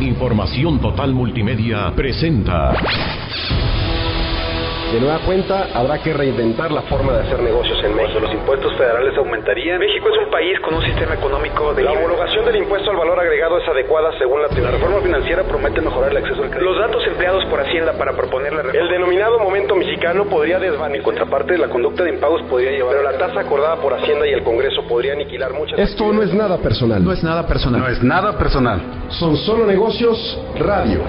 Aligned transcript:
Información 0.00 0.80
Total 0.80 1.12
Multimedia, 1.12 1.92
presenta. 1.94 2.72
De 4.92 4.98
nueva 4.98 5.20
cuenta, 5.20 5.68
habrá 5.72 6.02
que 6.02 6.12
reinventar 6.12 6.72
la 6.72 6.82
forma 6.82 7.12
de 7.12 7.20
hacer 7.20 7.40
negocios 7.40 7.78
en 7.84 7.94
México. 7.94 8.18
Los 8.18 8.34
impuestos 8.34 8.76
federales 8.76 9.16
aumentarían. 9.16 9.78
México 9.78 10.08
es 10.08 10.26
un 10.26 10.30
país 10.32 10.58
con 10.60 10.74
un 10.74 10.82
sistema 10.82 11.14
económico 11.14 11.72
de... 11.74 11.84
La 11.84 11.92
homologación 11.92 12.44
del 12.44 12.56
impuesto 12.56 12.90
al 12.90 12.96
valor 12.96 13.20
agregado 13.20 13.58
es 13.58 13.68
adecuada 13.68 14.10
según 14.18 14.42
la... 14.42 14.48
La 14.48 14.70
reforma 14.72 15.00
financiera 15.00 15.44
promete 15.44 15.80
mejorar 15.80 16.10
el 16.10 16.16
acceso 16.16 16.42
al 16.42 16.50
crédito. 16.50 16.72
Los 16.72 16.78
datos 16.80 17.06
empleados 17.06 17.44
por 17.46 17.60
Hacienda 17.60 17.92
para 17.92 18.14
proponer 18.14 18.52
la 18.52 18.62
reforma... 18.62 18.82
El 18.82 18.90
denominado 18.90 19.38
momento 19.38 19.76
mexicano 19.76 20.24
podría 20.24 20.58
desvanecer. 20.58 20.96
En 20.96 21.02
contraparte, 21.04 21.56
la 21.56 21.68
conducta 21.68 22.02
de 22.02 22.10
impagos 22.10 22.42
podría 22.50 22.72
llevar... 22.72 22.96
Pero 22.96 23.04
la 23.04 23.16
tasa 23.16 23.40
acordada 23.40 23.76
por 23.76 23.94
Hacienda 23.94 24.26
y 24.26 24.32
el 24.32 24.42
Congreso 24.42 24.82
podría 24.88 25.12
aniquilar 25.12 25.52
muchas... 25.52 25.78
Esto 25.78 26.12
no 26.12 26.20
es 26.22 26.34
nada 26.34 26.58
personal. 26.58 27.04
No 27.04 27.12
es 27.12 27.22
nada 27.22 27.46
personal. 27.46 27.80
No 27.80 27.88
es 27.88 28.02
nada 28.02 28.36
personal. 28.36 28.80
Son 29.10 29.36
solo 29.36 29.66
negocios 29.66 30.36
radio. 30.58 31.00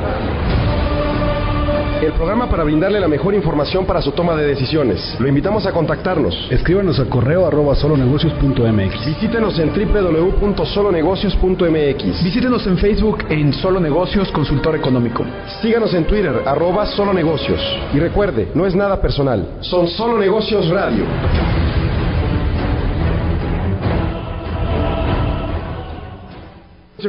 El 2.02 2.14
programa 2.14 2.50
para 2.50 2.64
brindarle 2.64 3.00
la 3.00 3.08
mejor 3.08 3.36
información 3.36 3.86
para 3.86 4.02
su 4.02 4.12
toma 4.12 4.36
de 4.36 4.48
decisiones. 4.48 5.16
Lo 5.20 5.28
invitamos 5.28 5.68
a 5.68 5.72
contactarnos. 5.72 6.48
Escríbanos 6.50 7.00
al 7.00 7.10
correo 7.10 7.46
arroba 7.46 7.76
solonegocios.mx. 7.76 9.06
Visítenos 9.06 9.60
en 9.60 9.70
www.solonegocios.mx. 9.70 12.24
Visítenos 12.24 12.66
en 12.66 12.80
Facebook 12.80 13.20
en 13.30 13.54
Solo 13.54 13.80
Negocios 13.80 14.32
Consultor 14.32 14.76
Económico. 14.76 15.24
Síganos 15.62 15.94
en 15.94 16.06
Twitter, 16.06 16.42
arroba 16.44 16.88
solonegocios. 16.88 17.62
Y 17.94 18.00
recuerde, 18.00 18.50
no 18.56 18.66
es 18.66 18.76
nada 18.76 19.00
personal. 19.00 19.58
Son 19.60 19.88
solo 19.88 20.18
negocios 20.18 20.70
radio. 20.70 21.06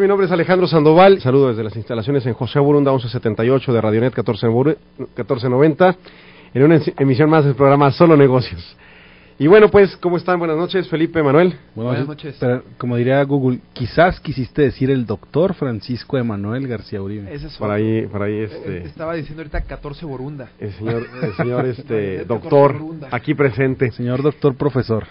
Mi 0.00 0.08
nombre 0.08 0.26
es 0.26 0.32
Alejandro 0.32 0.66
Sandoval. 0.66 1.20
Saludo 1.20 1.48
desde 1.48 1.62
las 1.62 1.76
instalaciones 1.76 2.24
en 2.24 2.32
José 2.32 2.58
Burunda 2.58 2.90
1178 2.92 3.72
de 3.74 3.80
Radionet 3.80 4.16
1490 4.16 5.96
en 6.54 6.62
una 6.62 6.80
emisión 6.98 7.28
más 7.28 7.44
del 7.44 7.54
programa 7.54 7.90
Solo 7.92 8.16
Negocios. 8.16 8.76
Y 9.38 9.48
bueno, 9.48 9.70
pues, 9.70 9.94
¿cómo 9.98 10.16
están? 10.16 10.38
Buenas 10.38 10.56
noches, 10.56 10.88
Felipe, 10.88 11.22
Manuel. 11.22 11.54
Buenas, 11.74 12.06
noches. 12.06 12.36
Pero, 12.40 12.62
como 12.78 12.96
diría 12.96 13.22
Google, 13.24 13.58
quizás 13.74 14.18
quisiste 14.20 14.62
decir 14.62 14.90
el 14.90 15.04
doctor 15.04 15.52
Francisco 15.52 16.16
Emanuel 16.16 16.66
García 16.68 17.02
Uribe. 17.02 17.32
Ese 17.32 17.48
es 17.48 17.56
por 17.58 17.70
ahí, 17.70 18.06
por 18.06 18.22
ahí, 18.22 18.38
este... 18.38 18.84
Estaba 18.84 19.14
diciendo 19.14 19.42
ahorita 19.42 19.60
14 19.60 20.06
Borunda. 20.06 20.48
El 20.58 20.72
señor, 20.72 21.06
el 21.22 21.34
señor 21.34 21.66
este, 21.66 22.24
doctor, 22.24 22.76
aquí 23.10 23.34
presente. 23.34 23.90
Señor 23.92 24.22
doctor 24.22 24.54
profesor. 24.54 25.04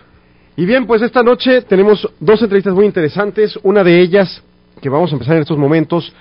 Y 0.56 0.66
bien, 0.66 0.88
pues 0.88 1.04
esta 1.04 1.22
noche 1.22 1.62
tenemos 1.62 2.10
dos 2.20 2.42
entrevistas 2.42 2.74
muy 2.74 2.86
interesantes. 2.86 3.60
Una 3.64 3.84
de 3.84 4.02
ellas 4.02 4.44
que 4.80 4.90
vamos 4.90 5.12
a 5.12 5.16
empezar 5.16 5.36
en 5.36 5.42
estos 5.42 5.58
momentos 5.58 6.14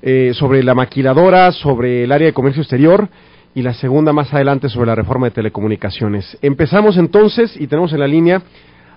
eh, 0.00 0.32
sobre 0.34 0.62
la 0.62 0.74
maquiladora, 0.74 1.50
sobre 1.52 2.04
el 2.04 2.12
área 2.12 2.26
de 2.26 2.32
comercio 2.32 2.62
exterior 2.62 3.08
y 3.54 3.62
la 3.62 3.74
segunda 3.74 4.12
más 4.12 4.32
adelante 4.32 4.68
sobre 4.68 4.86
la 4.86 4.94
reforma 4.94 5.26
de 5.26 5.32
telecomunicaciones. 5.32 6.38
Empezamos 6.42 6.96
entonces 6.96 7.60
y 7.60 7.66
tenemos 7.66 7.92
en 7.92 8.00
la 8.00 8.06
línea 8.06 8.42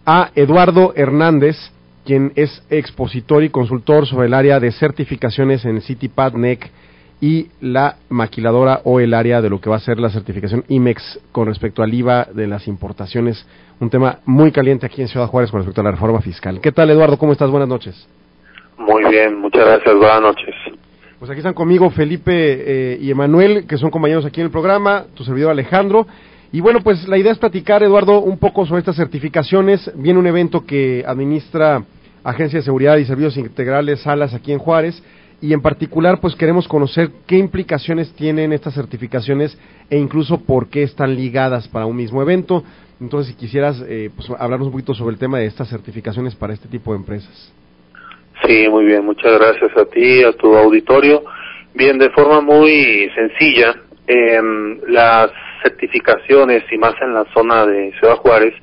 a 0.06 0.30
Eduardo 0.36 0.94
Hernández, 0.96 1.58
quien 2.06 2.32
es 2.36 2.64
expositor 2.70 3.44
y 3.44 3.50
consultor 3.50 4.06
sobre 4.06 4.28
el 4.28 4.34
área 4.34 4.60
de 4.60 4.72
certificaciones 4.72 5.66
en 5.66 5.82
CityPad, 5.82 6.34
NEC 6.34 6.72
y 7.22 7.48
la 7.62 7.98
maquiladora 8.10 8.82
o 8.84 9.00
el 9.00 9.14
área 9.14 9.42
de 9.42 9.50
lo 9.50 9.62
que 9.62 9.70
va 9.70 9.76
a 9.76 9.80
ser 9.80 10.00
la 10.00 10.10
certificación 10.10 10.66
IMEX 10.68 11.20
con 11.32 11.48
respecto 11.48 11.84
al 11.84 11.94
IVA 11.94 12.28
de 12.34 12.48
las 12.48 12.68
importaciones, 12.68 13.46
un 13.80 13.92
tema 13.92 14.20
muy 14.26 14.52
caliente 14.52 14.88
aquí 14.88 15.02
en 15.02 15.08
Ciudad 15.08 15.28
Juárez 15.28 15.52
con 15.52 15.60
respecto 15.60 15.82
a 15.82 15.84
la 15.84 15.92
reforma 15.92 16.22
fiscal. 16.22 16.60
¿Qué 16.60 16.72
tal, 16.72 16.90
Eduardo? 16.90 17.18
¿Cómo 17.18 17.32
estás? 17.32 17.50
Buenas 17.52 17.70
noches. 17.70 18.08
Muy 18.88 19.06
bien, 19.12 19.40
muchas 19.40 19.66
gracias, 19.66 19.96
buenas 19.96 20.22
noches. 20.22 20.56
Pues 21.20 21.30
aquí 21.30 21.38
están 21.38 21.54
conmigo 21.54 21.92
Felipe 21.92 22.32
eh, 22.34 22.98
y 23.00 23.12
Emanuel, 23.12 23.68
que 23.68 23.78
son 23.78 23.92
compañeros 23.92 24.26
aquí 24.26 24.42
en 24.42 24.48
el 24.48 24.52
programa, 24.52 25.06
tu 25.14 25.24
servidor 25.24 25.52
Alejandro. 25.52 26.08
Y 26.52 26.62
bueno, 26.62 26.80
pues 26.82 27.08
la 27.08 27.18
idea 27.18 27.32
es 27.32 27.38
platicar, 27.38 27.84
Eduardo, 27.84 28.20
un 28.20 28.40
poco 28.40 28.66
sobre 28.66 28.80
estas 28.80 28.96
certificaciones. 28.96 29.92
Viene 29.96 30.20
un 30.20 30.26
evento 30.26 30.66
que 30.66 31.04
administra 31.06 31.84
Agencia 32.24 32.58
de 32.60 32.66
Seguridad 32.66 32.98
y 32.98 33.06
Servicios 33.06 33.38
Integrales 33.38 34.02
Salas 34.02 34.34
aquí 34.34 34.52
en 34.52 34.60
Juárez. 34.60 35.02
Y 35.42 35.54
en 35.54 35.62
particular, 35.62 36.20
pues 36.20 36.36
queremos 36.36 36.68
conocer 36.68 37.12
qué 37.28 37.38
implicaciones 37.38 38.12
tienen 38.14 38.52
estas 38.52 38.74
certificaciones 38.74 39.58
e 39.90 39.98
incluso 39.98 40.40
por 40.42 40.70
qué 40.70 40.84
están 40.84 41.16
ligadas 41.16 41.68
para 41.68 41.86
un 41.86 41.96
mismo 41.96 42.22
evento. 42.22 42.64
Entonces, 43.00 43.34
si 43.34 43.40
quisieras 43.40 43.84
eh, 43.88 44.10
pues, 44.16 44.28
hablarnos 44.40 44.68
un 44.68 44.72
poquito 44.74 44.96
sobre 44.96 45.14
el 45.14 45.20
tema 45.20 45.38
de 45.38 45.46
estas 45.46 45.70
certificaciones 45.70 46.36
para 46.36 46.54
este 46.54 46.68
tipo 46.68 46.92
de 46.94 46.98
empresas. 46.98 47.54
Sí, 48.46 48.68
muy 48.70 48.86
bien, 48.86 49.06
muchas 49.06 49.38
gracias 49.38 49.76
a 49.78 49.86
ti, 49.86 50.24
a 50.24 50.34
tu 50.34 50.56
auditorio. 50.56 51.24
Bien, 51.74 51.98
de 51.98 52.10
forma 52.10 52.42
muy 52.42 53.10
sencilla, 53.14 53.76
eh, 54.08 54.42
las 54.88 55.32
certificaciones, 55.62 56.64
y 56.72 56.78
más 56.78 56.96
en 57.02 57.14
la 57.14 57.26
zona 57.34 57.66
de 57.66 57.94
Ciudad 58.00 58.18
Juárez, 58.18 58.54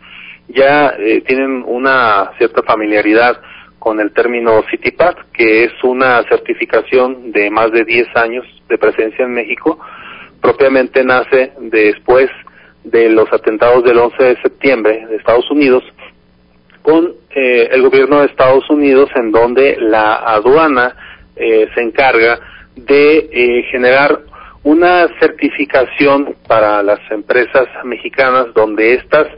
ya 0.49 0.95
eh, 0.99 1.23
tienen 1.27 1.63
una 1.67 2.33
cierta 2.39 2.63
familiaridad 2.63 3.41
con 3.79 4.01
el 4.01 4.13
término 4.13 4.63
CityPad, 4.71 5.15
que 5.33 5.65
es 5.65 5.73
una 5.85 6.23
certificación 6.25 7.31
de 7.31 7.51
más 7.51 7.71
de 7.71 7.85
10 7.85 8.09
años 8.17 8.45
de 8.69 8.79
presencia 8.79 9.25
en 9.25 9.35
México, 9.35 9.79
propiamente 10.41 11.05
nace 11.05 11.53
después 11.61 12.29
de 12.85 13.11
los 13.11 13.33
atentados 13.33 13.85
del 13.85 13.99
11 13.99 14.23
de 14.23 14.43
septiembre 14.43 15.07
de 15.07 15.17
Estados 15.17 15.51
Unidos, 15.51 15.85
con 16.83 17.13
eh, 17.39 17.69
el 17.71 17.83
gobierno 17.83 18.19
de 18.19 18.27
Estados 18.27 18.69
Unidos 18.69 19.09
en 19.15 19.31
donde 19.31 19.77
la 19.79 20.17
aduana 20.17 20.97
eh, 21.37 21.69
se 21.73 21.81
encarga 21.81 22.41
de 22.75 23.29
eh, 23.31 23.63
generar 23.71 24.23
una 24.65 25.07
certificación 25.21 26.35
para 26.49 26.83
las 26.83 26.99
empresas 27.13 27.69
mexicanas 27.85 28.53
donde 28.55 28.95
éstas 28.95 29.29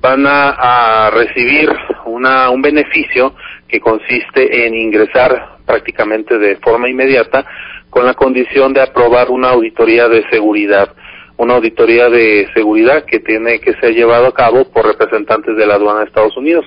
van 0.00 0.24
a, 0.24 1.06
a 1.06 1.10
recibir 1.10 1.68
una, 2.06 2.48
un 2.50 2.62
beneficio 2.62 3.34
que 3.66 3.80
consiste 3.80 4.64
en 4.64 4.76
ingresar 4.76 5.56
prácticamente 5.66 6.38
de 6.38 6.56
forma 6.58 6.88
inmediata 6.88 7.44
con 7.90 8.06
la 8.06 8.14
condición 8.14 8.72
de 8.72 8.82
aprobar 8.82 9.30
una 9.30 9.50
auditoría 9.50 10.06
de 10.08 10.22
seguridad 10.30 10.94
una 11.38 11.54
auditoría 11.54 12.08
de 12.08 12.48
seguridad 12.52 13.04
que 13.04 13.20
tiene 13.20 13.60
que 13.60 13.72
ser 13.74 13.94
llevado 13.94 14.26
a 14.26 14.34
cabo 14.34 14.64
por 14.70 14.84
representantes 14.84 15.56
de 15.56 15.66
la 15.66 15.74
aduana 15.74 16.00
de 16.00 16.06
Estados 16.06 16.36
Unidos. 16.36 16.66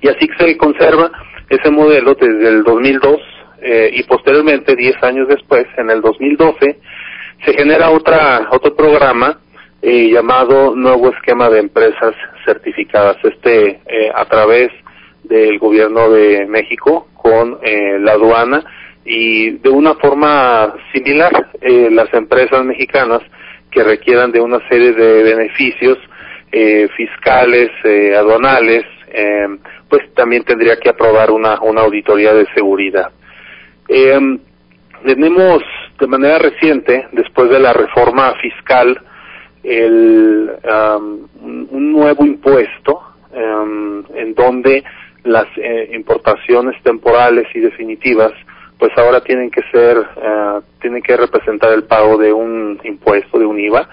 Y 0.00 0.08
así 0.08 0.28
se 0.38 0.56
conserva 0.56 1.10
ese 1.48 1.70
modelo 1.70 2.14
desde 2.14 2.48
el 2.48 2.64
2002 2.64 3.20
eh, 3.62 3.90
y 3.94 4.02
posteriormente, 4.04 4.76
10 4.76 5.02
años 5.02 5.28
después, 5.28 5.66
en 5.76 5.90
el 5.90 6.00
2012, 6.00 6.78
se 7.44 7.52
genera 7.54 7.90
otra, 7.90 8.48
otro 8.50 8.74
programa 8.74 9.38
eh, 9.82 10.10
llamado 10.10 10.74
Nuevo 10.74 11.10
Esquema 11.10 11.48
de 11.50 11.60
Empresas 11.60 12.14
Certificadas, 12.44 13.16
este 13.22 13.80
eh, 13.86 14.10
a 14.14 14.24
través 14.24 14.70
del 15.24 15.58
gobierno 15.58 16.10
de 16.10 16.46
México 16.46 17.08
con 17.14 17.58
eh, 17.62 17.98
la 18.00 18.12
aduana 18.12 18.64
y 19.04 19.50
de 19.58 19.68
una 19.68 19.94
forma 19.94 20.74
similar 20.92 21.50
eh, 21.60 21.88
las 21.90 22.12
empresas 22.14 22.64
mexicanas 22.64 23.20
que 23.70 23.82
requieran 23.82 24.32
de 24.32 24.40
una 24.40 24.58
serie 24.68 24.92
de 24.92 25.22
beneficios 25.22 25.98
eh, 26.52 26.88
fiscales, 26.96 27.70
eh, 27.84 28.14
aduanales, 28.16 28.84
pues 29.88 30.02
también 30.14 30.44
tendría 30.44 30.78
que 30.78 30.88
aprobar 30.88 31.30
una, 31.30 31.60
una 31.60 31.82
auditoría 31.82 32.34
de 32.34 32.46
seguridad. 32.54 33.10
Eh, 33.88 34.38
tenemos 35.04 35.62
de 35.98 36.06
manera 36.06 36.38
reciente, 36.38 37.06
después 37.12 37.48
de 37.50 37.60
la 37.60 37.72
reforma 37.72 38.34
fiscal, 38.34 39.00
el, 39.62 40.50
um, 40.64 41.28
un 41.70 41.92
nuevo 41.92 42.24
impuesto 42.24 43.02
um, 43.32 44.04
en 44.14 44.34
donde 44.34 44.84
las 45.24 45.46
eh, 45.56 45.90
importaciones 45.92 46.80
temporales 46.82 47.48
y 47.54 47.60
definitivas 47.60 48.32
pues 48.78 48.92
ahora 48.96 49.22
tienen 49.22 49.50
que 49.50 49.62
ser, 49.72 49.98
uh, 49.98 50.60
tienen 50.80 51.02
que 51.02 51.16
representar 51.16 51.72
el 51.72 51.84
pago 51.84 52.18
de 52.18 52.32
un 52.32 52.78
impuesto, 52.84 53.38
de 53.38 53.46
un 53.46 53.58
IVA. 53.58 53.88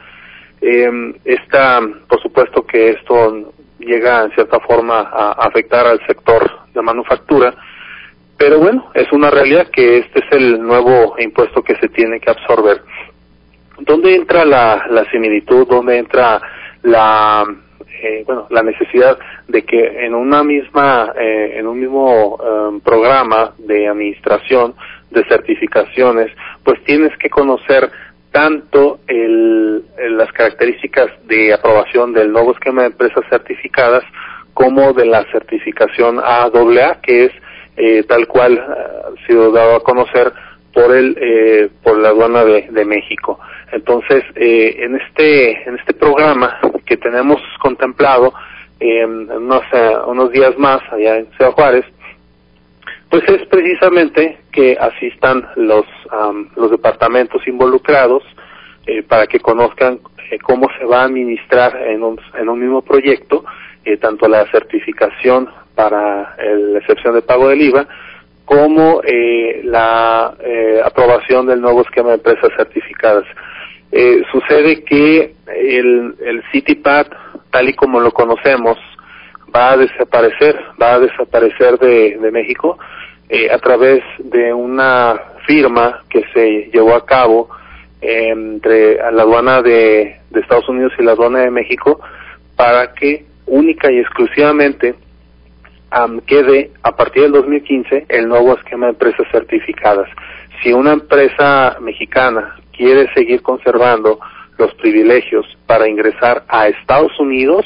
Eh, 0.62 1.14
esta, 1.24 1.80
por 2.08 2.22
supuesto 2.22 2.66
que 2.66 2.90
esto 2.90 3.54
llega 3.84 4.24
en 4.24 4.32
cierta 4.32 4.60
forma 4.60 5.02
a 5.02 5.32
afectar 5.34 5.86
al 5.86 6.06
sector 6.08 6.50
de 6.74 6.82
manufactura, 6.82 7.54
pero 8.38 8.60
bueno, 8.60 8.92
es 8.94 9.12
una 9.12 9.30
realidad 9.30 9.68
que 9.72 10.00
este 10.00 10.20
es 10.20 10.26
el 10.32 10.62
nuevo 10.62 11.16
impuesto 11.20 11.62
que 11.62 11.76
se 11.76 11.90
tiene 11.90 12.20
que 12.20 12.32
absorber. 12.32 12.82
¿Dónde 13.80 14.16
entra 14.16 14.46
la, 14.46 14.86
la 14.90 15.06
similitud? 15.12 15.68
¿Dónde 15.68 15.98
entra 15.98 16.42
la, 16.84 17.46
eh, 18.02 18.24
bueno, 18.26 18.48
la 18.50 18.64
necesidad 18.64 19.18
de 19.48 19.64
que 19.64 20.06
en 20.06 20.14
una 20.14 20.44
misma, 20.44 21.14
eh, 21.18 21.54
en 21.56 21.68
un 21.68 21.80
mismo 21.80 22.36
um, 22.36 22.82
programa 22.82 23.54
de 23.58 23.88
administración 23.88 24.76
de 25.10 25.24
certificaciones, 25.26 26.32
pues 26.64 26.84
tienes 26.84 27.16
que 27.18 27.30
conocer 27.30 27.90
tanto 28.34 29.00
el, 29.08 29.86
las 30.18 30.32
características 30.34 31.08
de 31.28 31.54
aprobación 31.54 32.12
del 32.14 32.34
nuevo 32.34 32.52
esquema 32.52 32.82
de 32.82 32.88
empresas 32.88 33.24
certificadas 33.30 34.04
como 34.54 34.92
de 34.92 35.06
la 35.06 35.24
certificación 35.32 36.20
AAA, 36.20 37.00
que 37.02 37.26
es 37.26 37.32
eh, 37.78 38.04
tal 38.04 38.28
cual 38.28 38.60
ha 38.60 39.26
sido 39.28 39.52
dado 39.52 39.76
a 39.76 39.84
conocer 39.84 40.34
por 40.74 40.94
el 40.96 41.16
eh, 41.22 41.70
por 41.84 42.00
la 42.00 42.10
aduana 42.10 42.44
de, 42.44 42.68
de 42.72 42.86
México. 42.86 43.40
Entonces, 43.72 44.24
eh, 44.36 44.78
en 44.80 44.96
este 44.96 45.70
en 45.70 45.76
este 45.78 45.94
programa 45.94 46.60
que 46.86 46.98
tenemos 46.98 47.40
contemplado 47.62 48.34
eh, 48.80 49.06
unos 49.06 49.64
eh, 49.72 49.96
unos 50.08 50.32
días 50.32 50.58
más 50.58 50.82
allá 50.92 51.18
en 51.18 51.28
Ciudad 51.38 51.52
Juárez, 51.52 51.86
pues 53.14 53.30
es 53.30 53.46
precisamente 53.46 54.40
que 54.52 54.76
asistan 54.80 55.48
los 55.56 55.86
am, 56.10 56.50
los 56.56 56.72
departamentos 56.72 57.48
involucrados 57.48 58.24
eh, 58.88 59.04
para 59.04 59.28
que 59.28 59.40
conozcan 59.40 60.00
eh, 60.32 60.40
cómo 60.40 60.68
se 60.80 60.86
va 60.86 61.02
a 61.02 61.06
administrar 61.06 61.80
en 61.90 62.02
un, 62.02 62.20
en 62.36 62.50
un 62.50 62.60
mismo 62.60 62.82
proyecto 62.82 63.46
eh, 63.86 63.98
tanto 63.98 64.28
la 64.28 64.50
certificación 64.50 65.48
para 65.76 66.36
la 66.44 66.80
excepción 66.80 67.14
de 67.14 67.22
pago 67.22 67.50
del 67.50 67.62
IVA 67.62 67.88
como 68.46 69.02
eh, 69.04 69.62
la 69.64 70.34
aprobación 70.84 71.46
del 71.46 71.62
nuevo 71.62 71.84
esquema 71.84 72.10
de 72.10 72.16
empresas 72.16 72.50
certificadas. 72.58 73.26
Sucede 74.32 74.84
que 74.84 75.36
el, 75.56 76.16
el 76.20 76.44
CityPad, 76.52 77.06
tal 77.52 77.70
y 77.70 77.76
como 77.76 78.00
lo 78.00 78.12
conocemos, 78.12 78.80
va 79.56 79.72
a 79.72 79.78
desaparecer, 79.78 80.60
va 80.82 80.96
a 80.96 81.00
desaparecer 81.00 81.78
de, 81.80 82.32
México 82.32 82.78
eh, 83.30 83.50
a 83.52 83.60
través 83.60 84.04
de 84.20 84.54
una 84.54 85.20
firma 85.46 86.02
que 86.10 86.24
se 86.34 86.70
llevó 86.74 86.96
a 86.96 87.06
cabo 87.06 87.50
eh, 88.02 88.30
entre 88.30 88.96
la 89.12 89.24
aduana 89.24 89.62
de, 89.62 90.18
Estados 90.34 90.68
Unidos 90.68 90.94
y 90.98 91.04
la 91.04 91.12
aduana 91.12 91.40
de 91.40 91.52
México 91.52 92.00
para 92.56 92.94
que 92.94 93.26
única 93.46 93.92
y 93.92 94.00
exclusivamente 94.00 94.96
am, 95.92 96.20
quede 96.22 96.72
a 96.82 96.96
partir 96.96 97.24
del 97.24 97.34
2015 97.34 98.08
el 98.10 98.28
nuevo 98.28 98.56
esquema 98.56 98.88
de 98.88 98.94
empresas 98.94 99.28
certificadas. 99.32 100.10
Si 100.62 100.74
una 100.74 100.94
empresa 100.94 101.78
mexicana 101.82 102.56
quiere 102.76 103.14
seguir 103.14 103.44
conservando 103.44 104.20
los 104.58 104.74
privilegios 104.76 105.46
para 105.68 105.88
ingresar 105.88 106.44
a 106.48 106.68
Estados 106.68 107.18
Unidos, 107.20 107.66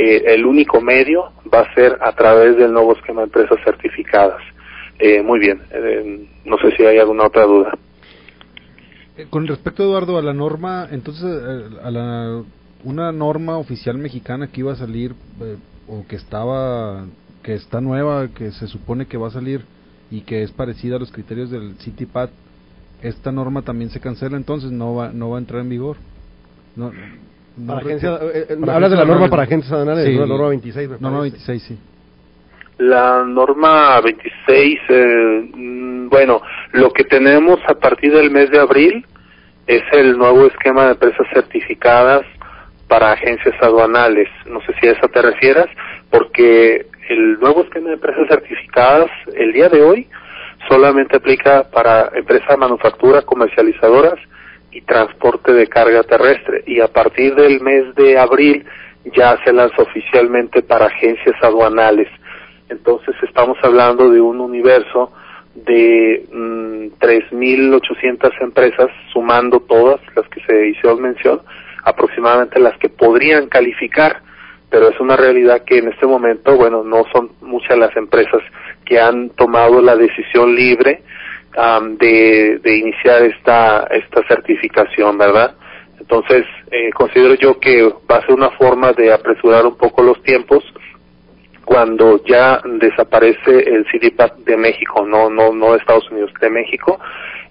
eh, 0.00 0.34
el 0.34 0.46
único 0.46 0.80
medio 0.80 1.32
va 1.52 1.60
a 1.60 1.74
ser 1.74 1.98
a 2.00 2.12
través 2.12 2.56
del 2.56 2.72
nuevo 2.72 2.94
esquema 2.94 3.20
de 3.20 3.26
empresas 3.26 3.58
certificadas. 3.64 4.40
Eh, 4.98 5.22
muy 5.22 5.38
bien, 5.38 5.60
eh, 5.70 6.26
no 6.44 6.56
sé 6.58 6.74
si 6.76 6.84
hay 6.84 6.98
alguna 6.98 7.26
otra 7.26 7.44
duda. 7.44 7.76
Eh, 9.16 9.26
Con 9.28 9.46
respecto, 9.46 9.82
Eduardo, 9.82 10.16
a 10.16 10.22
la 10.22 10.32
norma, 10.32 10.88
entonces, 10.90 11.24
eh, 11.24 11.76
a 11.82 11.90
la, 11.90 12.42
una 12.84 13.12
norma 13.12 13.58
oficial 13.58 13.98
mexicana 13.98 14.48
que 14.48 14.60
iba 14.60 14.72
a 14.72 14.76
salir, 14.76 15.14
eh, 15.42 15.56
o 15.86 16.06
que 16.06 16.16
estaba, 16.16 17.04
que 17.42 17.54
está 17.54 17.80
nueva, 17.80 18.28
que 18.28 18.52
se 18.52 18.66
supone 18.68 19.06
que 19.06 19.18
va 19.18 19.28
a 19.28 19.32
salir 19.32 19.62
y 20.10 20.22
que 20.22 20.42
es 20.42 20.50
parecida 20.50 20.96
a 20.96 20.98
los 20.98 21.12
criterios 21.12 21.50
del 21.50 21.74
CityPad, 21.78 22.30
esta 23.02 23.32
norma 23.32 23.62
también 23.62 23.90
se 23.90 24.00
cancela, 24.00 24.36
entonces 24.36 24.70
no 24.70 24.94
va, 24.94 25.10
no 25.12 25.30
va 25.30 25.36
a 25.36 25.40
entrar 25.40 25.60
en 25.60 25.68
vigor. 25.70 25.96
No, 26.76 26.92
no 27.56 27.74
Para 27.74 27.86
agencia- 27.86 28.18
eh, 28.22 28.46
eh, 28.50 28.56
para 28.60 28.74
hablas 28.76 28.90
de 28.90 28.96
la 28.96 29.04
norma 29.04 29.28
para 29.28 29.42
agentes 29.42 29.70
aduanales, 29.72 30.06
Sí, 30.06 30.14
¿no? 30.14 30.20
la 30.22 30.26
norma 30.26 30.48
26. 30.48 30.88
me 30.88 30.96
Norma 30.98 31.18
parece. 31.18 31.36
26, 31.36 31.62
sí. 31.62 31.78
La 32.78 33.22
norma 33.26 34.00
26, 34.00 34.80
eh, 34.88 35.50
mm, 35.54 36.08
bueno, 36.08 36.40
lo 36.72 36.90
que 36.92 37.04
tenemos 37.04 37.58
a 37.68 37.74
partir 37.74 38.12
del 38.12 38.30
mes 38.30 38.50
de 38.50 38.58
abril 38.58 39.04
es 39.66 39.82
el 39.92 40.16
nuevo 40.16 40.46
esquema 40.46 40.86
de 40.86 40.90
empresas 40.92 41.26
certificadas 41.34 42.22
para 42.88 43.12
agencias 43.12 43.54
aduanales. 43.60 44.28
No 44.46 44.60
sé 44.62 44.72
si 44.80 44.88
a 44.88 44.92
eso 44.92 45.08
te 45.08 45.20
refieras, 45.22 45.66
porque 46.10 46.86
el 47.08 47.38
nuevo 47.38 47.62
esquema 47.62 47.88
de 47.88 47.94
empresas 47.94 48.26
certificadas 48.28 49.10
el 49.36 49.52
día 49.52 49.68
de 49.68 49.82
hoy 49.82 50.08
solamente 50.68 51.16
aplica 51.18 51.64
para 51.70 52.10
empresas 52.14 52.48
de 52.48 52.56
manufactura, 52.56 53.22
comercializadoras 53.22 54.14
y 54.72 54.82
transporte 54.82 55.52
de 55.52 55.66
carga 55.66 56.02
terrestre. 56.02 56.62
Y 56.66 56.80
a 56.80 56.88
partir 56.88 57.34
del 57.34 57.60
mes 57.60 57.94
de 57.94 58.18
abril 58.18 58.64
ya 59.16 59.38
se 59.44 59.52
lanza 59.52 59.82
oficialmente 59.82 60.62
para 60.62 60.86
agencias 60.86 61.36
aduanales. 61.42 62.08
Entonces 62.68 63.14
estamos 63.22 63.58
hablando 63.62 64.10
de 64.10 64.20
un 64.20 64.40
universo 64.40 65.12
de 65.54 66.24
mm, 66.32 66.98
3.800 67.00 68.30
empresas, 68.40 68.88
sumando 69.12 69.60
todas 69.60 70.00
las 70.14 70.28
que 70.28 70.40
se 70.42 70.68
hicieron 70.68 71.02
mención, 71.02 71.40
aproximadamente 71.84 72.60
las 72.60 72.78
que 72.78 72.88
podrían 72.88 73.48
calificar, 73.48 74.22
pero 74.70 74.88
es 74.88 75.00
una 75.00 75.16
realidad 75.16 75.64
que 75.64 75.78
en 75.78 75.88
este 75.88 76.06
momento, 76.06 76.56
bueno, 76.56 76.84
no 76.84 77.04
son 77.12 77.32
muchas 77.40 77.76
las 77.76 77.94
empresas 77.96 78.40
que 78.84 79.00
han 79.00 79.30
tomado 79.30 79.82
la 79.82 79.96
decisión 79.96 80.54
libre 80.54 81.02
am, 81.56 81.96
de, 81.96 82.58
de 82.62 82.76
iniciar 82.76 83.22
esta, 83.22 83.86
esta 83.90 84.26
certificación, 84.28 85.18
¿verdad? 85.18 85.54
Entonces, 85.98 86.44
eh, 86.70 86.90
considero 86.92 87.34
yo 87.34 87.60
que 87.60 87.82
va 88.10 88.16
a 88.16 88.26
ser 88.26 88.34
una 88.34 88.50
forma 88.50 88.92
de 88.92 89.12
apresurar 89.12 89.66
un 89.66 89.76
poco 89.76 90.02
los 90.02 90.20
tiempos, 90.22 90.64
cuando 91.64 92.24
ya 92.24 92.60
desaparece 92.64 93.60
el 93.60 93.86
CDPAD 93.86 94.38
de 94.38 94.56
México, 94.56 95.06
no, 95.06 95.30
no, 95.30 95.52
no 95.52 95.72
de 95.72 95.78
Estados 95.78 96.10
Unidos, 96.10 96.32
de 96.40 96.50
México, 96.50 96.98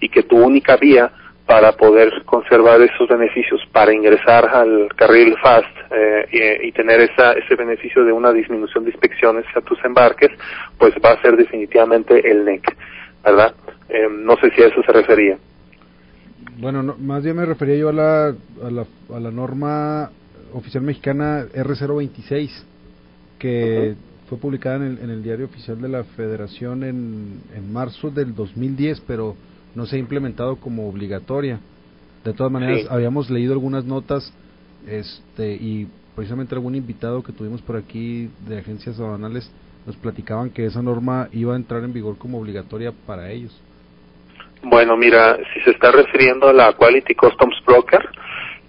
y 0.02 0.10
que 0.10 0.24
tu 0.24 0.38
única 0.38 0.75
vía 0.75 1.10
para 1.45 1.72
poder 1.72 2.12
conservar 2.25 2.81
esos 2.81 3.07
beneficios, 3.07 3.60
para 3.72 3.94
ingresar 3.94 4.48
al 4.50 4.90
carril 4.95 5.36
FAST 5.42 5.66
eh, 5.90 6.60
y, 6.62 6.68
y 6.68 6.72
tener 6.74 7.02
esa, 7.02 7.31
ese 7.34 7.56
beneficio 7.56 8.04
de 8.04 8.12
una 8.12 8.31
disminución 8.34 8.84
de 8.84 8.92
inspecciones 8.92 9.45
a 9.56 9.62
tus 9.62 9.84
embarques, 9.84 10.30
pues 10.78 10.94
va 11.04 11.12
a 11.12 11.22
ser 11.22 11.38
definitivamente 11.38 12.30
el 12.30 12.45
NEC, 12.45 12.75
¿verdad? 13.24 13.56
Eh, 13.90 14.08
no 14.10 14.36
sé 14.38 14.52
si 14.56 14.62
a 14.62 14.68
eso 14.68 14.82
se 14.84 14.92
refería. 14.92 15.38
Bueno, 16.60 16.84
no, 16.84 16.96
más 16.98 17.24
bien 17.24 17.36
me 17.36 17.46
refería 17.46 17.76
yo 17.76 17.90
a 17.90 17.94
la, 17.94 18.28
a 18.28 18.70
la, 18.72 18.86
a 19.16 19.20
la 19.20 19.32
norma 19.32 20.12
oficial 20.54 20.84
mexicana 20.84 21.46
R026, 21.54 22.50
que 23.40 23.96
fue 24.28 24.38
publicada 24.38 24.76
en 24.78 24.84
el, 24.84 25.00
en 25.00 25.10
el 25.10 25.24
diario 25.24 25.46
oficial 25.46 25.82
de 25.82 25.90
la 25.90 26.04
Federación 26.04 26.84
en, 26.84 27.40
en 27.56 27.74
marzo 27.74 28.12
del 28.12 28.36
2010, 28.36 29.02
pero 29.08 29.36
no 29.76 29.86
se 29.86 29.96
ha 29.96 30.00
implementado 30.00 30.58
como 30.58 30.88
obligatoria. 30.90 31.60
De 32.24 32.34
todas 32.34 32.52
maneras, 32.52 32.82
Sí. 32.82 32.88
habíamos 32.90 33.30
leído 33.30 33.54
algunas 33.54 33.86
notas 33.86 34.32
este 34.88 35.54
y 35.56 35.88
precisamente 36.16 36.54
algún 36.56 36.76
invitado 36.76 37.24
que 37.24 37.32
tuvimos 37.32 37.62
por 37.62 37.78
aquí 37.78 38.30
de 38.48 38.60
agencias 38.60 39.00
aduanales 39.00 39.50
nos 39.86 39.96
platicaban 39.96 40.50
que 40.50 40.66
esa 40.66 40.82
norma 40.82 41.30
iba 41.32 41.54
a 41.54 41.56
entrar 41.58 41.84
en 41.84 41.94
vigor 41.94 42.18
como 42.18 42.40
obligatoria 42.40 42.92
para 43.08 43.32
ellos. 43.32 43.58
Bueno, 44.62 44.98
mira, 44.98 45.38
si 45.54 45.62
se 45.62 45.72
está 45.72 45.92
refiriendo 45.92 46.48
a 46.50 46.54
la 46.54 46.74
Quality 46.74 47.16
Customs 47.16 47.56
Broker, 47.66 48.10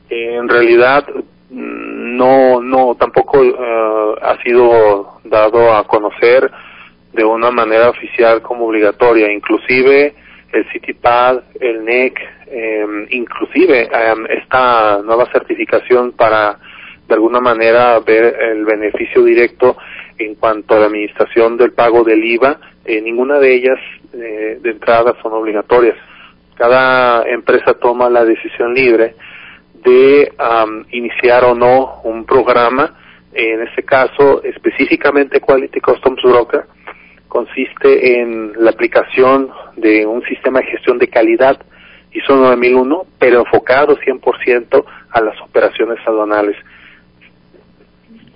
en 0.09 0.49
realidad 0.49 1.05
mm, 1.51 2.17
no, 2.17 2.61
no, 2.61 2.95
tampoco 2.95 3.43
eh, 3.43 4.15
ha 4.23 4.41
sido 4.43 5.21
dado 5.25 5.75
a 5.75 5.87
conocer 5.87 6.51
de 7.13 7.25
una 7.25 7.51
manera 7.51 7.91
oficial 7.91 8.43
como 8.43 8.67
obligatoria. 8.67 9.33
Inclusive 9.33 10.15
el 10.53 10.65
CityPad, 10.73 11.41
el 11.61 11.85
NEC, 11.85 12.21
eh, 12.47 12.87
inclusive 13.11 13.83
eh, 13.83 14.15
esta 14.31 15.01
nueva 15.03 15.31
certificación 15.33 16.13
para 16.13 16.59
de 17.09 17.15
alguna 17.15 17.41
manera 17.41 17.99
ver 18.01 18.37
el 18.41 18.65
beneficio 18.65 19.25
directo 19.25 19.77
en 20.19 20.35
cuanto 20.37 20.75
a 20.75 20.81
la 20.81 20.87
administración 20.87 21.57
del 21.57 21.73
pago 21.73 22.05
del 22.05 22.23
IVA, 22.25 22.59
eh, 22.85 23.01
ninguna 23.01 23.39
de 23.39 23.55
ellas 23.55 23.79
eh, 24.13 24.59
de 24.61 24.71
entrada 24.71 25.15
son 25.23 25.33
obligatorias. 25.33 25.97
Cada 26.57 27.29
empresa 27.29 27.75
toma 27.75 28.11
la 28.11 28.25
decisión 28.25 28.75
libre 28.75 29.15
de 29.83 30.33
iniciar 30.91 31.45
o 31.45 31.55
no 31.55 32.01
un 32.05 32.27
programa, 32.27 32.95
en 33.33 33.63
este 33.63 33.83
caso 33.83 34.43
específicamente 34.43 35.41
Quality 35.41 35.81
Customs 35.81 36.23
Broker, 36.23 36.65
consiste 37.29 38.21
en 38.21 38.53
la 38.59 38.71
aplicación 38.71 39.51
de 39.77 40.05
un 40.05 40.23
sistema 40.25 40.61
de 40.61 40.67
gestión 40.67 40.99
de 40.99 41.09
calidad 41.09 41.59
ISO 42.13 42.37
9001, 42.37 43.07
pero 43.19 43.41
enfocado 43.41 43.97
100% 43.97 44.85
a 45.11 45.21
las 45.21 45.41
operaciones 45.41 45.99
aduanales. 46.07 46.57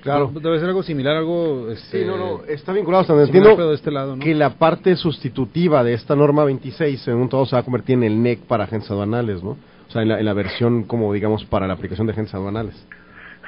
Claro. 0.04 0.30
Debe 0.34 0.58
ser 0.58 0.68
algo 0.68 0.82
similar, 0.82 1.16
algo... 1.16 1.70
Este, 1.70 2.00
Sí, 2.00 2.04
no, 2.04 2.16
no, 2.16 2.44
está 2.46 2.72
vinculado 2.72 3.00
hasta 3.00 3.14
entiendo 3.14 3.56
pero 3.56 3.70
de 3.70 3.74
este 3.74 3.90
lado, 3.90 4.16
¿no? 4.16 4.22
que 4.22 4.34
la 4.34 4.50
parte 4.50 4.94
sustitutiva 4.96 5.82
de 5.82 5.94
esta 5.94 6.14
norma 6.14 6.44
26, 6.44 7.00
según 7.00 7.30
todo, 7.30 7.46
se 7.46 7.56
va 7.56 7.60
a 7.60 7.64
convertir 7.64 7.94
en 7.94 8.04
el 8.04 8.22
NEC 8.22 8.40
para 8.40 8.64
agentes 8.64 8.90
aduanales, 8.90 9.42
¿no? 9.42 9.56
O 9.88 9.90
sea, 9.90 10.02
en 10.02 10.08
la, 10.08 10.18
en 10.18 10.26
la 10.26 10.34
versión, 10.34 10.84
como 10.84 11.12
digamos, 11.12 11.44
para 11.46 11.66
la 11.66 11.72
aplicación 11.72 12.06
de 12.06 12.12
agentes 12.12 12.34
aduanales. 12.34 12.74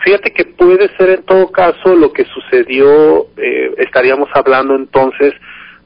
Fíjate 0.02 0.30
que 0.32 0.44
puede 0.46 0.88
ser 0.96 1.10
en 1.10 1.22
todo 1.25 1.50
caso 1.50 1.94
lo 1.94 2.12
que 2.12 2.25
sucedió, 2.25 3.26
eh, 3.36 3.75
estaríamos 3.78 4.28
hablando 4.34 4.75
entonces 4.75 5.34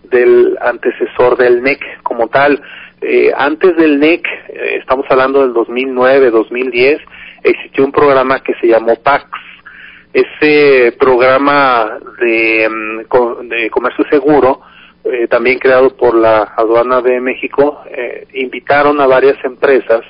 del 0.04 0.56
antecesor 0.60 1.36
del 1.36 1.62
NEC 1.62 1.80
como 2.02 2.28
tal. 2.28 2.62
Eh, 3.00 3.32
antes 3.36 3.76
del 3.76 3.98
NEC, 3.98 4.24
eh, 4.26 4.76
estamos 4.78 5.06
hablando 5.08 5.40
del 5.40 5.52
2009, 5.52 6.30
2010, 6.30 7.00
existió 7.42 7.84
un 7.84 7.92
programa 7.92 8.40
que 8.40 8.54
se 8.60 8.68
llamó 8.68 8.94
PAX. 8.96 9.24
Ese 10.12 10.93
programa 10.99 11.99
de, 12.21 12.69
mm, 12.69 13.49
de 13.49 13.71
comercio 13.71 14.05
seguro 14.11 14.61
eh, 15.05 15.29
también 15.29 15.59
creado 15.59 15.97
por 15.97 16.14
la 16.14 16.43
aduana 16.57 17.00
de 17.00 17.21
México, 17.21 17.81
eh, 17.87 18.26
invitaron 18.35 19.00
a 19.00 19.07
varias 19.07 19.43
empresas 19.45 20.02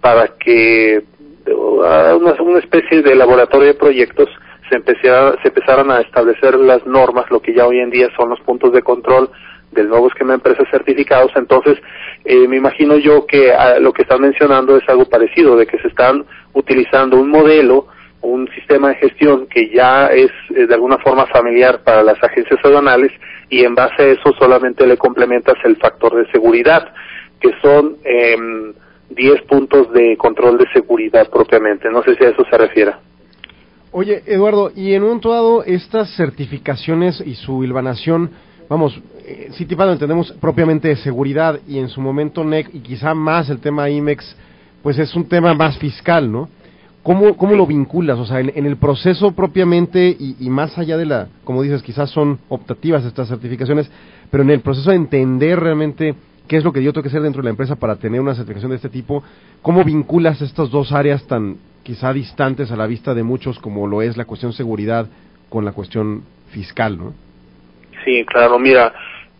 para 0.00 0.28
que 0.28 1.02
una, 1.46 2.34
una 2.42 2.58
especie 2.58 3.00
de 3.02 3.14
laboratorio 3.14 3.68
de 3.68 3.74
proyectos 3.74 4.28
se, 4.68 4.76
empezara, 4.76 5.36
se 5.42 5.48
empezaran 5.48 5.90
a 5.90 6.00
establecer 6.00 6.54
las 6.56 6.84
normas, 6.86 7.30
lo 7.30 7.40
que 7.40 7.54
ya 7.54 7.66
hoy 7.66 7.80
en 7.80 7.90
día 7.90 8.08
son 8.16 8.28
los 8.28 8.40
puntos 8.40 8.72
de 8.72 8.82
control 8.82 9.30
del 9.72 9.88
nuevo 9.88 10.08
esquema 10.08 10.30
de 10.30 10.36
empresas 10.36 10.68
certificados. 10.70 11.32
Entonces, 11.36 11.78
eh, 12.24 12.46
me 12.48 12.56
imagino 12.56 12.96
yo 12.96 13.26
que 13.26 13.52
ah, 13.52 13.78
lo 13.78 13.92
que 13.92 14.02
están 14.02 14.20
mencionando 14.20 14.76
es 14.76 14.88
algo 14.88 15.08
parecido, 15.08 15.56
de 15.56 15.66
que 15.66 15.78
se 15.78 15.88
están 15.88 16.24
utilizando 16.52 17.18
un 17.18 17.30
modelo, 17.30 17.86
un 18.22 18.48
sistema 18.54 18.88
de 18.88 18.96
gestión 18.96 19.46
que 19.46 19.70
ya 19.70 20.08
es 20.08 20.30
eh, 20.54 20.66
de 20.66 20.74
alguna 20.74 20.98
forma 20.98 21.26
familiar 21.26 21.82
para 21.82 22.02
las 22.02 22.22
agencias 22.22 22.60
aduanales 22.62 23.12
y 23.48 23.64
en 23.64 23.74
base 23.74 24.02
a 24.02 24.06
eso 24.06 24.32
solamente 24.38 24.86
le 24.86 24.96
complementas 24.96 25.56
el 25.64 25.76
factor 25.76 26.14
de 26.16 26.30
seguridad, 26.30 26.92
que 27.40 27.50
son 27.62 27.96
eh, 28.04 28.36
10 29.10 29.42
puntos 29.42 29.92
de 29.92 30.16
control 30.16 30.58
de 30.58 30.66
seguridad 30.72 31.28
propiamente. 31.30 31.90
No 31.90 32.02
sé 32.02 32.14
si 32.16 32.24
a 32.24 32.28
eso 32.28 32.44
se 32.50 32.58
refiere. 32.58 32.92
Oye, 33.92 34.22
Eduardo, 34.26 34.70
y 34.74 34.94
en 34.94 35.02
un 35.02 35.20
todo 35.20 35.64
estas 35.64 36.14
certificaciones 36.14 37.20
y 37.26 37.34
su 37.34 37.64
hilvanación, 37.64 38.30
vamos, 38.68 38.96
eh, 39.26 39.48
Citipado 39.54 39.92
entendemos 39.92 40.30
propiamente 40.40 40.88
de 40.88 40.96
seguridad 40.96 41.58
y 41.66 41.78
en 41.78 41.88
su 41.88 42.00
momento 42.00 42.44
NEC 42.44 42.72
y 42.72 42.80
quizá 42.80 43.14
más 43.14 43.50
el 43.50 43.58
tema 43.60 43.90
IMEX, 43.90 44.36
pues 44.82 44.96
es 44.98 45.14
un 45.16 45.28
tema 45.28 45.54
más 45.54 45.76
fiscal, 45.78 46.30
¿no? 46.30 46.48
¿Cómo, 47.02 47.36
cómo 47.36 47.54
lo 47.54 47.66
vinculas? 47.66 48.18
O 48.18 48.26
sea, 48.26 48.40
en, 48.40 48.52
en 48.54 48.66
el 48.66 48.76
proceso 48.76 49.32
propiamente 49.32 50.08
y, 50.18 50.36
y, 50.38 50.50
más 50.50 50.76
allá 50.76 50.98
de 50.98 51.06
la, 51.06 51.28
como 51.44 51.62
dices, 51.62 51.82
quizás 51.82 52.10
son 52.10 52.38
optativas 52.48 53.04
estas 53.04 53.28
certificaciones, 53.28 53.90
pero 54.30 54.42
en 54.42 54.50
el 54.50 54.60
proceso 54.60 54.90
de 54.90 54.96
entender 54.96 55.58
realmente 55.58 56.14
qué 56.46 56.56
es 56.56 56.64
lo 56.64 56.72
que 56.72 56.82
yo 56.82 56.92
tengo 56.92 57.02
que 57.02 57.08
hacer 57.08 57.22
dentro 57.22 57.40
de 57.40 57.44
la 57.44 57.50
empresa 57.50 57.76
para 57.76 57.96
tener 57.96 58.20
una 58.20 58.34
certificación 58.34 58.70
de 58.70 58.76
este 58.76 58.88
tipo, 58.88 59.22
¿cómo 59.62 59.84
vinculas 59.84 60.42
estas 60.42 60.70
dos 60.70 60.92
áreas 60.92 61.26
tan 61.26 61.56
quizá 61.82 62.12
distantes 62.12 62.70
a 62.70 62.76
la 62.76 62.86
vista 62.86 63.14
de 63.14 63.22
muchos 63.22 63.58
como 63.58 63.86
lo 63.86 64.02
es 64.02 64.16
la 64.16 64.24
cuestión 64.24 64.52
seguridad 64.52 65.06
con 65.48 65.64
la 65.64 65.72
cuestión 65.72 66.22
fiscal, 66.50 66.98
¿no? 66.98 67.14
Sí, 68.04 68.24
claro, 68.26 68.58
mira, 68.58 68.92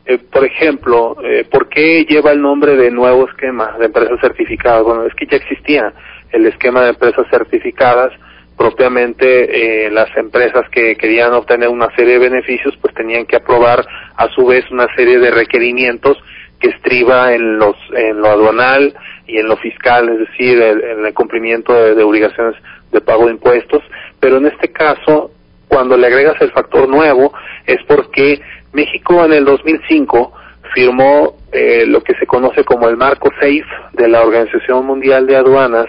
eh, 0.04 0.18
por 0.18 0.44
ejemplo, 0.44 1.16
eh, 1.22 1.46
¿por 1.50 1.68
qué 1.68 2.04
lleva 2.08 2.32
el 2.32 2.40
nombre 2.40 2.76
de 2.76 2.90
nuevo 2.90 3.28
esquema 3.28 3.76
de 3.78 3.86
empresas 3.86 4.20
certificadas? 4.20 4.82
Bueno, 4.84 5.04
es 5.04 5.14
que 5.14 5.26
ya 5.26 5.36
existía 5.36 5.92
el 6.32 6.46
esquema 6.46 6.82
de 6.82 6.90
empresas 6.90 7.26
certificadas, 7.30 8.12
propiamente 8.56 9.86
eh, 9.86 9.90
las 9.90 10.14
empresas 10.16 10.68
que 10.70 10.96
querían 10.96 11.32
obtener 11.32 11.68
una 11.68 11.88
serie 11.96 12.14
de 12.14 12.30
beneficios, 12.30 12.76
pues 12.80 12.94
tenían 12.94 13.24
que 13.26 13.36
aprobar 13.36 13.86
a 14.16 14.28
su 14.28 14.46
vez 14.46 14.70
una 14.70 14.86
serie 14.94 15.18
de 15.18 15.30
requerimientos 15.30 16.18
que 16.58 16.68
estriba 16.68 17.32
en 17.32 17.58
los 17.58 17.74
en 17.96 18.20
lo 18.20 18.28
aduanal 18.28 18.94
y 19.26 19.38
en 19.38 19.48
lo 19.48 19.56
fiscal, 19.56 20.10
es 20.10 20.18
decir, 20.18 20.60
el, 20.60 20.84
en 20.84 21.06
el 21.06 21.14
cumplimiento 21.14 21.72
de, 21.72 21.94
de 21.94 22.02
obligaciones 22.02 22.54
de 22.92 23.00
pago 23.00 23.26
de 23.26 23.32
impuestos, 23.32 23.82
pero 24.18 24.36
en 24.36 24.46
este 24.46 24.70
caso, 24.70 25.30
cuando 25.68 25.96
le 25.96 26.08
agregas 26.08 26.40
el 26.40 26.50
factor 26.50 26.88
nuevo, 26.88 27.32
es 27.66 27.78
porque 27.86 28.40
México 28.72 29.24
en 29.24 29.32
el 29.32 29.44
2005 29.44 30.32
firmó 30.74 31.36
eh, 31.52 31.84
lo 31.86 32.02
que 32.02 32.14
se 32.14 32.26
conoce 32.26 32.64
como 32.64 32.88
el 32.88 32.96
marco 32.96 33.30
SAFE 33.40 33.64
de 33.92 34.08
la 34.08 34.22
Organización 34.22 34.86
Mundial 34.86 35.26
de 35.26 35.36
Aduanas 35.36 35.86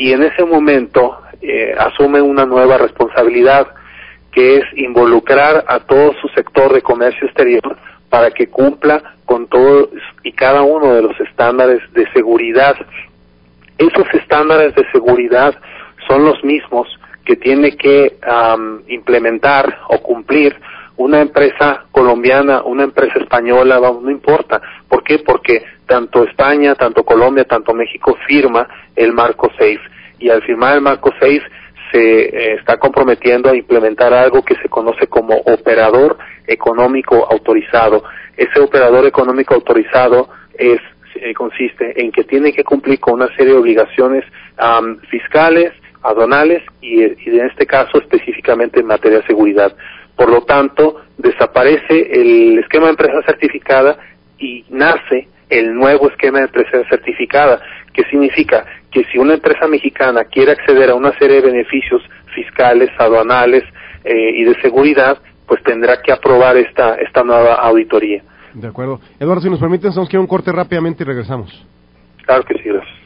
y 0.00 0.14
en 0.14 0.22
ese 0.22 0.46
momento 0.46 1.18
eh, 1.42 1.74
asume 1.78 2.22
una 2.22 2.46
nueva 2.46 2.78
responsabilidad 2.78 3.66
que 4.32 4.56
es 4.56 4.64
involucrar 4.76 5.62
a 5.68 5.80
todo 5.80 6.14
su 6.22 6.28
sector 6.28 6.72
de 6.72 6.80
comercio 6.80 7.26
exterior 7.26 7.76
para 8.08 8.30
que 8.30 8.48
cumpla 8.48 9.16
con 9.26 9.46
todos 9.46 9.90
y 10.22 10.32
cada 10.32 10.62
uno 10.62 10.94
de 10.94 11.02
los 11.02 11.20
estándares 11.20 11.80
de 11.92 12.10
seguridad. 12.12 12.76
Esos 13.76 14.06
estándares 14.14 14.74
de 14.74 14.90
seguridad 14.90 15.54
son 16.08 16.24
los 16.24 16.42
mismos 16.44 16.88
que 17.26 17.36
tiene 17.36 17.76
que 17.76 18.16
um, 18.26 18.80
implementar 18.88 19.80
o 19.90 19.98
cumplir 19.98 20.56
una 20.96 21.20
empresa 21.20 21.84
colombiana, 21.92 22.62
una 22.62 22.84
empresa 22.84 23.18
española, 23.18 23.78
no 23.78 24.10
importa. 24.10 24.62
¿Por 24.88 25.02
qué? 25.04 25.18
Porque 25.18 25.62
tanto 25.90 26.22
España, 26.22 26.76
tanto 26.76 27.02
Colombia, 27.02 27.44
tanto 27.44 27.74
México 27.74 28.16
firma 28.24 28.68
el 28.94 29.12
marco 29.12 29.50
SAFE. 29.58 29.80
Y 30.20 30.30
al 30.30 30.40
firmar 30.42 30.76
el 30.76 30.82
marco 30.82 31.10
SAFE 31.18 31.42
se 31.90 32.22
eh, 32.22 32.54
está 32.54 32.78
comprometiendo 32.78 33.50
a 33.50 33.56
implementar 33.56 34.14
algo 34.14 34.44
que 34.44 34.54
se 34.62 34.68
conoce 34.68 35.08
como 35.08 35.34
operador 35.34 36.16
económico 36.46 37.26
autorizado. 37.28 38.04
Ese 38.36 38.60
operador 38.60 39.04
económico 39.04 39.54
autorizado 39.54 40.28
es 40.54 40.78
eh, 41.16 41.34
consiste 41.34 42.00
en 42.00 42.12
que 42.12 42.22
tiene 42.22 42.52
que 42.52 42.62
cumplir 42.62 43.00
con 43.00 43.14
una 43.14 43.26
serie 43.34 43.54
de 43.54 43.58
obligaciones 43.58 44.24
um, 44.62 44.96
fiscales, 45.10 45.72
aduanales 46.02 46.62
y, 46.80 47.02
y, 47.02 47.38
en 47.40 47.46
este 47.46 47.66
caso 47.66 47.98
específicamente 47.98 48.78
en 48.78 48.86
materia 48.86 49.18
de 49.18 49.26
seguridad. 49.26 49.76
Por 50.14 50.30
lo 50.30 50.42
tanto, 50.42 51.00
desaparece 51.18 52.12
el 52.12 52.60
esquema 52.60 52.84
de 52.86 52.90
empresa 52.90 53.22
certificada 53.26 53.98
y 54.38 54.64
nace 54.70 55.26
el 55.50 55.74
nuevo 55.74 56.08
esquema 56.08 56.38
de 56.38 56.44
empresa 56.44 56.88
certificada, 56.88 57.60
que 57.92 58.04
significa 58.04 58.64
que 58.90 59.04
si 59.04 59.18
una 59.18 59.34
empresa 59.34 59.68
mexicana 59.68 60.24
quiere 60.24 60.52
acceder 60.52 60.90
a 60.90 60.94
una 60.94 61.12
serie 61.18 61.42
de 61.42 61.50
beneficios 61.50 62.02
fiscales, 62.34 62.88
aduanales 62.98 63.64
eh, 64.04 64.30
y 64.34 64.44
de 64.44 64.58
seguridad, 64.60 65.18
pues 65.46 65.62
tendrá 65.62 66.00
que 66.00 66.12
aprobar 66.12 66.56
esta, 66.56 66.94
esta 66.94 67.22
nueva 67.22 67.54
auditoría. 67.54 68.22
De 68.54 68.68
acuerdo. 68.68 69.00
Eduardo, 69.18 69.42
si 69.42 69.50
nos 69.50 69.60
permiten, 69.60 69.90
tenemos 69.90 70.08
que 70.08 70.18
un 70.18 70.26
corte 70.26 70.50
rápidamente 70.52 71.02
y 71.02 71.06
regresamos. 71.06 71.66
Claro 72.24 72.44
que 72.44 72.54
sí, 72.54 72.68
gracias. 72.68 73.00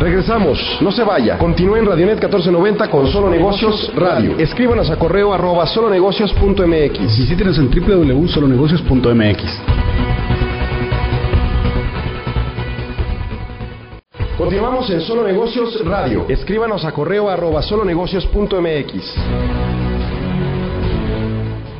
Regresamos, 0.00 0.78
no 0.80 0.90
se 0.90 1.04
vaya. 1.04 1.36
Continúe 1.36 1.76
en 1.76 1.86
Radionet 1.86 2.14
1490 2.14 2.90
con 2.90 3.06
Solo 3.08 3.28
Negocios 3.28 3.92
Radio. 3.94 4.38
Escríbanos 4.38 4.90
a 4.90 4.98
correo 4.98 5.34
arroba 5.34 5.66
solonegocios.mx. 5.66 7.18
Visítenos 7.18 7.58
en 7.58 7.70
www.solonegocios.mx. 7.70 10.09
Continuamos 14.40 14.88
en 14.88 15.02
Solo 15.02 15.22
Negocios 15.22 15.84
Radio. 15.84 16.24
Escríbanos 16.26 16.86
a 16.86 16.92
correo 16.92 17.28
arroba 17.28 17.60
solonegocios.mx. 17.60 19.14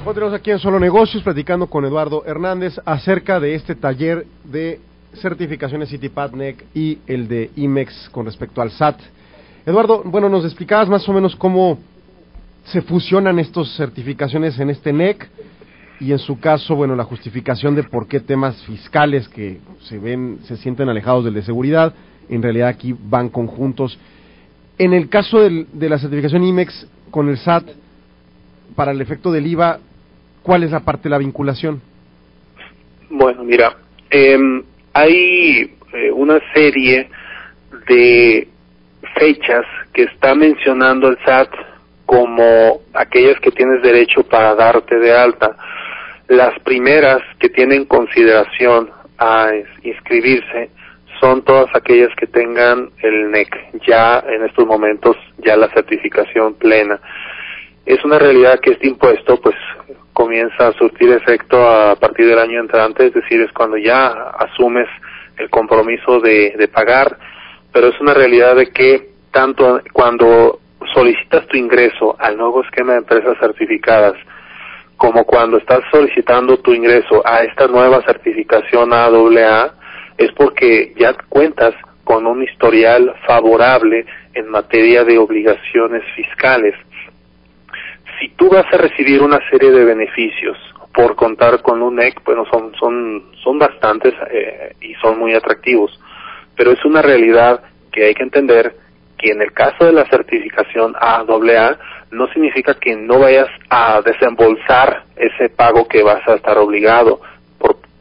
Continuamos 0.05 0.39
aquí 0.39 0.51
en 0.51 0.59
Solo 0.59 0.79
Negocios 0.79 1.23
platicando 1.23 1.69
con 1.69 1.87
Eduardo 1.87 2.23
Hernández 2.27 2.79
acerca 2.85 3.41
de 3.41 3.55
este 3.55 3.75
taller 3.75 4.27
de 4.45 4.79
certificaciones 5.15 5.89
CityPadNEC 5.89 6.67
y 6.75 6.99
el 7.07 7.29
de 7.29 7.51
IMEX 7.57 8.11
con 8.11 8.27
respecto 8.27 8.61
al 8.61 8.71
SAT. 8.71 9.01
Eduardo, 9.65 10.03
bueno, 10.05 10.29
nos 10.29 10.45
explicabas 10.45 10.91
más 10.91 11.09
o 11.09 11.15
menos 11.15 11.35
cómo 11.37 11.79
se 12.65 12.83
fusionan 12.83 13.39
estas 13.39 13.75
certificaciones 13.75 14.59
en 14.59 14.69
este 14.69 14.93
NEC 14.93 15.31
y 15.99 16.13
en 16.13 16.19
su 16.19 16.39
caso, 16.39 16.77
bueno, 16.77 16.95
la 16.95 17.05
justificación 17.05 17.75
de 17.75 17.85
por 17.85 18.07
qué 18.07 18.21
temas 18.21 18.63
fiscales 18.65 19.31
que 19.31 19.61
se 19.81 19.99
ven, 19.99 20.41
se 20.45 20.59
sienten 20.59 20.91
alejados 20.91 21.25
del 21.25 21.33
de 21.33 21.43
seguridad, 21.43 21.95
en 22.31 22.43
realidad 22.43 22.69
aquí 22.69 22.95
van 22.99 23.29
conjuntos. 23.29 23.99
En 24.79 24.95
el 24.95 25.09
caso 25.09 25.41
de 25.41 25.89
la 25.89 25.99
certificación 25.99 26.45
IMEX 26.45 26.87
con 27.11 27.29
el 27.29 27.37
SAT, 27.37 27.65
para 28.75 28.93
el 28.93 29.01
efecto 29.01 29.33
del 29.33 29.47
IVA, 29.47 29.79
¿cuál 30.43 30.63
es 30.63 30.71
la 30.71 30.81
parte 30.81 31.05
de 31.05 31.11
la 31.11 31.19
vinculación? 31.19 31.83
Bueno, 33.11 33.43
mira, 33.43 33.77
eh, 34.11 34.39
hay 34.93 35.75
una 36.15 36.39
serie 36.55 37.11
de 37.89 38.49
fechas 39.19 39.67
que 39.93 40.05
está 40.05 40.35
mencionando 40.35 41.09
el 41.09 41.19
SAT 41.27 41.51
como 42.07 42.81
aquellas 42.95 43.39
que 43.41 43.51
tienes 43.51 43.83
derecho 43.83 44.23
para 44.23 44.55
darte 44.55 44.99
de 44.99 45.13
alta. 45.13 45.57
Las 46.29 46.59
primeras 46.61 47.21
que 47.39 47.49
tienen 47.49 47.85
consideración 47.85 48.91
a 49.19 49.51
inscribirse 49.83 50.71
son 51.21 51.43
todas 51.43 51.69
aquellas 51.75 52.11
que 52.17 52.27
tengan 52.27 52.91
el 53.03 53.31
NEC, 53.31 53.81
ya 53.87 54.25
en 54.27 54.45
estos 54.45 54.67
momentos, 54.67 55.17
ya 55.39 55.57
la 55.57 55.69
certificación 55.69 56.55
plena. 56.55 56.99
Es 57.85 58.03
una 58.05 58.19
realidad 58.19 58.61
que 58.61 58.73
este 58.73 58.89
impuesto, 58.89 59.41
pues, 59.41 59.57
comienza 60.13 60.69
a 60.69 60.73
surtir 60.73 61.11
efecto 61.13 61.69
a 61.69 61.97
partir 61.97 62.27
del 62.27 62.39
año 62.39 62.61
entrante, 62.61 63.07
es 63.07 63.15
decir, 63.15 63.41
es 63.41 63.53
cuando 63.53 63.77
ya 63.77 64.09
asumes 64.39 64.89
el 65.37 65.49
compromiso 65.51 66.21
de, 66.21 66.55
de 66.59 66.69
pagar, 66.69 67.17
pero 67.73 67.89
es 67.89 68.01
una 68.01 68.15
realidad 68.15 68.57
de 68.57 68.71
que 68.71 69.11
tanto 69.31 69.81
cuando 69.93 70.61
solicitas 70.93 71.47
tu 71.47 71.57
ingreso 71.57 72.17
al 72.19 72.37
nuevo 72.37 72.63
esquema 72.63 72.93
de 72.93 72.99
empresas 72.99 73.37
certificadas, 73.39 74.15
como 74.97 75.25
cuando 75.25 75.57
estás 75.57 75.81
solicitando 75.91 76.59
tu 76.59 76.75
ingreso 76.75 77.23
a 77.25 77.43
esta 77.43 77.67
nueva 77.67 78.03
certificación 78.03 78.93
AAA, 78.93 79.80
es 80.21 80.31
porque 80.33 80.93
ya 80.99 81.15
cuentas 81.31 81.75
con 82.05 82.27
un 82.27 82.43
historial 82.43 83.15
favorable 83.27 84.05
en 84.35 84.51
materia 84.51 85.03
de 85.03 85.17
obligaciones 85.17 86.03
fiscales. 86.15 86.75
Si 88.19 88.29
tú 88.37 88.51
vas 88.51 88.67
a 88.71 88.77
recibir 88.77 89.23
una 89.23 89.41
serie 89.49 89.71
de 89.71 89.83
beneficios 89.83 90.59
por 90.93 91.17
contar 91.17 91.63
con 91.63 91.81
un 91.81 91.97
NEC, 91.97 92.23
bueno, 92.23 92.45
son, 92.53 92.75
son, 92.79 93.33
son 93.43 93.59
bastantes 93.59 94.13
eh, 94.31 94.75
y 94.83 94.93
son 94.97 95.19
muy 95.19 95.33
atractivos. 95.33 95.99
Pero 96.55 96.73
es 96.73 96.85
una 96.85 97.01
realidad 97.01 97.63
que 97.91 98.05
hay 98.05 98.15
que 98.15 98.25
entender 98.25 98.75
que 99.17 99.31
en 99.31 99.41
el 99.41 99.53
caso 99.53 99.87
de 99.87 99.93
la 99.95 100.07
certificación 100.11 100.95
AAA 101.01 101.79
no 102.11 102.29
significa 102.35 102.75
que 102.75 102.95
no 102.95 103.21
vayas 103.21 103.49
a 103.71 104.03
desembolsar 104.03 105.05
ese 105.17 105.49
pago 105.49 105.89
que 105.89 106.03
vas 106.03 106.27
a 106.29 106.35
estar 106.35 106.59
obligado 106.59 107.23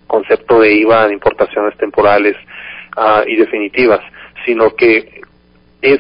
concepto 0.09 0.59
de 0.59 0.73
IVA 0.73 1.07
de 1.07 1.13
importaciones 1.13 1.77
temporales 1.77 2.35
uh, 2.97 3.27
y 3.27 3.37
definitivas, 3.37 4.01
sino 4.45 4.75
que 4.75 5.21
es 5.81 5.99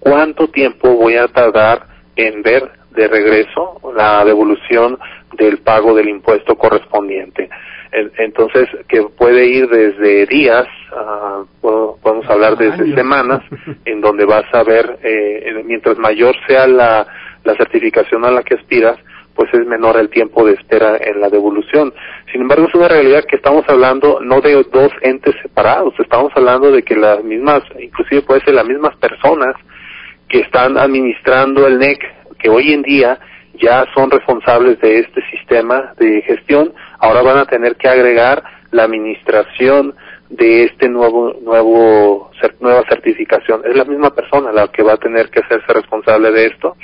cuánto 0.00 0.48
tiempo 0.48 0.96
voy 0.96 1.16
a 1.16 1.28
tardar 1.28 1.86
en 2.16 2.42
ver 2.42 2.70
de 2.90 3.06
regreso 3.06 3.80
la 3.94 4.24
devolución 4.24 4.98
del 5.34 5.58
pago 5.58 5.94
del 5.94 6.08
impuesto 6.08 6.56
correspondiente. 6.56 7.48
Entonces, 7.92 8.68
que 8.88 9.02
puede 9.02 9.46
ir 9.46 9.68
desde 9.68 10.26
días, 10.26 10.66
uh, 10.92 11.44
podemos 11.60 12.28
hablar 12.28 12.56
desde 12.56 12.94
semanas, 12.94 13.42
en 13.84 14.00
donde 14.00 14.24
vas 14.24 14.44
a 14.52 14.62
ver, 14.62 14.98
eh, 15.02 15.62
mientras 15.64 15.98
mayor 15.98 16.34
sea 16.46 16.68
la, 16.68 17.06
la 17.42 17.54
certificación 17.56 18.24
a 18.24 18.30
la 18.30 18.42
que 18.42 18.54
aspiras, 18.54 18.96
pues 19.34 19.52
es 19.54 19.66
menor 19.66 19.96
el 19.96 20.10
tiempo 20.10 20.44
de 20.44 20.54
espera 20.54 20.96
en 21.00 21.20
la 21.20 21.28
devolución. 21.28 21.92
Sin 22.32 22.42
embargo, 22.42 22.66
es 22.68 22.74
una 22.74 22.88
realidad 22.88 23.24
que 23.24 23.36
estamos 23.36 23.64
hablando 23.68 24.20
no 24.20 24.40
de 24.40 24.54
dos 24.72 24.92
entes 25.02 25.34
separados, 25.42 25.94
estamos 25.98 26.32
hablando 26.34 26.70
de 26.70 26.82
que 26.82 26.96
las 26.96 27.22
mismas, 27.24 27.62
inclusive 27.78 28.22
puede 28.22 28.40
ser 28.42 28.54
las 28.54 28.66
mismas 28.66 28.96
personas 28.96 29.54
que 30.28 30.40
están 30.40 30.78
administrando 30.78 31.66
el 31.66 31.78
NEC, 31.78 32.00
que 32.38 32.48
hoy 32.48 32.72
en 32.72 32.82
día 32.82 33.18
ya 33.54 33.84
son 33.94 34.10
responsables 34.10 34.80
de 34.80 35.00
este 35.00 35.20
sistema 35.30 35.92
de 35.98 36.22
gestión, 36.22 36.72
ahora 36.98 37.22
van 37.22 37.38
a 37.38 37.46
tener 37.46 37.76
que 37.76 37.88
agregar 37.88 38.42
la 38.70 38.84
administración 38.84 39.94
de 40.28 40.64
este 40.64 40.88
nuevo 40.88 41.34
nuevo 41.42 42.30
nueva 42.60 42.84
certificación. 42.88 43.62
Es 43.64 43.76
la 43.76 43.84
misma 43.84 44.14
persona 44.14 44.52
la 44.52 44.68
que 44.68 44.82
va 44.82 44.94
a 44.94 44.96
tener 44.96 45.28
que 45.28 45.40
hacerse 45.40 45.72
responsable 45.72 46.30
de 46.30 46.46
esto 46.46 46.76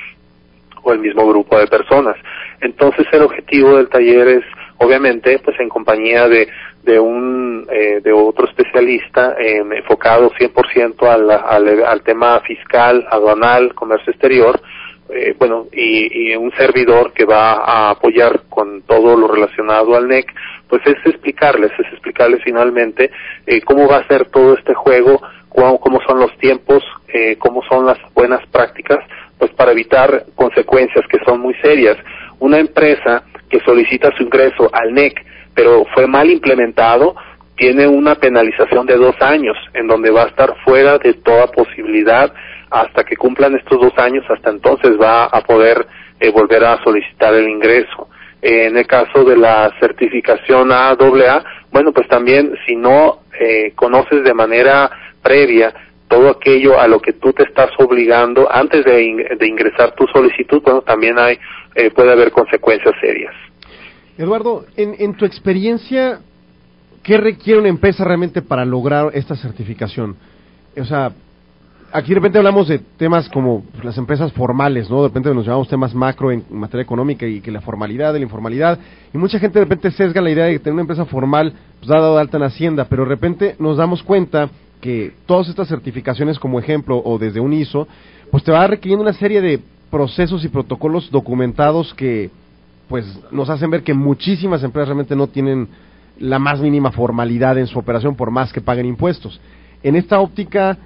o 0.86 0.92
el 0.92 1.00
mismo 1.00 1.26
grupo 1.26 1.58
de 1.58 1.66
personas. 1.66 2.16
Entonces 2.60 3.06
el 3.12 3.22
objetivo 3.22 3.76
del 3.76 3.88
taller 3.88 4.28
es 4.28 4.44
obviamente 4.78 5.38
pues 5.40 5.58
en 5.60 5.68
compañía 5.68 6.28
de 6.28 6.48
de 6.82 7.00
un 7.00 7.66
eh, 7.70 8.00
de 8.02 8.12
otro 8.12 8.46
especialista 8.46 9.34
eh, 9.38 9.58
enfocado 9.58 10.30
100% 10.30 11.02
al, 11.08 11.30
al, 11.30 11.84
al 11.84 12.02
tema 12.02 12.38
fiscal, 12.40 13.04
aduanal, 13.10 13.74
comercio 13.74 14.12
exterior, 14.12 14.60
eh, 15.08 15.36
bueno, 15.38 15.66
y, 15.72 16.34
un 16.34 16.50
servidor 16.52 17.12
que 17.12 17.24
va 17.24 17.52
a 17.52 17.90
apoyar 17.90 18.42
con 18.48 18.82
todo 18.82 19.16
lo 19.16 19.28
relacionado 19.28 19.94
al 19.96 20.08
NEC, 20.08 20.32
pues 20.68 20.82
es 20.84 20.96
explicarles, 21.04 21.70
es 21.78 21.92
explicarles 21.92 22.42
finalmente 22.42 23.10
eh, 23.46 23.60
cómo 23.62 23.88
va 23.88 23.98
a 23.98 24.08
ser 24.08 24.26
todo 24.30 24.54
este 24.54 24.74
juego, 24.74 25.22
cómo, 25.48 25.78
cómo 25.78 26.00
son 26.06 26.18
los 26.18 26.36
tiempos, 26.38 26.82
eh, 27.08 27.36
cómo 27.38 27.62
son 27.68 27.86
las 27.86 27.98
buenas 28.14 28.44
prácticas, 28.48 28.98
pues 29.38 29.50
para 29.52 29.72
evitar 29.72 30.26
consecuencias 30.34 31.04
que 31.08 31.18
son 31.24 31.40
muy 31.40 31.54
serias. 31.62 31.96
Una 32.38 32.58
empresa 32.58 33.24
que 33.48 33.60
solicita 33.60 34.10
su 34.16 34.22
ingreso 34.22 34.70
al 34.72 34.92
NEC, 34.92 35.24
pero 35.54 35.84
fue 35.94 36.06
mal 36.06 36.30
implementado, 36.30 37.14
tiene 37.56 37.86
una 37.86 38.16
penalización 38.16 38.86
de 38.86 38.96
dos 38.96 39.16
años, 39.20 39.56
en 39.72 39.86
donde 39.86 40.10
va 40.10 40.24
a 40.24 40.28
estar 40.28 40.54
fuera 40.64 40.98
de 40.98 41.14
toda 41.14 41.46
posibilidad 41.46 42.32
hasta 42.70 43.04
que 43.04 43.16
cumplan 43.16 43.54
estos 43.54 43.80
dos 43.80 43.96
años, 43.96 44.24
hasta 44.28 44.50
entonces 44.50 44.92
va 45.00 45.24
a 45.24 45.40
poder 45.40 45.86
eh, 46.20 46.30
volver 46.30 46.64
a 46.64 46.82
solicitar 46.82 47.34
el 47.34 47.48
ingreso. 47.48 48.08
En 48.42 48.76
el 48.76 48.86
caso 48.86 49.24
de 49.24 49.36
la 49.36 49.72
certificación 49.80 50.70
AAA, 50.70 51.44
bueno, 51.72 51.92
pues 51.92 52.06
también 52.08 52.52
si 52.66 52.76
no 52.76 53.20
eh, 53.40 53.72
conoces 53.74 54.22
de 54.22 54.34
manera 54.34 54.90
previa 55.22 55.72
todo 56.08 56.30
aquello 56.30 56.78
a 56.80 56.86
lo 56.86 57.00
que 57.00 57.12
tú 57.12 57.32
te 57.32 57.42
estás 57.42 57.70
obligando 57.78 58.48
antes 58.50 58.84
de, 58.84 59.36
de 59.38 59.46
ingresar 59.46 59.94
tu 59.94 60.06
solicitud, 60.06 60.62
bueno, 60.62 60.82
también 60.82 61.18
hay, 61.18 61.38
eh, 61.74 61.90
puede 61.90 62.12
haber 62.12 62.30
consecuencias 62.30 62.94
serias. 63.00 63.34
Eduardo, 64.18 64.64
en, 64.76 64.94
en 64.98 65.14
tu 65.14 65.24
experiencia, 65.24 66.20
¿qué 67.02 67.18
requiere 67.18 67.60
una 67.60 67.68
empresa 67.68 68.04
realmente 68.04 68.40
para 68.40 68.64
lograr 68.64 69.10
esta 69.14 69.36
certificación? 69.36 70.16
O 70.78 70.84
sea, 70.84 71.12
aquí 71.92 72.10
de 72.10 72.16
repente 72.16 72.38
hablamos 72.38 72.68
de 72.68 72.78
temas 72.78 73.28
como 73.28 73.64
las 73.82 73.96
empresas 73.98 74.32
formales, 74.32 74.90
¿no? 74.90 75.02
De 75.02 75.08
repente 75.08 75.34
nos 75.34 75.44
llamamos 75.44 75.68
temas 75.68 75.94
macro 75.94 76.30
en 76.30 76.44
materia 76.50 76.82
económica 76.82 77.26
y 77.26 77.40
que 77.40 77.50
la 77.50 77.60
formalidad, 77.60 78.14
la 78.14 78.20
informalidad, 78.20 78.78
y 79.12 79.18
mucha 79.18 79.38
gente 79.38 79.58
de 79.58 79.64
repente 79.64 79.90
sesga 79.90 80.20
la 80.20 80.30
idea 80.30 80.44
de 80.46 80.58
tener 80.58 80.74
una 80.74 80.82
empresa 80.82 81.04
formal, 81.04 81.52
pues 81.78 81.88
dado 81.88 82.14
de 82.14 82.20
alta 82.20 82.36
en 82.36 82.44
Hacienda, 82.44 82.86
pero 82.88 83.04
de 83.04 83.08
repente 83.10 83.56
nos 83.58 83.76
damos 83.76 84.02
cuenta 84.02 84.50
que 84.80 85.12
todas 85.26 85.48
estas 85.48 85.68
certificaciones 85.68 86.38
como 86.38 86.58
ejemplo 86.58 87.00
o 87.04 87.18
desde 87.18 87.40
un 87.40 87.52
ISO, 87.52 87.88
pues 88.30 88.44
te 88.44 88.52
va 88.52 88.66
requiriendo 88.66 89.02
una 89.02 89.12
serie 89.12 89.40
de 89.40 89.60
procesos 89.90 90.44
y 90.44 90.48
protocolos 90.48 91.10
documentados 91.10 91.94
que 91.94 92.30
pues 92.88 93.04
nos 93.30 93.50
hacen 93.50 93.70
ver 93.70 93.82
que 93.82 93.94
muchísimas 93.94 94.62
empresas 94.62 94.88
realmente 94.88 95.16
no 95.16 95.26
tienen 95.26 95.68
la 96.18 96.38
más 96.38 96.60
mínima 96.60 96.92
formalidad 96.92 97.58
en 97.58 97.66
su 97.66 97.78
operación 97.78 98.14
por 98.14 98.30
más 98.30 98.52
que 98.52 98.60
paguen 98.60 98.86
impuestos. 98.86 99.40
En 99.82 99.96
esta 99.96 100.20
óptica, 100.20 100.78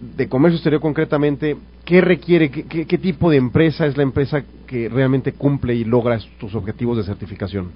de 0.00 0.28
comercio 0.28 0.56
exterior 0.56 0.80
concretamente, 0.80 1.56
¿qué 1.84 2.00
requiere, 2.00 2.50
qué, 2.50 2.86
qué, 2.86 2.98
tipo 2.98 3.30
de 3.30 3.38
empresa 3.38 3.86
es 3.86 3.96
la 3.96 4.02
empresa 4.02 4.42
que 4.66 4.88
realmente 4.88 5.32
cumple 5.32 5.74
y 5.74 5.84
logra 5.84 6.18
sus 6.40 6.54
objetivos 6.54 6.98
de 6.98 7.04
certificación? 7.04 7.70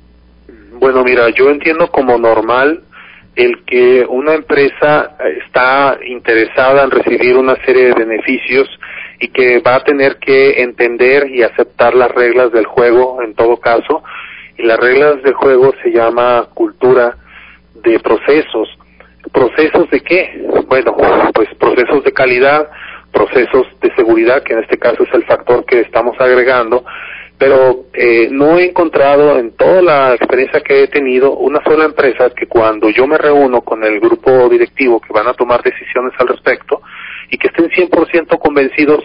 Bueno, 0.79 1.03
mira, 1.05 1.29
yo 1.31 1.51
entiendo 1.51 1.91
como 1.91 2.19
normal 2.19 2.85
el 3.37 3.65
que 3.65 4.05
una 4.09 4.35
empresa 4.35 5.17
está 5.45 5.99
interesada 6.05 6.85
en 6.85 6.91
recibir 6.91 7.37
una 7.37 7.57
serie 7.65 7.87
de 7.87 7.95
beneficios 7.95 8.69
y 9.19 9.29
que 9.29 9.61
va 9.61 9.77
a 9.77 9.85
tener 9.85 10.17
que 10.19 10.63
entender 10.63 11.29
y 11.31 11.43
aceptar 11.43 11.95
las 11.95 12.11
reglas 12.11 12.53
del 12.53 12.67
juego 12.67 13.23
en 13.23 13.35
todo 13.35 13.59
caso. 13.59 14.03
Y 14.59 14.63
las 14.63 14.79
reglas 14.79 15.23
del 15.23 15.35
juego 15.35 15.73
se 15.83 15.91
llama 15.91 16.49
cultura 16.55 17.17
de 17.75 17.99
procesos 18.01 18.69
¿Procesos 19.33 19.89
de 19.91 20.01
qué? 20.01 20.45
Bueno, 20.67 20.97
pues 21.35 21.49
procesos 21.59 22.03
de 22.05 22.13
calidad, 22.13 22.69
procesos 23.13 23.67
de 23.81 23.95
seguridad, 23.95 24.43
que 24.43 24.55
en 24.55 24.61
este 24.61 24.79
caso 24.79 25.05
es 25.05 25.15
el 25.15 25.25
factor 25.25 25.65
que 25.67 25.81
estamos 25.81 26.17
agregando, 26.19 26.85
pero 27.41 27.87
eh, 27.95 28.29
no 28.31 28.59
he 28.59 28.67
encontrado 28.67 29.39
en 29.39 29.53
toda 29.53 29.81
la 29.81 30.15
experiencia 30.15 30.61
que 30.61 30.83
he 30.83 30.89
tenido 30.89 31.33
una 31.39 31.65
sola 31.65 31.87
empresa 31.87 32.29
que 32.37 32.47
cuando 32.47 32.91
yo 32.91 33.07
me 33.07 33.17
reúno 33.17 33.63
con 33.63 33.83
el 33.83 33.99
grupo 33.99 34.47
directivo 34.51 35.01
que 35.01 35.11
van 35.15 35.27
a 35.27 35.33
tomar 35.33 35.63
decisiones 35.63 36.13
al 36.19 36.29
respecto 36.29 36.83
y 37.31 37.39
que 37.39 37.49
estén 37.49 37.71
100% 37.71 38.39
convencidos 38.39 39.03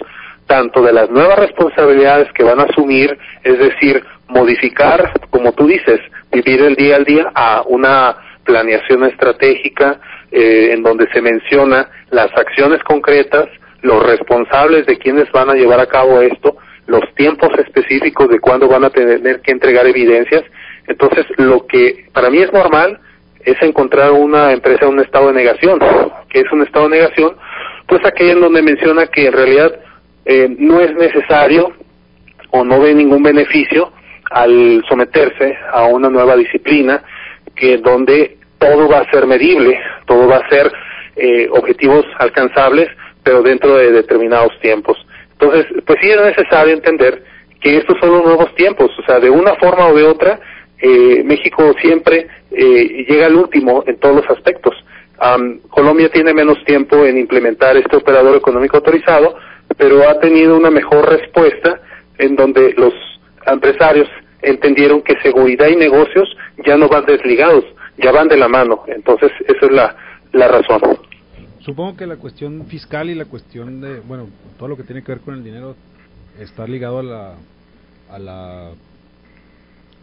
tanto 0.48 0.82
de 0.82 0.92
las 0.92 1.10
nuevas 1.10 1.40
responsabilidades 1.40 2.28
que 2.34 2.44
van 2.44 2.60
a 2.60 2.64
asumir, 2.64 3.18
es 3.42 3.58
decir, 3.58 4.04
modificar, 4.28 5.14
como 5.30 5.54
tú 5.54 5.68
dices, 5.68 6.02
vivir 6.30 6.62
el 6.62 6.76
día 6.76 6.98
al 6.98 7.06
día 7.06 7.32
a 7.34 7.64
una 7.66 8.18
planeación 8.44 9.06
estratégica 9.06 10.02
eh, 10.30 10.74
en 10.74 10.84
donde 10.84 11.08
se 11.14 11.22
menciona 11.22 11.90
las 12.10 12.36
acciones 12.36 12.84
concretas, 12.84 13.48
los 13.82 14.06
responsables 14.06 14.86
de 14.88 14.98
quienes 14.98 15.32
van 15.32 15.50
a 15.50 15.54
llevar 15.54 15.80
a 15.80 15.88
cabo 15.88 16.20
esto, 16.20 16.58
los 16.88 17.02
tiempos 17.16 17.50
específicos 17.58 18.30
de 18.30 18.40
cuándo 18.40 18.68
van 18.68 18.84
a 18.84 18.90
tener 18.90 19.42
que 19.42 19.52
entregar 19.52 19.88
evidencias. 19.88 20.44
Entonces, 20.88 21.26
lo 21.38 21.66
que 21.66 22.06
para 22.14 22.30
mí 22.30 22.40
es 22.40 22.52
normal 22.54 23.00
es 23.44 23.62
encontrar 23.62 24.12
una 24.12 24.52
empresa 24.52 24.86
en 24.86 24.94
un 24.94 25.00
estado 25.00 25.28
de 25.28 25.34
negación. 25.34 25.80
que 26.30 26.42
es 26.42 26.52
un 26.52 26.64
estado 26.64 26.90
de 26.90 26.98
negación? 26.98 27.36
Pues 27.88 28.04
aquella 28.06 28.34
en 28.34 28.42
donde 28.42 28.62
menciona 28.62 29.08
que 29.08 29.28
en 29.28 29.34
realidad 29.34 29.80
eh, 30.26 30.48
no 30.58 30.82
es 30.82 30.94
necesario 30.96 31.72
o 32.50 32.64
no 32.64 32.80
ve 32.80 32.94
ningún 32.94 33.24
beneficio 33.24 33.92
al 34.32 34.84
someterse 34.90 35.58
a 35.72 35.86
una 35.86 36.10
nueva 36.10 36.36
disciplina 36.36 37.04
que 37.56 37.78
donde 37.78 38.38
todo 38.58 38.90
va 38.90 39.00
a 39.00 39.12
ser 39.12 39.28
medible, 39.28 39.80
todo 40.08 40.28
va 40.28 40.38
a 40.38 40.50
ser 40.50 40.72
eh, 41.16 41.48
objetivos 41.52 42.06
alcanzables, 42.18 42.90
pero 43.24 43.42
dentro 43.42 43.76
de 43.76 43.92
determinados 43.92 44.52
tiempos. 44.62 44.98
Entonces, 45.40 45.66
pues 45.86 46.00
sí 46.02 46.10
es 46.10 46.22
necesario 46.22 46.74
entender 46.74 47.24
que 47.62 47.78
estos 47.78 47.98
son 48.00 48.12
los 48.12 48.24
nuevos 48.24 48.54
tiempos, 48.56 48.92
o 48.98 49.04
sea, 49.04 49.20
de 49.20 49.30
una 49.30 49.56
forma 49.56 49.88
o 49.88 49.96
de 49.96 50.04
otra, 50.04 50.40
eh, 50.80 51.24
México 51.24 51.74
siempre 51.82 52.28
eh, 52.52 53.06
llega 53.08 53.26
al 53.28 53.36
último 53.36 53.84
en 53.88 53.98
todos 53.98 54.18
los 54.18 54.30
aspectos. 54.30 54.74
Colombia 55.70 56.10
tiene 56.10 56.34
menos 56.34 56.64
tiempo 56.66 57.06
en 57.06 57.18
implementar 57.18 57.78
este 57.78 57.96
operador 57.96 58.36
económico 58.36 58.78
autorizado, 58.78 59.38
pero 59.78 60.08
ha 60.08 60.20
tenido 60.20 60.56
una 60.58 60.70
mejor 60.70 61.10
respuesta 61.10 61.80
en 62.18 62.36
donde 62.36 62.74
los 62.78 62.94
empresarios 63.48 64.10
entendieron 64.42 65.02
que 65.02 65.20
seguridad 65.22 65.68
y 65.68 65.76
negocios 65.76 66.30
ya 66.66 66.78
no 66.78 66.88
van 66.88 67.06
desligados, 67.06 67.64
ya 67.98 68.12
van 68.12 68.28
de 68.28 68.38
la 68.38 68.48
mano. 68.48 68.84
Entonces, 68.88 69.32
esa 69.48 69.66
es 69.66 69.72
la, 69.72 69.96
la 70.34 70.48
razón. 70.50 70.82
Supongo 71.66 71.98
que 71.98 72.06
la 72.06 72.18
cuestión 72.18 72.68
fiscal 72.68 73.10
y 73.10 73.16
la 73.16 73.26
cuestión 73.26 73.82
de, 73.82 74.00
bueno, 74.02 74.30
todo 74.58 74.70
lo 74.70 74.78
que 74.78 74.84
tiene 74.84 75.04
que 75.04 75.12
ver 75.14 75.22
con 75.22 75.34
el 75.34 75.44
dinero 75.44 75.76
está 76.40 76.68
ligado 76.68 77.00
a 77.00 77.04
la, 77.04 77.34
a 78.12 78.20
la 78.20 78.72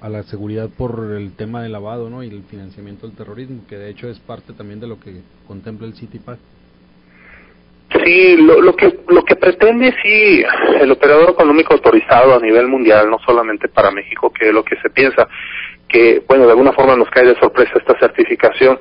a 0.01 0.09
la 0.09 0.25
seguridad 0.25 0.69
por 0.77 1.13
el 1.17 1.37
tema 1.37 1.63
del 1.63 1.71
lavado 1.71 2.11
¿no? 2.11 2.25
y 2.25 2.29
el 2.29 2.43
financiamiento 2.43 3.07
del 3.07 3.17
terrorismo, 3.17 3.63
que 3.69 3.77
de 3.77 3.89
hecho 3.89 4.09
es 4.09 4.19
parte 4.19 4.53
también 4.53 4.81
de 4.81 4.89
lo 4.89 4.99
que 4.99 5.21
contempla 5.47 5.87
el 5.87 5.95
CityPack. 5.95 6.39
Sí, 8.05 8.37
lo, 8.39 8.61
lo, 8.61 8.75
que 8.75 8.99
lo 9.09 9.23
que 9.23 9.37
pretende 9.37 9.95
sí 10.03 10.43
el 10.81 10.91
operador 10.91 11.31
económico 11.31 11.75
autorizado 11.75 12.35
a 12.35 12.41
nivel 12.41 12.67
mundial, 12.67 13.09
no 13.09 13.19
solamente 13.25 13.69
para 13.69 13.93
México, 13.93 14.33
que 14.33 14.49
es 14.49 14.53
lo 14.53 14.65
que 14.65 14.75
se 14.83 14.91
piensa, 14.91 15.29
que 15.89 16.25
bueno, 16.27 16.47
de 16.47 16.51
alguna 16.51 16.73
forma 16.73 16.97
nos 16.97 17.09
cae 17.11 17.27
de 17.27 17.39
sorpresa 17.39 17.79
esta 17.79 17.97
certificación, 18.01 18.81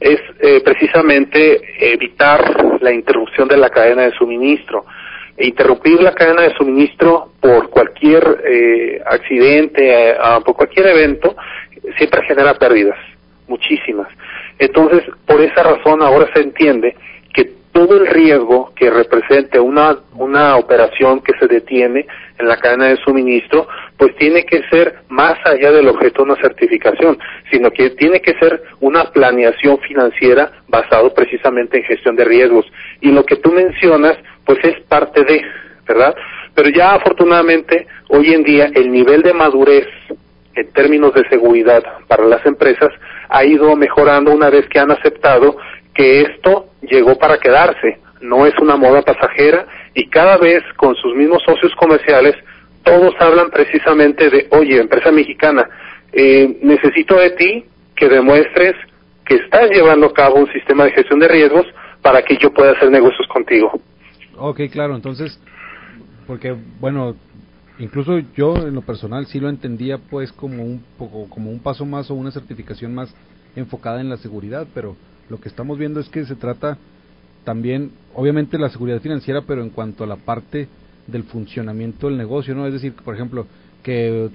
es 0.00 0.20
eh, 0.40 0.60
precisamente 0.64 1.60
evitar 1.92 2.80
la 2.80 2.92
interrupción 2.92 3.48
de 3.48 3.56
la 3.56 3.70
cadena 3.70 4.02
de 4.02 4.12
suministro. 4.12 4.84
E 5.36 5.48
interrumpir 5.48 6.00
la 6.00 6.14
cadena 6.14 6.42
de 6.42 6.54
suministro 6.54 7.32
por 7.40 7.68
cualquier 7.70 8.42
eh, 8.44 9.02
accidente, 9.04 10.10
eh, 10.10 10.16
por 10.44 10.54
cualquier 10.54 10.86
evento, 10.88 11.34
siempre 11.96 12.22
genera 12.24 12.54
pérdidas, 12.54 12.98
muchísimas. 13.48 14.08
Entonces, 14.58 15.02
por 15.26 15.40
esa 15.40 15.62
razón 15.62 16.02
ahora 16.02 16.30
se 16.32 16.40
entiende 16.40 16.94
todo 17.74 17.96
el 17.96 18.06
riesgo 18.06 18.72
que 18.76 18.88
represente 18.88 19.58
una, 19.58 19.98
una 20.14 20.56
operación 20.56 21.20
que 21.20 21.36
se 21.40 21.48
detiene 21.48 22.06
en 22.38 22.46
la 22.46 22.56
cadena 22.56 22.86
de 22.86 22.96
suministro, 22.98 23.66
pues 23.98 24.14
tiene 24.14 24.44
que 24.44 24.62
ser 24.70 25.00
más 25.08 25.34
allá 25.44 25.72
del 25.72 25.88
objeto 25.88 26.22
de 26.24 26.30
una 26.30 26.40
certificación, 26.40 27.18
sino 27.50 27.72
que 27.72 27.90
tiene 27.90 28.20
que 28.20 28.34
ser 28.38 28.62
una 28.78 29.10
planeación 29.10 29.78
financiera 29.78 30.52
basado 30.68 31.12
precisamente 31.12 31.78
en 31.78 31.84
gestión 31.84 32.14
de 32.14 32.24
riesgos. 32.24 32.64
Y 33.00 33.10
lo 33.10 33.26
que 33.26 33.36
tú 33.36 33.50
mencionas, 33.50 34.18
pues 34.46 34.60
es 34.62 34.80
parte 34.82 35.24
de, 35.24 35.44
¿verdad? 35.86 36.14
Pero 36.54 36.68
ya 36.68 36.94
afortunadamente 36.94 37.88
hoy 38.08 38.32
en 38.34 38.44
día 38.44 38.70
el 38.72 38.92
nivel 38.92 39.22
de 39.22 39.34
madurez 39.34 39.88
en 40.54 40.72
términos 40.72 41.12
de 41.14 41.28
seguridad 41.28 41.82
para 42.06 42.24
las 42.24 42.46
empresas 42.46 42.90
ha 43.28 43.44
ido 43.44 43.74
mejorando 43.74 44.32
una 44.32 44.48
vez 44.48 44.68
que 44.68 44.78
han 44.78 44.92
aceptado 44.92 45.56
que 45.94 46.22
esto 46.22 46.66
llegó 46.82 47.16
para 47.18 47.38
quedarse, 47.38 48.00
no 48.20 48.46
es 48.46 48.54
una 48.58 48.76
moda 48.76 49.02
pasajera 49.02 49.66
y 49.94 50.08
cada 50.08 50.36
vez 50.38 50.62
con 50.76 50.94
sus 50.96 51.14
mismos 51.14 51.42
socios 51.44 51.72
comerciales 51.76 52.34
todos 52.82 53.14
hablan 53.18 53.50
precisamente 53.50 54.28
de, 54.28 54.48
oye, 54.50 54.80
empresa 54.80 55.10
mexicana, 55.10 55.68
eh, 56.12 56.58
necesito 56.62 57.16
de 57.16 57.30
ti 57.30 57.64
que 57.96 58.08
demuestres 58.08 58.74
que 59.24 59.36
estás 59.36 59.70
llevando 59.70 60.06
a 60.06 60.12
cabo 60.12 60.36
un 60.36 60.52
sistema 60.52 60.84
de 60.84 60.92
gestión 60.92 61.18
de 61.18 61.28
riesgos 61.28 61.66
para 62.02 62.22
que 62.22 62.36
yo 62.36 62.52
pueda 62.52 62.72
hacer 62.72 62.90
negocios 62.90 63.26
contigo. 63.28 63.72
Ok, 64.36 64.60
claro, 64.70 64.94
entonces, 64.94 65.40
porque, 66.26 66.54
bueno, 66.78 67.16
incluso 67.78 68.18
yo 68.36 68.54
en 68.56 68.74
lo 68.74 68.82
personal 68.82 69.26
sí 69.26 69.40
lo 69.40 69.48
entendía 69.48 69.98
pues 69.98 70.32
como 70.32 70.62
un 70.62 70.84
poco, 70.98 71.28
como 71.30 71.50
un 71.50 71.60
paso 71.60 71.86
más 71.86 72.10
o 72.10 72.14
una 72.14 72.30
certificación 72.30 72.94
más 72.94 73.14
enfocada 73.56 74.00
en 74.00 74.10
la 74.10 74.18
seguridad, 74.18 74.66
pero 74.74 74.96
lo 75.28 75.40
que 75.40 75.48
estamos 75.48 75.78
viendo 75.78 76.00
es 76.00 76.08
que 76.08 76.24
se 76.24 76.36
trata 76.36 76.78
también, 77.44 77.92
obviamente, 78.14 78.58
la 78.58 78.70
seguridad 78.70 79.00
financiera, 79.00 79.42
pero 79.46 79.62
en 79.62 79.70
cuanto 79.70 80.04
a 80.04 80.06
la 80.06 80.16
parte 80.16 80.68
del 81.06 81.24
funcionamiento 81.24 82.08
del 82.08 82.16
negocio, 82.16 82.54
¿no? 82.54 82.66
Es 82.66 82.72
decir, 82.72 82.94
por 83.04 83.14
ejemplo, 83.14 83.46
que 83.82 84.30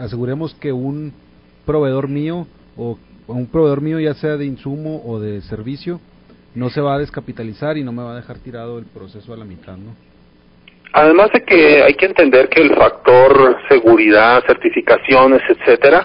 aseguremos 0.00 0.54
que 0.54 0.72
un 0.72 1.12
proveedor 1.66 2.08
mío 2.08 2.46
o 2.76 2.98
un 3.26 3.46
proveedor 3.46 3.80
mío 3.80 4.00
ya 4.00 4.14
sea 4.14 4.36
de 4.36 4.46
insumo 4.46 5.02
o 5.04 5.20
de 5.20 5.42
servicio 5.42 6.00
no 6.54 6.70
se 6.70 6.80
va 6.80 6.94
a 6.94 6.98
descapitalizar 6.98 7.76
y 7.76 7.84
no 7.84 7.92
me 7.92 8.02
va 8.02 8.12
a 8.12 8.16
dejar 8.16 8.38
tirado 8.38 8.78
el 8.78 8.86
proceso 8.86 9.32
a 9.32 9.36
la 9.36 9.44
mitad, 9.44 9.76
¿no? 9.76 9.94
Además 10.92 11.30
de 11.32 11.44
que 11.44 11.82
hay 11.84 11.94
que 11.94 12.06
entender 12.06 12.48
que 12.48 12.62
el 12.62 12.74
factor 12.74 13.56
seguridad, 13.68 14.42
certificaciones, 14.44 15.40
etcétera, 15.48 16.04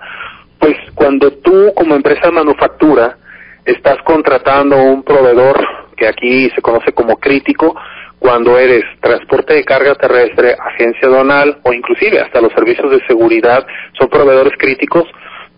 pues 0.60 0.76
cuando 0.94 1.32
tú 1.32 1.72
como 1.76 1.96
empresa 1.96 2.28
de 2.28 2.32
manufactura 2.34 3.18
estás 3.66 3.98
contratando 4.04 4.78
un 4.78 5.04
proveedor 5.04 5.58
que 5.98 6.08
aquí 6.08 6.50
se 6.52 6.62
conoce 6.62 6.94
como 6.94 7.18
crítico, 7.18 7.76
cuando 8.20 8.58
eres 8.58 8.84
transporte 9.02 9.54
de 9.54 9.64
carga 9.64 9.96
terrestre, 9.96 10.56
agencia 10.60 11.08
donal 11.08 11.60
o 11.64 11.74
inclusive 11.74 12.20
hasta 12.20 12.42
los 12.42 12.52
servicios 12.54 12.90
de 12.92 13.06
seguridad 13.06 13.66
son 13.98 14.10
proveedores 14.10 14.54
críticos, 14.58 15.06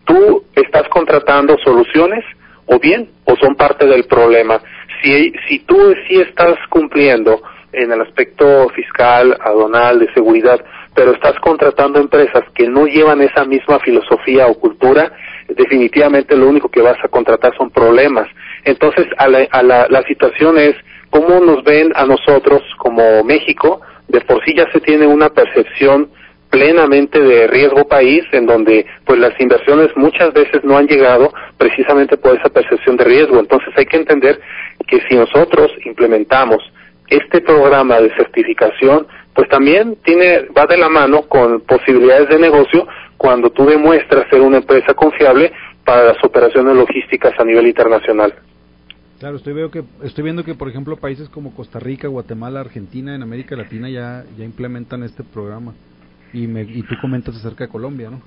tú 0.06 0.43
estás 0.56 0.88
contratando 0.89 1.58
soluciones 1.63 2.24
o 2.65 2.80
bien 2.80 3.10
o 3.26 3.36
son 3.38 3.56
parte 3.56 3.86
del 3.86 4.06
problema. 4.06 4.62
Si, 5.02 5.32
si 5.48 5.60
tú 5.60 5.93
sí 6.08 6.20
estás 6.20 6.56
cumpliendo 6.70 7.41
en 7.77 7.91
el 7.91 8.01
aspecto 8.01 8.67
fiscal, 8.69 9.37
adonal, 9.39 9.99
de 9.99 10.11
seguridad, 10.13 10.59
pero 10.93 11.11
estás 11.11 11.39
contratando 11.39 11.99
empresas 11.99 12.43
que 12.55 12.67
no 12.67 12.87
llevan 12.87 13.21
esa 13.21 13.45
misma 13.45 13.79
filosofía 13.79 14.47
o 14.47 14.55
cultura, 14.55 15.11
definitivamente 15.47 16.35
lo 16.35 16.49
único 16.49 16.69
que 16.69 16.81
vas 16.81 16.97
a 17.03 17.07
contratar 17.07 17.55
son 17.55 17.69
problemas. 17.69 18.27
Entonces, 18.65 19.05
a 19.17 19.27
la, 19.27 19.47
a 19.51 19.63
la, 19.63 19.87
la 19.89 20.01
situación 20.03 20.57
es 20.57 20.75
cómo 21.09 21.39
nos 21.39 21.63
ven 21.63 21.91
a 21.95 22.05
nosotros 22.05 22.61
como 22.77 23.23
México, 23.23 23.81
de 24.07 24.21
por 24.21 24.43
sí 24.43 24.53
ya 24.55 24.69
se 24.71 24.79
tiene 24.79 25.05
una 25.05 25.29
percepción 25.29 26.09
plenamente 26.49 27.19
de 27.19 27.47
riesgo 27.47 27.87
país 27.87 28.23
en 28.31 28.45
donde 28.45 28.85
pues 29.05 29.19
las 29.19 29.39
inversiones 29.39 29.89
muchas 29.95 30.33
veces 30.33 30.63
no 30.63 30.77
han 30.77 30.87
llegado 30.87 31.33
precisamente 31.57 32.17
por 32.17 32.37
esa 32.37 32.49
percepción 32.49 32.95
de 32.95 33.03
riesgo 33.03 33.39
entonces 33.39 33.73
hay 33.75 33.85
que 33.85 33.97
entender 33.97 34.39
que 34.87 35.01
si 35.09 35.15
nosotros 35.15 35.71
implementamos 35.85 36.63
este 37.10 37.41
programa 37.41 38.00
de 38.00 38.13
certificación 38.15 39.08
pues 39.34 39.48
también 39.50 39.98
tiene 40.04 40.48
va 40.58 40.65
de 40.65 40.78
la 40.78 40.89
mano 40.89 41.24
con 41.24 41.62
posibilidades 41.62 42.30
de 42.30 42.39
negocio 42.39 42.88
cuando 43.17 43.50
tú 43.50 43.65
demuestras 43.65 44.30
ser 44.30 44.41
una 44.41 44.58
empresa 44.58 44.93
confiable 44.93 45.52
para 45.86 46.04
las 46.04 46.24
operaciones 46.24 46.76
logísticas 46.76 47.34
a 47.39 47.43
nivel 47.43 47.67
internacional. 47.67 48.34
Claro, 49.20 49.38
estoy, 49.38 49.54
veo 49.54 49.72
que, 49.72 49.84
estoy 50.04 50.24
viendo 50.24 50.43
que, 50.43 50.54
por 50.54 50.70
ejemplo, 50.70 50.98
países 50.98 51.28
como 51.30 51.56
Costa 51.56 51.80
Rica, 51.80 52.08
Guatemala, 52.08 52.60
Argentina, 52.60 53.15
en 53.15 53.24
América 53.24 53.56
Latina 53.56 53.89
ya, 53.89 54.24
ya 54.38 54.43
implementan 54.43 55.02
este 55.04 55.24
programa. 55.24 55.74
Y, 56.34 56.46
me, 56.46 56.62
y 56.62 56.84
tú 56.84 56.96
comentas 57.02 57.36
acerca 57.36 57.63
de 57.63 57.70
Colombia, 57.70 58.12
¿no? 58.12 58.22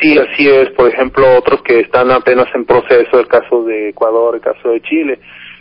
Sí, 0.00 0.18
así 0.18 0.48
es. 0.48 0.70
Por 0.70 0.88
ejemplo, 0.88 1.24
otros 1.36 1.62
que 1.62 1.80
están 1.80 2.10
apenas 2.10 2.46
en 2.54 2.64
proceso, 2.64 3.20
el 3.20 3.28
caso 3.28 3.64
de 3.64 3.90
Ecuador, 3.90 4.34
el 4.34 4.40
caso 4.40 4.70
de 4.70 4.80
Chile. 4.80 5.20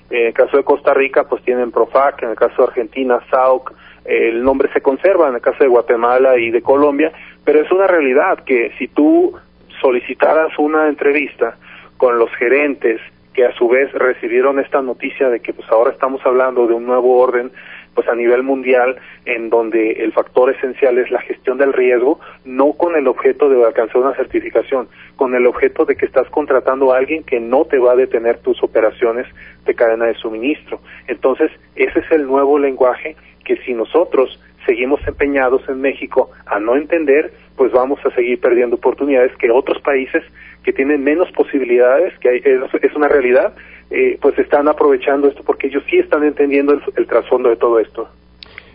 En 0.10 0.28
el 0.28 0.34
caso 0.34 0.58
de 0.58 0.63
Costa 0.63 0.93
Rica, 0.93 1.26
pues 1.26 1.43
tienen 1.43 1.72
Profac, 1.72 2.24
en 2.24 2.30
el 2.30 2.36
caso 2.36 2.56
de 2.58 2.67
Argentina, 2.70 3.20
SAUC, 3.30 3.74
el 4.06 4.41
nombre 4.41 4.72
se 4.72 4.82
conserva, 4.82 5.28
en 5.28 5.36
el 5.36 5.41
caso 5.41 5.63
de 5.63 5.67
Guatemala 5.67 6.38
y 6.38 6.50
de 6.50 6.62
Colombia, 6.62 7.12
pero 7.43 7.62
es 7.62 7.72
una 7.72 7.88
realidad 7.88 8.39
que 8.46 8.72
si 8.78 8.88
tú 8.88 9.38
solicitaras 9.82 10.58
una 10.58 10.88
entrevista 10.88 11.58
con 11.98 12.17
los 12.17 12.34
gerentes 12.36 13.02
que 13.34 13.46
a 13.46 13.54
su 13.54 13.67
vez 13.67 13.91
recibieron 13.93 14.60
esta 14.60 14.82
noticia 14.82 15.30
de 15.30 15.41
que 15.41 15.54
pues 15.54 15.70
ahora 15.70 15.91
estamos 15.91 16.26
hablando 16.26 16.65
de 16.67 16.74
un 16.74 16.86
nuevo 16.86 17.20
orden 17.20 17.52
pues 17.93 18.08
a 18.08 18.15
nivel 18.15 18.43
mundial 18.43 18.98
en 19.26 19.50
donde 19.50 19.91
el 19.93 20.13
factor 20.13 20.52
esencial 20.52 21.00
es 21.00 21.10
la 21.10 21.20
gestión 21.22 21.58
del 21.58 21.74
riesgo, 21.74 22.20
no 22.46 22.74
con 22.74 22.96
el 22.96 23.08
objeto 23.08 23.50
de 23.50 23.63
alcanzar 23.65 23.98
una 23.98 24.15
certificación, 24.15 24.88
con 25.15 25.34
el 25.34 25.48
objeto 25.48 25.84
de 25.84 25.96
que 25.96 26.06
estás 26.06 26.30
contratando 26.30 26.93
a 26.93 26.98
alguien 26.98 27.24
que 27.24 27.39
no 27.39 27.65
te 27.65 27.80
va 27.80 27.93
a 27.93 27.96
detener 27.96 28.38
tus 28.38 28.62
operaciones 28.62 29.26
de 29.67 29.75
cadena 29.75 30.06
de 30.06 30.15
suministro. 30.15 30.80
Entonces, 31.08 31.51
ese 31.75 31.99
es 31.99 32.12
el 32.12 32.25
nuevo 32.25 32.58
lenguaje 32.58 33.15
que 33.45 33.58
si 33.58 33.73
nosotros 33.73 34.39
seguimos 34.67 34.99
empeñados 35.08 35.62
en 35.69 35.82
México 35.82 36.30
a 36.45 36.60
no 36.60 36.75
entender, 36.75 37.32
pues 37.56 37.71
vamos 37.71 37.99
a 38.06 38.12
seguir 38.12 38.39
perdiendo 38.39 38.75
oportunidades 38.75 39.32
que 39.38 39.49
otros 39.49 39.82
países 39.82 40.23
que 40.63 40.73
tienen 40.73 41.03
menos 41.03 41.32
posibilidades, 41.32 42.13
que 42.19 42.30
hay, 42.30 42.41
es, 42.43 42.95
una 42.95 43.08
realidad, 43.08 43.53
eh, 43.89 44.19
pues 44.21 44.38
están 44.38 44.67
aprovechando 44.67 45.30
esto 45.30 45.41
porque 45.43 45.67
ellos 45.67 45.82
sí 45.89 45.97
están 45.97 46.23
entendiendo 46.25 46.73
el, 46.73 47.08
trasfondo 47.08 47.49
de 47.49 47.56
todo 47.56 47.80
esto. 47.80 48.10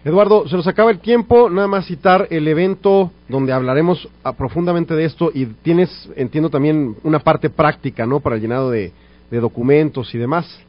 Eduardo, 0.05 0.48
se 0.48 0.57
nos 0.57 0.66
acaba 0.66 0.90
el 0.90 0.98
tiempo, 0.98 1.48
nada 1.50 1.68
más 1.68 1.87
citar 1.87 2.26
el 2.31 2.48
evento 2.48 3.12
donde 3.28 3.52
hablaremos 3.52 4.09
a, 4.24 4.33
profundamente 4.33 4.94
de 4.94 5.05
esto 5.05 5.31
y 5.33 5.44
tienes, 5.46 6.11
entiendo 6.16 6.48
también, 6.48 6.96
una 7.05 7.20
parte 7.20 7.50
práctica, 7.50 8.07
¿no? 8.07 8.20
Para 8.20 8.37
el 8.37 8.42
llenado 8.42 8.70
de 8.70 8.90
documentos 9.31 10.14
y 10.14 10.18
demás. 10.18 10.64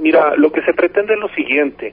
Mira, 0.00 0.34
lo 0.36 0.50
que 0.50 0.62
se 0.62 0.72
pretende 0.72 1.14
es 1.14 1.20
lo 1.20 1.28
siguiente. 1.28 1.92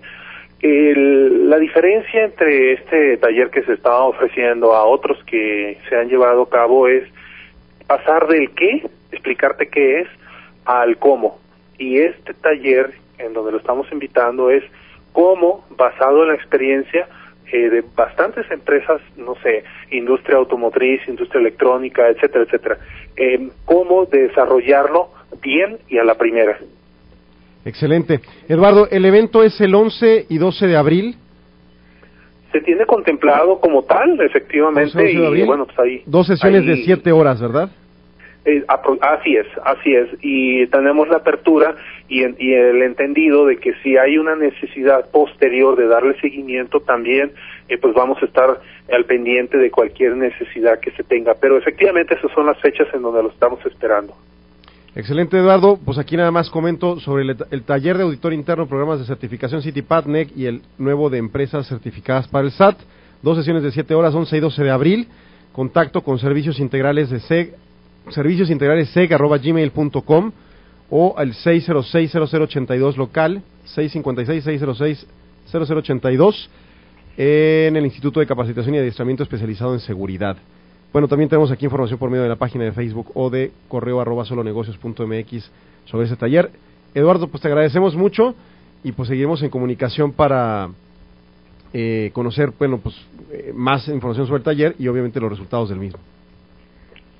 El, 0.62 1.50
la 1.50 1.58
diferencia 1.58 2.24
entre 2.24 2.74
este 2.74 3.17
taller 3.17 3.50
que 3.50 3.63
se 3.63 3.74
está 3.74 3.96
ofreciendo 4.00 4.74
a 4.74 4.86
otros 4.86 5.22
que 5.26 5.78
se 5.88 5.96
han 5.96 6.08
llevado 6.08 6.43
a 6.43 6.50
cabo 6.50 6.88
es 6.88 7.04
pasar 7.86 8.28
del 8.28 8.52
qué, 8.52 8.88
explicarte 9.12 9.67
qué 9.67 10.00
es, 10.00 10.08
al 10.65 10.98
cómo. 10.98 11.39
Y 11.78 12.00
este 12.00 12.34
taller, 12.34 12.93
en 13.20 13.34
donde 13.34 13.52
lo 13.52 13.58
estamos 13.58 13.91
invitando, 13.91 14.50
es 14.50 14.63
cómo, 15.12 15.65
basado 15.78 16.24
en 16.24 16.30
la 16.30 16.36
experiencia 16.36 17.08
eh, 17.52 17.70
de 17.70 17.84
bastantes 17.93 18.50
empresas, 18.50 19.02
no 19.17 19.36
sé, 19.43 19.63
industria 19.91 20.38
automotriz, 20.38 21.02
industria 21.08 21.41
electrónica, 21.41 22.08
etcétera, 22.08 22.46
etcétera, 22.46 22.78
eh, 23.17 23.50
cómo 23.65 24.06
desarrollarlo 24.06 25.10
bien 25.41 25.78
y 25.89 25.98
a 25.98 26.04
la 26.04 26.15
primera. 26.15 26.58
Excelente. 27.67 28.21
Eduardo, 28.47 28.88
el 28.89 29.03
evento 29.03 29.43
es 29.43 29.60
el 29.60 29.75
11 29.75 30.27
y 30.30 30.38
12 30.38 30.67
de 30.67 30.77
abril. 30.77 31.15
se 32.51 32.62
tiene 32.62 32.86
contemplado 32.86 33.60
como 33.60 33.84
tal, 33.84 34.19
efectivamente, 34.21 35.12
y 35.12 35.43
bueno, 35.43 35.65
pues 35.65 35.77
ahí... 35.80 36.01
Dos 36.06 36.27
sesiones 36.27 36.65
de 36.65 36.77
siete 36.77 37.12
horas, 37.12 37.41
¿verdad? 37.41 37.69
Eh, 38.45 38.63
así 39.01 39.36
es, 39.36 39.45
así 39.65 39.93
es. 39.93 40.08
Y 40.21 40.65
tenemos 40.67 41.10
la 41.10 41.17
apertura 41.17 41.75
y, 42.08 42.21
y, 42.23 42.53
el 42.53 42.82
entendido 42.84 43.45
de 43.45 43.58
que 43.58 43.73
si 43.84 43.97
hay 43.97 44.17
una 44.17 44.38
necesidad 44.38 45.12
posterior 45.12 45.75
de 45.75 45.88
darle 45.88 46.17
seguimiento 46.21 46.80
también, 46.80 47.34
eh, 47.67 47.77
pues 47.77 47.93
vamos 47.93 48.17
a 48.23 48.25
estar 48.25 48.62
al 48.89 49.03
pendiente 49.03 49.58
de 49.58 49.69
cualquier 49.69 50.15
necesidad 50.15 50.80
que 50.80 50.91
se 50.91 51.03
tenga. 51.03 51.34
Pero 51.34 51.58
efectivamente 51.58 52.15
esas 52.15 52.32
son 52.32 52.45
las 52.45 52.58
fechas 52.62 52.88
en 52.93 53.01
donde 53.01 53.23
lo 53.23 53.30
estamos 53.30 53.60
esperando. 53.65 54.13
Excelente, 54.97 55.38
Eduardo. 55.38 55.79
Pues 55.86 55.97
aquí 55.99 56.17
nada 56.17 56.31
más 56.31 56.49
comento 56.49 56.99
sobre 56.99 57.36
el, 57.51 57.62
taller 57.62 57.99
de 57.99 58.03
auditor 58.03 58.33
interno, 58.33 58.67
programas 58.67 58.97
de 58.97 59.05
certificación 59.05 59.62
CityPadNEC 59.62 60.36
y 60.36 60.47
el 60.47 60.63
nuevo 60.79 61.12
de 61.12 61.19
empresas 61.19 61.67
certificadas 61.67 62.27
para 62.27 62.47
el 62.47 62.51
SAT. 62.51 62.79
Dos 63.21 63.38
sesiones 63.38 63.62
de 63.62 63.71
7 63.71 63.93
horas, 63.93 64.15
11 64.15 64.36
y 64.36 64.39
12 64.39 64.63
de 64.63 64.71
abril. 64.71 65.07
Contacto 65.51 66.01
con 66.01 66.17
servicios 66.17 66.60
integrales 66.60 67.12
de 67.12 67.19
SEG, 67.19 67.53
servicios 68.10 68.49
integrales 68.49 68.89
seg.gmail.com 68.89 70.31
o 70.89 71.13
al 71.15 71.33
606-0082 71.33 72.95
local, 72.95 73.43
656-606-0082 73.75 76.47
en 77.17 77.75
el 77.75 77.86
Instituto 77.86 78.19
de 78.19 78.25
Capacitación 78.25 78.73
y 78.73 78.79
Adiestramiento 78.79 79.21
Especializado 79.21 79.75
en 79.75 79.79
Seguridad. 79.79 80.38
Bueno, 80.93 81.08
también 81.08 81.30
tenemos 81.30 81.52
aquí 81.52 81.65
información 81.65 82.00
por 82.00 82.10
medio 82.10 82.23
de 82.23 82.30
la 82.30 82.38
página 82.38 82.63
de 82.63 82.71
Facebook 82.71 83.12
o 83.13 83.30
de 83.30 83.52
correo 83.67 84.00
arroba 84.00 84.26
solonegocios.mx 84.26 85.52
sobre 85.86 86.06
ese 86.06 86.15
taller. 86.15 86.50
Eduardo, 86.93 87.28
pues 87.28 87.41
te 87.41 87.47
agradecemos 87.47 87.95
mucho 87.95 88.36
y 88.84 88.91
pues 88.91 89.10
seguiremos 89.10 89.41
en 89.43 89.50
comunicación 89.50 90.13
para 90.13 90.69
eh, 91.73 92.12
conocer, 92.13 92.52
bueno, 92.58 92.80
pues 92.80 92.95
eh, 93.32 93.52
más 93.54 93.88
información 93.88 94.26
sobre 94.28 94.39
el 94.39 94.43
taller 94.43 94.76
y 94.80 94.88
obviamente 94.88 95.19
los 95.19 95.30
resultados 95.30 95.69
del 95.69 95.80
mismo. 95.80 96.00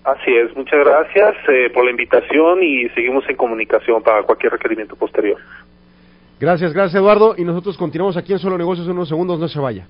Así 0.04 0.34
es, 0.34 0.56
muchas 0.56 0.80
gracias 0.86 1.36
eh, 1.50 1.70
por 1.74 1.84
la 1.84 1.92
invitación 1.92 2.64
y 2.64 2.88
seguimos 2.90 3.28
en 3.30 3.36
comunicación 3.36 4.02
para 4.02 4.24
cualquier 4.24 4.54
requerimiento 4.54 4.96
posterior. 4.96 5.38
Gracias, 6.40 6.72
gracias 6.72 6.96
Eduardo 6.96 7.36
y 7.38 7.44
nosotros 7.44 7.78
continuamos 7.78 8.16
aquí 8.16 8.32
en 8.32 8.40
Solo 8.40 8.58
Negocios 8.58 8.88
en 8.88 8.94
unos 8.94 9.10
segundos, 9.10 9.38
no 9.38 9.50
se 9.50 9.60
vaya. 9.60 9.86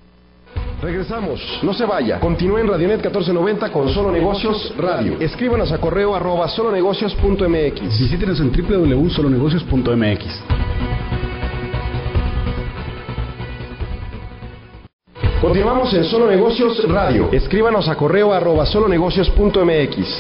Regresamos, 0.82 1.42
no 1.63 1.74
se 1.74 1.86
vaya. 1.86 2.20
Continúe 2.20 2.60
en 2.60 2.68
Radionet 2.68 2.98
1490 2.98 3.72
con 3.72 3.90
Solo 3.90 4.12
Negocios 4.12 4.76
Radio. 4.78 5.18
Escríbanos 5.20 5.72
a 5.72 5.80
correo 5.80 6.16
arroba 6.16 6.48
solonegocios.mx. 6.48 7.82
Visítenos 8.00 8.40
en 8.40 8.52
www.solonegocios.mx. 8.52 10.44
Continuamos 15.42 15.94
en 15.96 16.04
Solo 16.04 16.28
Negocios 16.28 16.88
Radio. 16.88 17.30
Escríbanos 17.32 17.90
a 17.90 17.96
correo 17.96 18.32
arroba 18.32 18.68
solonegocios.mx. 18.68 20.20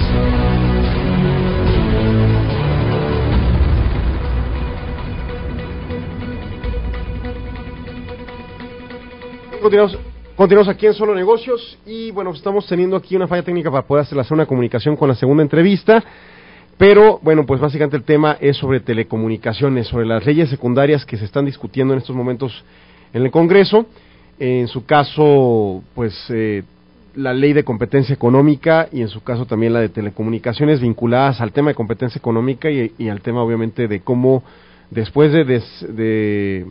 Continuamos 9.61 10.16
Continuamos 10.37 10.67
aquí 10.67 10.85
en 10.85 10.93
Solo 10.93 11.15
Negocios 11.15 11.79
y 11.83 12.11
bueno, 12.11 12.31
estamos 12.31 12.67
teniendo 12.67 12.95
aquí 12.95 13.15
una 13.15 13.25
falla 13.25 13.41
técnica 13.41 13.71
para 13.71 13.87
poder 13.87 14.03
hacer 14.03 14.33
una 14.33 14.45
comunicación 14.45 14.95
con 14.95 15.09
la 15.09 15.15
segunda 15.15 15.41
entrevista. 15.41 16.03
Pero 16.77 17.19
bueno, 17.23 17.43
pues 17.47 17.59
básicamente 17.59 17.97
el 17.97 18.03
tema 18.03 18.37
es 18.39 18.55
sobre 18.55 18.79
telecomunicaciones, 18.79 19.87
sobre 19.87 20.05
las 20.05 20.23
leyes 20.27 20.47
secundarias 20.51 21.05
que 21.05 21.17
se 21.17 21.25
están 21.25 21.45
discutiendo 21.45 21.95
en 21.95 22.01
estos 22.01 22.15
momentos 22.15 22.63
en 23.13 23.23
el 23.23 23.31
Congreso. 23.31 23.87
En 24.37 24.67
su 24.67 24.85
caso, 24.85 25.81
pues 25.95 26.13
eh, 26.29 26.63
la 27.15 27.33
ley 27.33 27.53
de 27.53 27.63
competencia 27.63 28.13
económica 28.13 28.89
y 28.91 29.01
en 29.01 29.07
su 29.07 29.23
caso 29.23 29.47
también 29.47 29.73
la 29.73 29.79
de 29.79 29.89
telecomunicaciones 29.89 30.79
vinculadas 30.81 31.41
al 31.41 31.51
tema 31.51 31.69
de 31.69 31.73
competencia 31.73 32.19
económica 32.19 32.69
y, 32.69 33.09
al 33.09 33.21
tema 33.21 33.41
obviamente 33.41 33.87
de 33.87 34.01
cómo 34.01 34.43
después 34.91 35.31
de, 35.31 35.45
de 35.45 36.67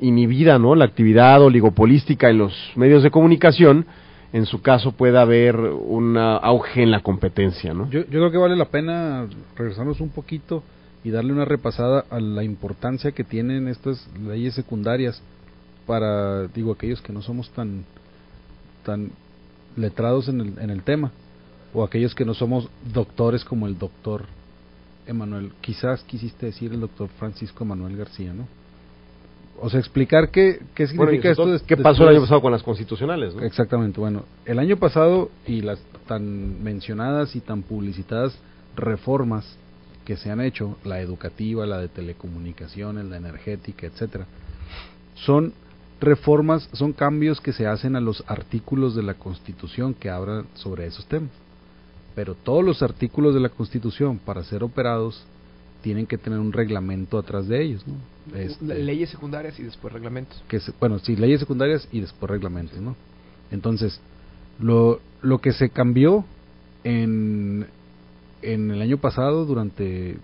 inhibida 0.00 0.58
¿no? 0.58 0.74
la 0.74 0.84
actividad 0.84 1.42
oligopolística 1.42 2.30
en 2.30 2.38
los 2.38 2.54
medios 2.76 3.02
de 3.02 3.10
comunicación, 3.10 3.86
en 4.32 4.46
su 4.46 4.62
caso 4.62 4.92
pueda 4.92 5.22
haber 5.22 5.56
un 5.56 6.16
auge 6.16 6.82
en 6.82 6.90
la 6.90 7.00
competencia. 7.00 7.74
¿no? 7.74 7.90
Yo, 7.90 8.00
yo 8.00 8.06
creo 8.06 8.30
que 8.30 8.38
vale 8.38 8.56
la 8.56 8.66
pena 8.66 9.26
regresarnos 9.56 10.00
un 10.00 10.10
poquito 10.10 10.62
y 11.02 11.10
darle 11.10 11.32
una 11.32 11.44
repasada 11.44 12.04
a 12.10 12.20
la 12.20 12.44
importancia 12.44 13.12
que 13.12 13.24
tienen 13.24 13.68
estas 13.68 14.06
leyes 14.18 14.54
secundarias 14.54 15.22
para, 15.86 16.46
digo, 16.48 16.72
aquellos 16.72 17.00
que 17.00 17.12
no 17.12 17.22
somos 17.22 17.50
tan, 17.50 17.84
tan 18.84 19.10
letrados 19.76 20.28
en 20.28 20.40
el, 20.40 20.58
en 20.58 20.70
el 20.70 20.82
tema, 20.82 21.10
o 21.72 21.84
aquellos 21.84 22.14
que 22.14 22.24
no 22.24 22.34
somos 22.34 22.68
doctores 22.92 23.44
como 23.44 23.66
el 23.66 23.78
doctor 23.78 24.24
Emanuel, 25.06 25.52
quizás 25.60 26.02
quisiste 26.04 26.46
decir 26.46 26.72
el 26.72 26.80
doctor 26.80 27.08
Francisco 27.18 27.64
Emanuel 27.64 27.96
García, 27.96 28.32
¿no? 28.32 28.46
O 29.60 29.68
sea, 29.68 29.78
explicar 29.80 30.30
qué, 30.30 30.60
qué 30.74 30.86
significa 30.86 31.30
esto. 31.30 31.46
¿Qué 31.66 31.76
pasó 31.76 32.04
el 32.04 32.10
año 32.10 32.20
pasado 32.20 32.40
con 32.40 32.52
las 32.52 32.62
constitucionales? 32.62 33.34
Exactamente, 33.42 34.00
bueno, 34.00 34.24
el 34.44 34.58
año 34.58 34.76
pasado 34.76 35.30
y 35.46 35.60
las 35.60 35.78
tan 36.06 36.62
mencionadas 36.62 37.36
y 37.36 37.40
tan 37.40 37.62
publicitadas 37.62 38.36
reformas 38.76 39.56
que 40.04 40.16
se 40.16 40.30
han 40.30 40.40
hecho, 40.40 40.76
la 40.84 41.00
educativa, 41.00 41.66
la 41.66 41.78
de 41.78 41.88
telecomunicaciones, 41.88 43.04
la 43.04 43.16
energética, 43.16 43.86
etcétera, 43.86 44.26
son 45.14 45.52
reformas, 46.00 46.68
son 46.72 46.92
cambios 46.92 47.40
que 47.40 47.52
se 47.52 47.66
hacen 47.66 47.94
a 47.94 48.00
los 48.00 48.24
artículos 48.26 48.94
de 48.94 49.02
la 49.02 49.14
Constitución 49.14 49.94
que 49.94 50.10
hablan 50.10 50.46
sobre 50.54 50.86
esos 50.86 51.06
temas. 51.06 51.30
Pero 52.14 52.34
todos 52.34 52.64
los 52.64 52.82
artículos 52.82 53.34
de 53.34 53.40
la 53.40 53.50
Constitución, 53.50 54.18
para 54.18 54.42
ser 54.42 54.64
operados, 54.64 55.22
tienen 55.82 56.06
que 56.06 56.18
tener 56.18 56.38
un 56.38 56.52
reglamento 56.52 57.18
atrás 57.18 57.48
de 57.48 57.62
ellos, 57.62 57.84
¿no? 57.86 57.94
Este, 58.36 58.64
leyes 58.64 59.10
secundarias 59.10 59.58
y 59.58 59.62
después 59.62 59.92
reglamentos. 59.92 60.42
Que 60.48 60.60
bueno, 60.78 60.98
sí, 60.98 61.16
leyes 61.16 61.40
secundarias 61.40 61.88
y 61.90 62.00
después 62.00 62.30
reglamentos, 62.30 62.78
¿no? 62.80 62.96
Entonces, 63.50 64.00
lo, 64.60 65.00
lo 65.22 65.38
que 65.38 65.52
se 65.52 65.70
cambió 65.70 66.24
en, 66.84 67.66
en 68.42 68.70
el 68.70 68.82
año 68.82 68.98
pasado 68.98 69.44
durante, 69.44 70.16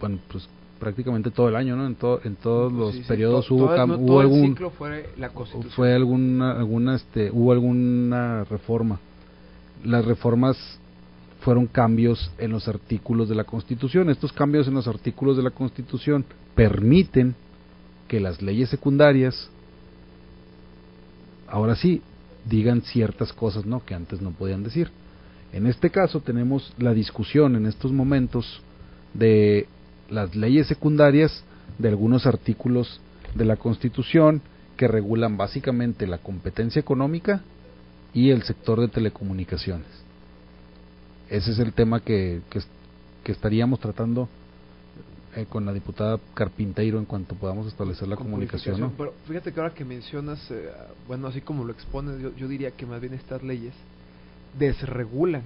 bueno, 0.00 0.18
pues 0.30 0.48
prácticamente 0.78 1.30
todo 1.30 1.48
el 1.48 1.56
año, 1.56 1.76
¿no? 1.76 1.86
En, 1.86 1.96
en 2.24 2.36
todos 2.36 2.72
los 2.72 2.96
periodos 3.06 3.50
hubo, 3.50 3.66
hubo 3.66 4.20
algún 4.20 4.56
fue 4.78 5.08
la 5.18 5.30
fue 5.76 5.94
alguna 5.94 6.52
alguna 6.52 6.96
este 6.96 7.30
hubo 7.30 7.52
alguna 7.52 8.44
reforma. 8.44 8.98
Las 9.84 10.04
reformas 10.04 10.56
fueron 11.40 11.66
cambios 11.66 12.30
en 12.38 12.50
los 12.52 12.68
artículos 12.68 13.28
de 13.28 13.34
la 13.34 13.44
Constitución. 13.44 14.10
Estos 14.10 14.32
cambios 14.32 14.68
en 14.68 14.74
los 14.74 14.86
artículos 14.86 15.36
de 15.36 15.42
la 15.42 15.50
Constitución 15.50 16.24
permiten 16.54 17.34
que 18.08 18.20
las 18.20 18.42
leyes 18.42 18.68
secundarias, 18.68 19.48
ahora 21.48 21.74
sí, 21.76 22.02
digan 22.48 22.82
ciertas 22.82 23.32
cosas 23.32 23.66
¿no? 23.66 23.84
que 23.84 23.94
antes 23.94 24.20
no 24.20 24.32
podían 24.32 24.62
decir. 24.62 24.90
En 25.52 25.66
este 25.66 25.90
caso 25.90 26.20
tenemos 26.20 26.72
la 26.78 26.94
discusión 26.94 27.56
en 27.56 27.66
estos 27.66 27.92
momentos 27.92 28.60
de 29.14 29.66
las 30.08 30.34
leyes 30.36 30.66
secundarias 30.66 31.42
de 31.78 31.88
algunos 31.88 32.26
artículos 32.26 33.00
de 33.34 33.44
la 33.44 33.56
Constitución 33.56 34.42
que 34.76 34.88
regulan 34.88 35.36
básicamente 35.36 36.06
la 36.06 36.18
competencia 36.18 36.80
económica 36.80 37.42
y 38.12 38.30
el 38.30 38.42
sector 38.42 38.80
de 38.80 38.88
telecomunicaciones 38.88 40.09
ese 41.30 41.52
es 41.52 41.58
el 41.60 41.72
tema 41.72 42.00
que, 42.00 42.42
que, 42.50 43.32
estaríamos 43.32 43.78
tratando 43.78 44.28
eh, 45.36 45.46
con 45.48 45.64
la 45.64 45.72
diputada 45.72 46.18
Carpinteiro 46.34 46.98
en 46.98 47.04
cuanto 47.04 47.36
podamos 47.36 47.68
establecer 47.68 48.08
la 48.08 48.16
comunicación. 48.16 48.80
¿no? 48.80 48.92
Pero 48.98 49.14
fíjate 49.28 49.52
que 49.52 49.60
ahora 49.60 49.72
que 49.72 49.84
mencionas, 49.84 50.50
eh, 50.50 50.68
bueno, 51.06 51.28
así 51.28 51.40
como 51.40 51.62
lo 51.64 51.72
expones, 51.72 52.20
yo, 52.20 52.34
yo, 52.34 52.48
diría 52.48 52.72
que 52.72 52.84
más 52.84 53.00
bien 53.00 53.14
estas 53.14 53.44
leyes 53.44 53.72
desregulan 54.58 55.42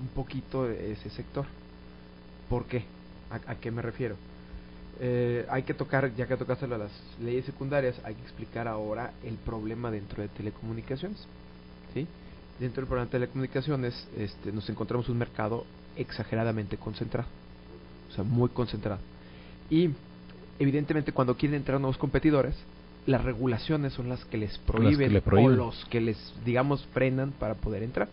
un 0.00 0.08
poquito 0.14 0.68
ese 0.70 1.10
sector. 1.10 1.44
¿Por 2.48 2.64
qué? 2.64 2.84
¿A, 3.30 3.54
qué 3.56 3.70
me 3.70 3.82
refiero? 3.82 4.16
Eh, 4.98 5.44
hay 5.50 5.64
que 5.64 5.74
tocar, 5.74 6.14
ya 6.16 6.26
que 6.26 6.36
tocaste 6.38 6.66
las 6.66 6.90
leyes 7.20 7.44
secundarias, 7.44 7.96
hay 8.02 8.14
que 8.14 8.22
explicar 8.22 8.66
ahora 8.66 9.12
el 9.22 9.34
problema 9.34 9.90
dentro 9.90 10.22
de 10.22 10.28
telecomunicaciones. 10.28 11.18
¿Sí? 11.92 12.06
Dentro 12.58 12.80
del 12.80 12.86
programa 12.86 13.06
de 13.06 13.12
telecomunicaciones 13.12 14.08
este, 14.16 14.52
nos 14.52 14.68
encontramos 14.68 15.08
un 15.08 15.18
mercado 15.18 15.64
exageradamente 15.96 16.76
concentrado, 16.76 17.28
o 18.10 18.14
sea, 18.14 18.24
muy 18.24 18.48
concentrado. 18.50 19.00
Y 19.70 19.90
evidentemente 20.58 21.12
cuando 21.12 21.36
quieren 21.36 21.56
entrar 21.56 21.80
nuevos 21.80 21.98
competidores, 21.98 22.54
las 23.06 23.24
regulaciones 23.24 23.92
son 23.92 24.08
las 24.08 24.24
que 24.24 24.36
les 24.36 24.58
prohíben, 24.58 25.22
o 25.32 25.48
los 25.48 25.84
que 25.86 26.00
les, 26.00 26.34
digamos, 26.44 26.84
frenan 26.92 27.32
para 27.32 27.54
poder 27.54 27.82
entrar. 27.82 28.08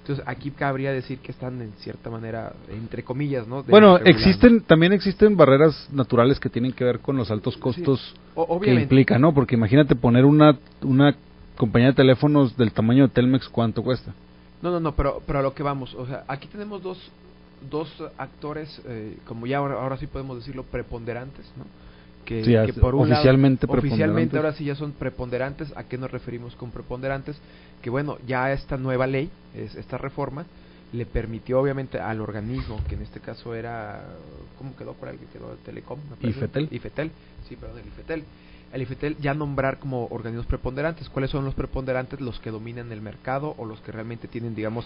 Entonces 0.00 0.24
aquí 0.26 0.50
cabría 0.52 0.90
decir 0.90 1.18
que 1.18 1.32
están 1.32 1.60
en 1.60 1.72
cierta 1.80 2.08
manera, 2.08 2.54
entre 2.70 3.02
comillas, 3.02 3.46
¿no? 3.46 3.62
bueno, 3.64 3.98
existen, 3.98 4.62
también 4.62 4.94
existen 4.94 5.36
barreras 5.36 5.86
naturales 5.92 6.40
que 6.40 6.48
tienen 6.48 6.72
que 6.72 6.82
ver 6.82 7.00
con 7.00 7.18
los 7.18 7.30
altos 7.30 7.58
costos 7.58 8.14
que 8.62 8.72
implica, 8.72 9.18
¿no? 9.18 9.34
Porque 9.34 9.54
imagínate 9.54 9.96
poner 9.96 10.24
una, 10.24 10.58
una 10.80 11.14
compañía 11.58 11.88
de 11.88 11.94
teléfonos 11.94 12.56
del 12.56 12.72
tamaño 12.72 13.08
de 13.08 13.12
Telmex, 13.12 13.48
¿cuánto 13.48 13.82
cuesta? 13.82 14.14
No, 14.62 14.70
no, 14.70 14.80
no, 14.80 14.92
pero, 14.94 15.20
pero 15.26 15.40
a 15.40 15.42
lo 15.42 15.54
que 15.54 15.62
vamos, 15.62 15.92
o 15.94 16.06
sea, 16.06 16.24
aquí 16.28 16.48
tenemos 16.48 16.82
dos, 16.82 16.98
dos 17.70 17.92
actores, 18.16 18.80
eh, 18.86 19.16
como 19.26 19.46
ya 19.46 19.58
ahora, 19.58 19.74
ahora 19.82 19.96
sí 19.98 20.06
podemos 20.06 20.38
decirlo, 20.38 20.62
preponderantes, 20.62 21.44
¿no? 21.56 21.64
Que, 22.24 22.44
Sí, 22.44 22.52
que 22.66 22.78
por 22.78 22.94
un 22.94 23.08
lado- 23.08 23.20
oficialmente 23.20 23.66
oficialmente 23.68 24.36
ahora 24.36 24.52
sí 24.52 24.64
ya 24.64 24.74
son 24.74 24.92
preponderantes. 24.92 25.72
¿A 25.76 25.84
qué 25.84 25.96
nos 25.96 26.10
referimos 26.10 26.54
con 26.56 26.70
preponderantes? 26.70 27.36
Que 27.80 27.88
bueno, 27.88 28.18
ya 28.26 28.52
esta 28.52 28.76
nueva 28.76 29.06
ley, 29.06 29.30
es, 29.54 29.74
esta 29.76 29.96
reforma, 29.96 30.44
le 30.92 31.06
permitió 31.06 31.58
obviamente 31.60 31.98
al 31.98 32.20
organismo, 32.20 32.80
que 32.88 32.96
en 32.96 33.02
este 33.02 33.20
caso 33.20 33.54
era, 33.54 34.04
¿cómo 34.58 34.76
quedó 34.76 34.92
por 34.92 35.08
ahí? 35.08 35.16
Que 35.16 35.38
quedó 35.38 35.56
Telecom, 35.64 35.98
me 36.10 36.16
parece. 36.16 36.38
IFETEL. 36.40 36.68
IFETEL, 36.70 37.10
sí, 37.48 37.56
perdón, 37.56 37.78
el 37.78 37.86
IFETEL. 37.86 38.24
El 38.72 38.82
IFETEL 38.82 39.16
ya 39.18 39.32
nombrar 39.32 39.78
como 39.78 40.06
organismos 40.10 40.46
preponderantes. 40.46 41.08
¿Cuáles 41.08 41.30
son 41.30 41.44
los 41.44 41.54
preponderantes? 41.54 42.20
Los 42.20 42.38
que 42.40 42.50
dominan 42.50 42.92
el 42.92 43.00
mercado 43.00 43.54
o 43.56 43.64
los 43.64 43.80
que 43.80 43.92
realmente 43.92 44.28
tienen, 44.28 44.54
digamos, 44.54 44.84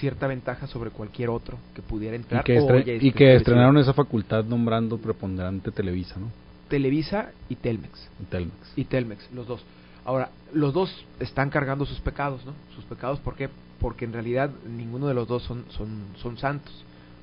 cierta 0.00 0.26
ventaja 0.26 0.66
sobre 0.66 0.90
cualquier 0.90 1.30
otro 1.30 1.56
que 1.74 1.80
pudiera 1.82 2.16
Y 2.16 2.20
entrar. 2.20 2.42
que, 2.44 2.58
estre- 2.58 2.80
y 2.80 2.84
que 2.84 2.94
establecido. 3.04 3.36
estrenaron 3.36 3.78
esa 3.78 3.92
facultad 3.92 4.44
nombrando 4.44 4.98
preponderante 4.98 5.70
Televisa, 5.70 6.18
¿no? 6.18 6.26
Televisa 6.68 7.30
y 7.48 7.54
Telmex. 7.56 8.08
Y 8.20 8.24
Telmex. 8.24 8.72
y 8.76 8.84
Telmex, 8.84 9.30
los 9.32 9.46
dos. 9.46 9.62
Ahora, 10.04 10.30
los 10.52 10.72
dos 10.72 10.92
están 11.20 11.50
cargando 11.50 11.84
sus 11.86 12.00
pecados, 12.00 12.44
¿no? 12.44 12.52
Sus 12.74 12.84
pecados, 12.84 13.20
¿por 13.20 13.36
qué? 13.36 13.48
Porque 13.80 14.04
en 14.06 14.12
realidad 14.12 14.50
ninguno 14.68 15.06
de 15.06 15.14
los 15.14 15.28
dos 15.28 15.42
son, 15.44 15.64
son, 15.70 15.88
son 16.16 16.36
santos 16.38 16.72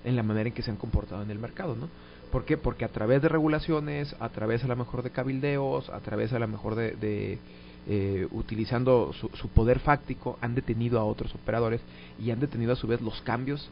en 0.06 0.16
la 0.16 0.24
manera 0.24 0.48
en 0.50 0.56
que 0.56 0.62
se 0.62 0.72
han 0.72 0.78
comportado 0.78 1.22
en 1.22 1.32
el 1.32 1.40
mercado, 1.40 1.76
¿no? 1.76 1.90
¿Por 2.32 2.46
qué? 2.46 2.58
Porque 2.58 2.86
a 2.86 2.90
través 2.90 3.22
de 3.22 3.30
regulaciones, 3.30 4.16
a 4.20 4.30
través 4.30 4.64
a 4.64 4.68
lo 4.68 4.76
mejor 4.76 5.04
de 5.04 5.12
cabildeos, 5.12 5.90
a 5.90 6.00
través 6.00 6.34
a 6.34 6.40
lo 6.40 6.48
mejor 6.48 6.76
de, 6.76 6.92
de, 6.96 7.40
eh, 7.88 8.28
utilizando 8.32 9.14
su, 9.14 9.30
su 9.30 9.48
poder 9.50 9.80
fáctico, 9.80 10.38
han 10.42 10.56
detenido 10.56 11.00
a 11.00 11.06
otros 11.06 11.34
operadores 11.36 11.82
y 12.20 12.32
han 12.32 12.40
detenido 12.40 12.74
a 12.74 12.76
su 12.76 12.88
vez 12.88 13.02
los 13.02 13.22
cambios 13.22 13.70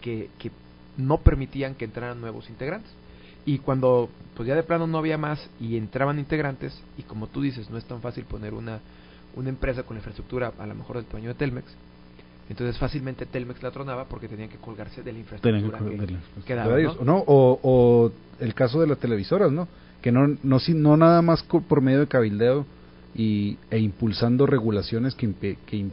que, 0.00 0.30
no 0.96 1.18
permitían 1.18 1.74
que 1.74 1.84
entraran 1.84 2.20
nuevos 2.20 2.48
integrantes. 2.50 2.90
Y 3.46 3.58
cuando 3.58 4.08
pues 4.34 4.46
ya 4.46 4.54
de 4.54 4.62
plano 4.62 4.86
no 4.86 4.98
había 4.98 5.16
más 5.16 5.48
y 5.60 5.76
entraban 5.76 6.18
integrantes, 6.18 6.78
y 6.98 7.02
como 7.02 7.26
tú 7.26 7.42
dices, 7.42 7.70
no 7.70 7.78
es 7.78 7.84
tan 7.84 8.00
fácil 8.00 8.24
poner 8.24 8.54
una, 8.54 8.80
una 9.34 9.48
empresa 9.48 9.82
con 9.82 9.94
la 9.94 9.98
infraestructura 9.98 10.52
a 10.58 10.66
lo 10.66 10.74
mejor 10.74 10.96
del 10.96 11.06
tamaño 11.06 11.28
de 11.28 11.34
Telmex, 11.34 11.66
entonces 12.50 12.76
fácilmente 12.78 13.24
Telmex 13.26 13.62
la 13.62 13.70
tronaba 13.70 14.04
porque 14.04 14.28
tenían 14.28 14.48
que 14.50 14.56
colgarse 14.58 15.02
de 15.02 15.12
la 15.12 15.16
que 15.18 15.20
infraestructura 15.20 15.78
que, 16.46 16.54
daba, 16.54 16.76
¿no? 17.04 17.18
O, 17.26 17.58
o 17.62 18.12
el 18.40 18.52
caso 18.54 18.80
de 18.80 18.86
las 18.88 18.98
televisoras, 18.98 19.50
¿no? 19.52 19.68
Que 20.02 20.10
no, 20.12 20.36
no, 20.42 20.58
si- 20.58 20.74
no 20.74 20.96
nada 20.96 21.22
más 21.22 21.42
por 21.44 21.80
medio 21.80 22.00
de 22.00 22.06
cabildeo 22.08 22.66
y, 23.14 23.56
e 23.70 23.78
impulsando 23.78 24.46
regulaciones 24.46 25.14
que, 25.14 25.28
impe- 25.28 25.56
que 25.66 25.76
im- 25.78 25.90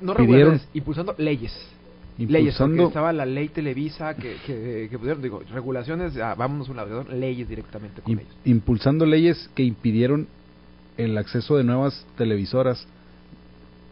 No, 0.00 0.14
regulaciones, 0.14 0.68
impulsando 0.74 1.14
leyes. 1.18 1.52
Leyes, 2.18 2.56
porque 2.56 2.82
estaba 2.84 3.12
la 3.12 3.26
ley 3.26 3.50
Televisa 3.50 4.14
que, 4.16 4.36
que, 4.46 4.88
que 4.90 4.98
pudieron, 4.98 5.20
digo, 5.22 5.42
regulaciones, 5.52 6.16
ah, 6.16 6.34
vámonos 6.34 6.68
un 6.70 6.76
lado, 6.76 7.04
leyes 7.04 7.46
directamente 7.46 8.00
con 8.00 8.10
im- 8.14 8.20
ellos. 8.20 8.32
impulsando 8.46 9.04
leyes 9.04 9.50
que 9.54 9.62
impidieron 9.62 10.26
el 10.96 11.18
acceso 11.18 11.56
de 11.58 11.64
nuevas 11.64 12.06
televisoras 12.16 12.86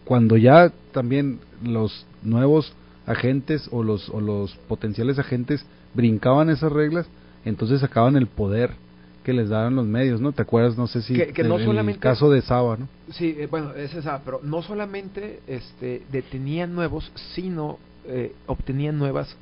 cuando 0.04 0.36
ya 0.36 0.70
también 0.92 1.38
los 1.62 2.06
nuevos 2.22 2.72
agentes 3.06 3.68
o 3.70 3.82
los 3.82 4.08
o 4.10 4.20
los 4.20 4.54
potenciales 4.68 5.18
agentes 5.18 5.64
brincaban 5.94 6.50
esas 6.50 6.72
reglas 6.72 7.06
entonces 7.44 7.80
sacaban 7.80 8.16
el 8.16 8.26
poder 8.26 8.70
que 9.24 9.32
les 9.32 9.48
daban 9.48 9.74
los 9.76 9.86
medios 9.86 10.20
no 10.20 10.32
te 10.32 10.42
acuerdas 10.42 10.76
no 10.78 10.86
sé 10.86 11.02
si 11.02 11.14
Que- 11.14 11.28
que 11.32 11.42
no 11.44 11.54
en 11.56 11.60
el 11.60 11.66
solamente- 11.66 12.00
caso 12.00 12.30
de 12.30 12.42
Saba 12.42 12.76
no 12.76 12.88
Sí, 13.12 13.34
eh, 13.38 13.46
bueno, 13.50 13.74
es 13.74 13.94
esa, 13.94 14.20
pero 14.24 14.40
no 14.42 14.62
solamente 14.62 15.40
este, 15.46 16.02
detenían 16.10 16.74
nuevos, 16.74 17.12
sino 17.34 17.78
eh, 18.06 18.32
obtenían 18.46 18.98
nuevas 18.98 19.36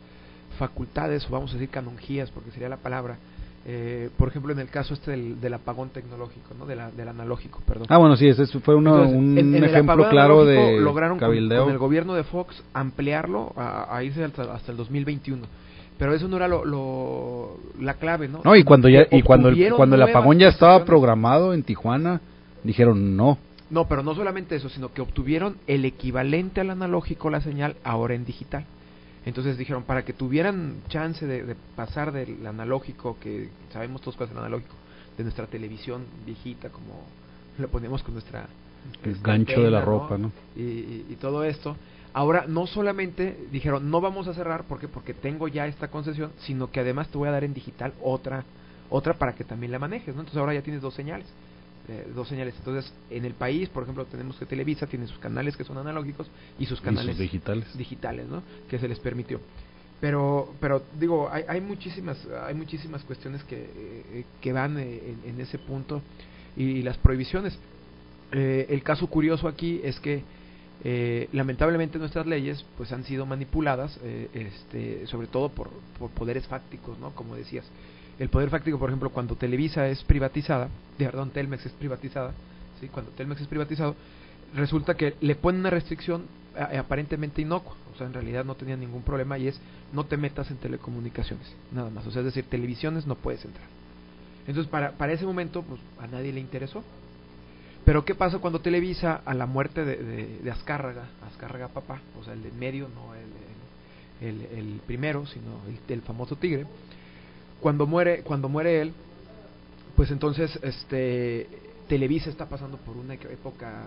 facultades, 0.59 1.25
o 1.27 1.31
vamos 1.31 1.51
a 1.51 1.55
decir 1.55 1.69
canonjías, 1.69 2.31
porque 2.31 2.51
sería 2.51 2.69
la 2.69 2.77
palabra. 2.77 3.17
Eh, 3.65 4.11
por 4.19 4.27
ejemplo, 4.29 4.53
en 4.53 4.59
el 4.59 4.69
caso 4.69 4.93
este 4.93 5.13
del, 5.13 5.41
del 5.41 5.55
apagón 5.55 5.91
tecnológico, 5.91 6.53
¿no? 6.59 6.67
De 6.67 6.75
la- 6.75 6.91
del 6.91 7.07
analógico, 7.09 7.61
perdón. 7.65 7.87
ah 7.91 7.99
bueno 7.99 8.17
sí 8.17 8.27
ese 8.27 8.45
fue 8.59 8.75
uno, 8.75 8.95
Entonces, 8.97 9.17
un 9.17 9.39
en- 9.39 9.55
en 9.55 9.63
el 9.63 9.71
ejemplo 9.71 10.09
claro 10.09 10.45
de 10.45 10.81
lograron 10.81 11.19
con- 11.19 11.29
cabildeo 11.29 11.65
Con, 11.65 11.73
el 11.73 11.79
gobierno 11.79 12.15
de 12.15 12.25
Fox 12.25 12.61
ampliarlo 12.75 13.53
a, 13.57 13.97
a 13.97 14.03
irse 14.03 14.25
hasta, 14.25 14.53
hasta 14.53 14.73
el 14.73 14.77
2021. 14.79 15.47
Pero 15.97 16.13
eso 16.15 16.27
no 16.27 16.37
era 16.39 16.49
lo, 16.49 16.65
lo- 16.65 17.57
la 17.81 17.95
clave, 17.95 18.27
¿no? 18.27 18.41
no 18.43 18.57
y 18.57 18.65
cuando 18.65 18.89
ya 18.89 19.07
y 19.11 19.23
cuando 19.23 19.49
el, 19.51 19.73
cuando 19.75 19.95
el 19.95 20.03
apagón 20.03 20.39
ya 20.41 20.49
estaba 20.49 20.85
programado 20.85 21.55
en 21.55 21.63
Tijuana 21.63 22.21
dijeron 22.65 23.17
no 23.17 23.39
No, 23.71 23.87
pero 23.87 24.03
no 24.03 24.13
solamente 24.17 24.57
eso, 24.57 24.69
sino 24.71 24.93
que 24.93 25.01
obtuvieron 25.03 25.57
el 25.69 25.85
equivalente 25.85 26.61
al 26.61 26.71
analógico, 26.71 27.31
la 27.31 27.41
señal, 27.41 27.77
ahora 27.85 28.15
en 28.15 28.25
digital. 28.25 28.65
Entonces 29.25 29.57
dijeron, 29.57 29.85
para 29.85 30.05
que 30.05 30.13
tuvieran 30.13 30.83
chance 30.89 31.27
de, 31.27 31.45
de 31.45 31.55
pasar 31.77 32.13
del 32.13 32.45
analógico, 32.47 33.17
que 33.21 33.49
sabemos 33.73 34.01
todos 34.01 34.17
cuál 34.17 34.29
es 34.29 34.33
el 34.33 34.39
analógico, 34.39 34.75
de 35.17 35.23
nuestra 35.25 35.47
televisión 35.47 36.05
viejita, 36.27 36.71
como 36.71 37.07
lo 37.59 37.69
ponemos 37.69 38.03
con 38.03 38.15
nuestra... 38.15 38.49
el 39.05 39.11
nuestra 39.11 39.33
gancho 39.33 39.61
de 39.63 39.71
la 39.71 39.81
ropa 39.81 40.19
no 40.19 40.33
Y, 40.57 40.63
y- 40.63 41.07
y 41.11 41.17
todo 41.17 41.45
esto. 41.45 41.77
Ahora, 42.15 42.45
no 42.47 42.67
solamente 42.67 43.37
dijeron, 43.53 43.91
no 43.91 44.01
vamos 44.01 44.27
a 44.29 44.35
cerrar 44.35 44.65
porque 44.65 44.87
porque 44.89 45.15
tengo 45.15 45.49
ya 45.49 45.67
esta 45.67 45.89
concesión, 45.89 46.31
sino 46.41 46.71
que 46.71 46.81
además 46.81 47.09
te 47.09 47.17
voy 47.19 47.29
a 47.29 47.33
dar 47.33 47.45
en 47.45 47.55
digital 47.55 47.95
otra 48.03 48.45
otra 48.91 49.15
para 49.15 49.35
que 49.35 49.45
también 49.45 49.73
la 49.73 49.79
manejes, 49.79 50.15
¿no? 50.15 50.21
Entonces 50.21 50.39
ahora 50.39 50.53
ya 50.53 50.61
tienes 50.63 50.83
dos 50.83 50.93
señales. 50.95 51.27
Eh, 51.89 52.11
dos 52.15 52.29
señales. 52.29 52.55
Entonces, 52.59 52.93
en 53.11 53.25
el 53.25 53.35
país, 53.35 53.69
por 53.69 53.83
ejemplo, 53.83 54.05
tenemos 54.07 54.37
que 54.37 54.47
Televisa 54.47 54.87
tiene 54.87 55.07
sus 55.07 55.19
canales 55.19 55.57
que 55.57 55.65
son 55.65 55.79
analógicos 55.79 56.29
y 56.59 56.67
sus 56.67 56.81
Y 56.81 56.83
canales 56.83 57.17
sus 57.17 57.23
digitales 57.23 57.77
digitales, 57.77 58.29
¿no? 58.29 58.43
Que 58.69 58.79
se 58.79 58.89
les 58.89 58.99
permitió. 58.99 59.41
Pero, 60.01 60.53
pero 60.61 60.83
digo, 60.99 61.29
hay, 61.31 61.45
hay 61.49 61.61
muchísimas, 61.61 62.19
hay 62.45 62.55
muchísimas 62.55 63.05
cuestiones 63.05 63.45
que, 63.45 63.57
eh, 63.57 64.25
que 64.41 64.53
van 64.53 64.79
eh, 64.79 65.01
en, 65.25 65.31
en 65.31 65.41
ese 65.41 65.59
punto 65.59 66.03
y, 66.57 66.83
las 66.83 66.97
prohibiciones. 66.99 67.59
Eh, 68.33 68.67
el 68.71 68.83
caso 68.83 69.07
curioso 69.07 69.47
aquí 69.47 69.81
es 69.85 70.01
que 70.01 70.23
eh, 70.85 71.29
lamentablemente 71.33 71.99
nuestras 71.99 72.27
leyes 72.27 72.65
pues 72.77 72.91
han 72.93 73.05
sido 73.05 73.27
manipuladas, 73.27 73.99
eh, 74.03 74.29
este, 74.35 75.07
sobre 75.07 75.29
todo 75.29 75.49
por, 75.49 75.71
por 75.99 76.11
poderes 76.11 76.47
fácticos, 76.47 76.99
¿no? 76.99 77.11
Como 77.11 77.37
decías, 77.37 77.65
el 78.19 78.29
poder 78.29 78.51
fáctico, 78.51 78.79
por 78.79 78.89
ejemplo, 78.91 79.11
cuando 79.11 79.37
Televisa 79.37 79.89
es 79.89 80.03
privatizada, 80.05 80.69
perdón, 80.99 81.31
Telmex 81.31 81.67
es 81.67 81.73
privatizada, 81.73 82.33
¿sí? 82.81 82.89
Cuando 82.89 83.11
Telmex 83.13 83.41
es 83.41 83.49
privatizado, 83.49 83.97
resulta 84.55 84.95
que 84.95 85.15
le 85.21 85.35
ponen 85.35 85.61
una 85.63 85.71
restricción 85.71 86.27
a- 86.57 86.79
aparentemente 86.79 87.41
inocua, 87.43 87.75
o 87.93 87.97
sea, 87.97 88.07
en 88.07 88.13
realidad 88.15 88.45
no 88.45 88.55
tenía 88.55 88.77
ningún 88.77 89.03
problema 89.03 89.39
y 89.39 89.49
es 89.49 89.61
no 89.93 90.05
te 90.05 90.17
metas 90.17 90.51
en 90.51 90.59
telecomunicaciones, 90.59 91.47
nada 91.73 91.91
más, 91.91 92.07
o 92.07 92.11
sea, 92.11 92.21
es 92.21 92.27
decir, 92.27 92.45
televisiones 92.49 93.07
no 93.07 93.15
puedes 93.17 93.45
entrar. 93.45 93.67
Entonces, 94.47 94.71
para, 94.71 94.93
para 94.93 95.13
ese 95.13 95.25
momento, 95.25 95.63
pues 95.63 95.81
a 95.99 96.07
nadie 96.07 96.33
le 96.33 96.41
interesó. 96.41 96.83
Pero, 97.85 98.05
¿qué 98.05 98.15
pasa 98.15 98.39
cuando 98.39 98.61
Televisa, 98.61 99.23
a 99.25 99.35
la 99.35 99.47
muerte 99.47 99.85
de, 99.85 99.97
de, 99.97 100.39
de 100.39 100.51
Azcárraga, 100.51 101.09
papá, 101.73 102.01
o 102.21 102.25
sea, 102.25 102.33
el 102.35 102.43
de 102.43 102.51
medio, 102.53 102.89
no 102.89 103.13
el- 104.21 104.43
el 104.53 104.81
primero, 104.87 105.27
sino 105.27 105.61
el, 105.69 105.79
el 105.93 106.03
famoso 106.03 106.37
tigre, 106.37 106.67
cuando 107.63 107.87
muere, 107.87 108.23
cuando 108.23 108.49
muere 108.49 108.83
él, 108.83 108.93
pues 109.97 110.11
entonces 110.11 110.59
este 110.63 111.47
Televisa 111.89 112.29
está 112.29 112.47
pasando 112.47 112.77
por 112.79 112.97
una 112.97 113.15
época 113.15 113.85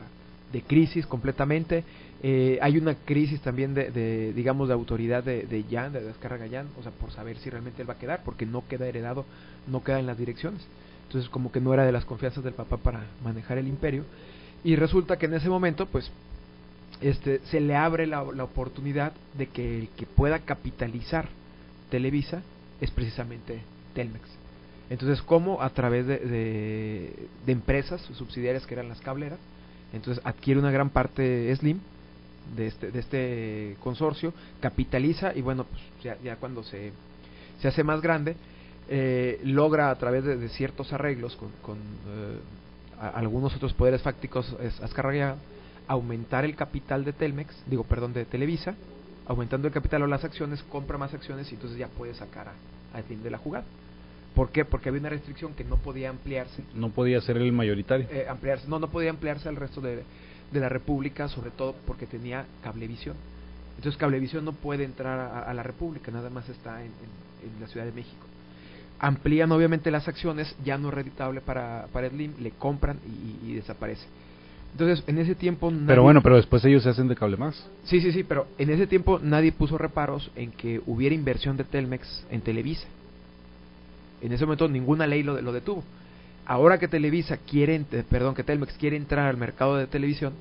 de 0.51 0.61
crisis 0.61 1.05
completamente. 1.05 1.83
Eh, 2.23 2.57
hay 2.61 2.77
una 2.77 2.95
crisis 2.95 3.41
también 3.41 3.73
de, 3.73 3.91
de, 3.91 4.31
digamos, 4.33 4.69
de 4.69 4.73
autoridad 4.73 5.23
de, 5.23 5.43
de 5.43 5.65
Jan, 5.69 5.91
de 5.91 6.09
Azcárraga 6.09 6.47
Jan, 6.49 6.67
o 6.79 6.83
sea, 6.83 6.91
por 6.93 7.11
saber 7.11 7.37
si 7.37 7.49
realmente 7.49 7.81
él 7.81 7.89
va 7.89 7.95
a 7.95 7.99
quedar, 7.99 8.21
porque 8.23 8.45
no 8.45 8.63
queda 8.67 8.87
heredado, 8.87 9.25
no 9.67 9.83
queda 9.83 9.99
en 9.99 10.07
las 10.07 10.17
direcciones. 10.17 10.61
Entonces, 11.07 11.29
como 11.29 11.51
que 11.51 11.59
no 11.59 11.73
era 11.73 11.85
de 11.85 11.91
las 11.91 12.05
confianzas 12.05 12.43
del 12.43 12.53
papá 12.53 12.77
para 12.77 13.05
manejar 13.23 13.57
el 13.57 13.67
imperio. 13.67 14.05
Y 14.63 14.75
resulta 14.77 15.17
que 15.17 15.25
en 15.25 15.33
ese 15.33 15.49
momento, 15.49 15.85
pues, 15.85 16.09
este, 17.01 17.41
se 17.51 17.59
le 17.59 17.75
abre 17.75 18.07
la, 18.07 18.23
la 18.33 18.45
oportunidad 18.45 19.11
de 19.37 19.47
que 19.47 19.79
el 19.79 19.89
que 19.89 20.05
pueda 20.05 20.39
capitalizar 20.39 21.27
Televisa 21.89 22.41
es 22.81 22.91
precisamente 22.91 23.61
Telmex. 23.93 24.23
Entonces, 24.89 25.21
¿cómo? 25.21 25.61
A 25.61 25.69
través 25.71 26.05
de, 26.05 26.17
de, 26.19 27.51
empresas 27.51 28.01
subsidiarias 28.01 28.65
que 28.65 28.75
eran 28.75 28.89
las 28.89 29.01
cableras. 29.01 29.39
Entonces, 29.93 30.23
adquiere 30.25 30.59
una 30.59 30.71
gran 30.71 30.89
parte 30.89 31.55
Slim 31.55 31.79
de 32.55 32.67
este, 32.67 32.91
de 32.91 32.99
este 32.99 33.77
consorcio, 33.81 34.33
capitaliza 34.59 35.33
y 35.35 35.41
bueno, 35.41 35.63
pues 35.63 35.81
ya, 36.03 36.17
ya 36.23 36.35
cuando 36.35 36.63
se, 36.63 36.91
se 37.59 37.67
hace 37.67 37.83
más 37.83 38.01
grande, 38.01 38.35
eh, 38.87 39.39
logra 39.43 39.89
a 39.89 39.95
través 39.95 40.23
de, 40.23 40.37
de 40.37 40.49
ciertos 40.49 40.93
arreglos 40.93 41.35
con, 41.35 41.49
con 41.63 41.77
eh, 41.77 42.37
algunos 43.15 43.55
otros 43.55 43.73
poderes 43.73 44.01
fácticos 44.03 44.55
es- 44.61 44.79
aumentar 45.87 46.45
el 46.45 46.55
capital 46.55 47.03
de 47.05 47.13
Telmex, 47.13 47.55
digo, 47.67 47.83
perdón, 47.83 48.13
de 48.13 48.25
Televisa, 48.25 48.75
aumentando 49.27 49.67
el 49.67 49.73
capital 49.73 50.03
o 50.03 50.07
las 50.07 50.23
acciones, 50.23 50.63
compra 50.63 50.97
más 50.97 51.13
acciones 51.13 51.51
y 51.51 51.55
entonces 51.55 51.77
ya 51.77 51.87
puede 51.87 52.13
sacar 52.13 52.49
a, 52.49 52.97
a 52.97 53.01
Slim 53.01 53.23
de 53.23 53.31
la 53.31 53.37
jugada. 53.37 53.65
¿Por 54.33 54.49
qué? 54.49 54.65
Porque 54.65 54.89
había 54.89 54.99
una 54.99 55.09
restricción 55.09 55.53
que 55.53 55.63
no 55.63 55.77
podía 55.77 56.09
ampliarse 56.09 56.61
no 56.73 56.89
podía 56.89 57.21
ser 57.21 57.37
el 57.37 57.53
mayoritario 57.53 58.07
eh, 58.11 58.27
ampliarse, 58.29 58.67
no, 58.67 58.79
no 58.79 58.89
podía 58.89 59.09
ampliarse 59.09 59.47
al 59.47 59.55
resto 59.55 59.79
de, 59.79 60.03
de 60.51 60.59
la 60.59 60.69
República, 60.69 61.27
sobre 61.29 61.51
todo 61.51 61.75
porque 61.85 62.05
tenía 62.05 62.45
cablevisión. 62.63 63.15
Entonces 63.77 63.99
Cablevisión 63.99 64.45
no 64.45 64.53
puede 64.53 64.83
entrar 64.83 65.45
a, 65.47 65.53
la 65.53 65.63
República, 65.63 66.11
nada 66.11 66.29
más 66.29 66.47
está 66.49 66.81
en, 66.83 66.91
la 67.59 67.67
Ciudad 67.67 67.85
de 67.85 67.91
México. 67.91 68.25
Amplían 68.99 69.51
obviamente 69.51 69.91
las 69.91 70.07
acciones, 70.07 70.55
ya 70.63 70.77
no 70.77 70.87
es 70.89 70.93
reditable 70.93 71.41
para, 71.41 71.87
para 71.91 72.09
Slim, 72.09 72.33
le 72.39 72.51
compran 72.51 72.99
y, 73.43 73.53
desaparece. 73.53 74.05
Entonces, 74.75 75.05
en 75.07 75.17
ese 75.19 75.35
tiempo... 75.35 75.71
pero 75.87 76.03
bueno, 76.03 76.21
pero 76.21 76.35
después 76.35 76.65
ellos 76.65 76.83
se 76.83 76.89
hacen 76.89 77.07
de 77.07 77.15
cable 77.15 77.37
más. 77.37 77.55
Sí, 77.85 78.01
sí, 78.01 78.11
sí, 78.11 78.23
pero 78.23 78.45
en 78.57 78.69
ese 78.69 78.87
tiempo 78.87 79.19
nadie 79.23 79.53
puso 79.53 79.77
reparos 79.77 80.29
en 80.35 80.51
que 80.51 80.81
hubiera 80.85 81.15
inversión 81.15 81.55
de 81.55 81.63
Telmex 81.63 82.25
en 82.29 82.41
Televisa. 82.41 82.85
En 84.21 84.33
ese 84.33 84.45
momento 84.45 84.67
ninguna 84.67 85.07
ley 85.07 85.23
lo, 85.23 85.41
lo 85.41 85.53
detuvo. 85.53 85.81
Ahora 86.45 86.77
que 86.77 86.89
Televisa 86.89 87.37
quiere, 87.37 87.85
perdón, 88.09 88.35
que 88.35 88.43
Telmex 88.43 88.73
quiere 88.73 88.97
entrar 88.97 89.27
al 89.29 89.37
mercado 89.37 89.77
de 89.77 89.87
televisión, 89.87 90.33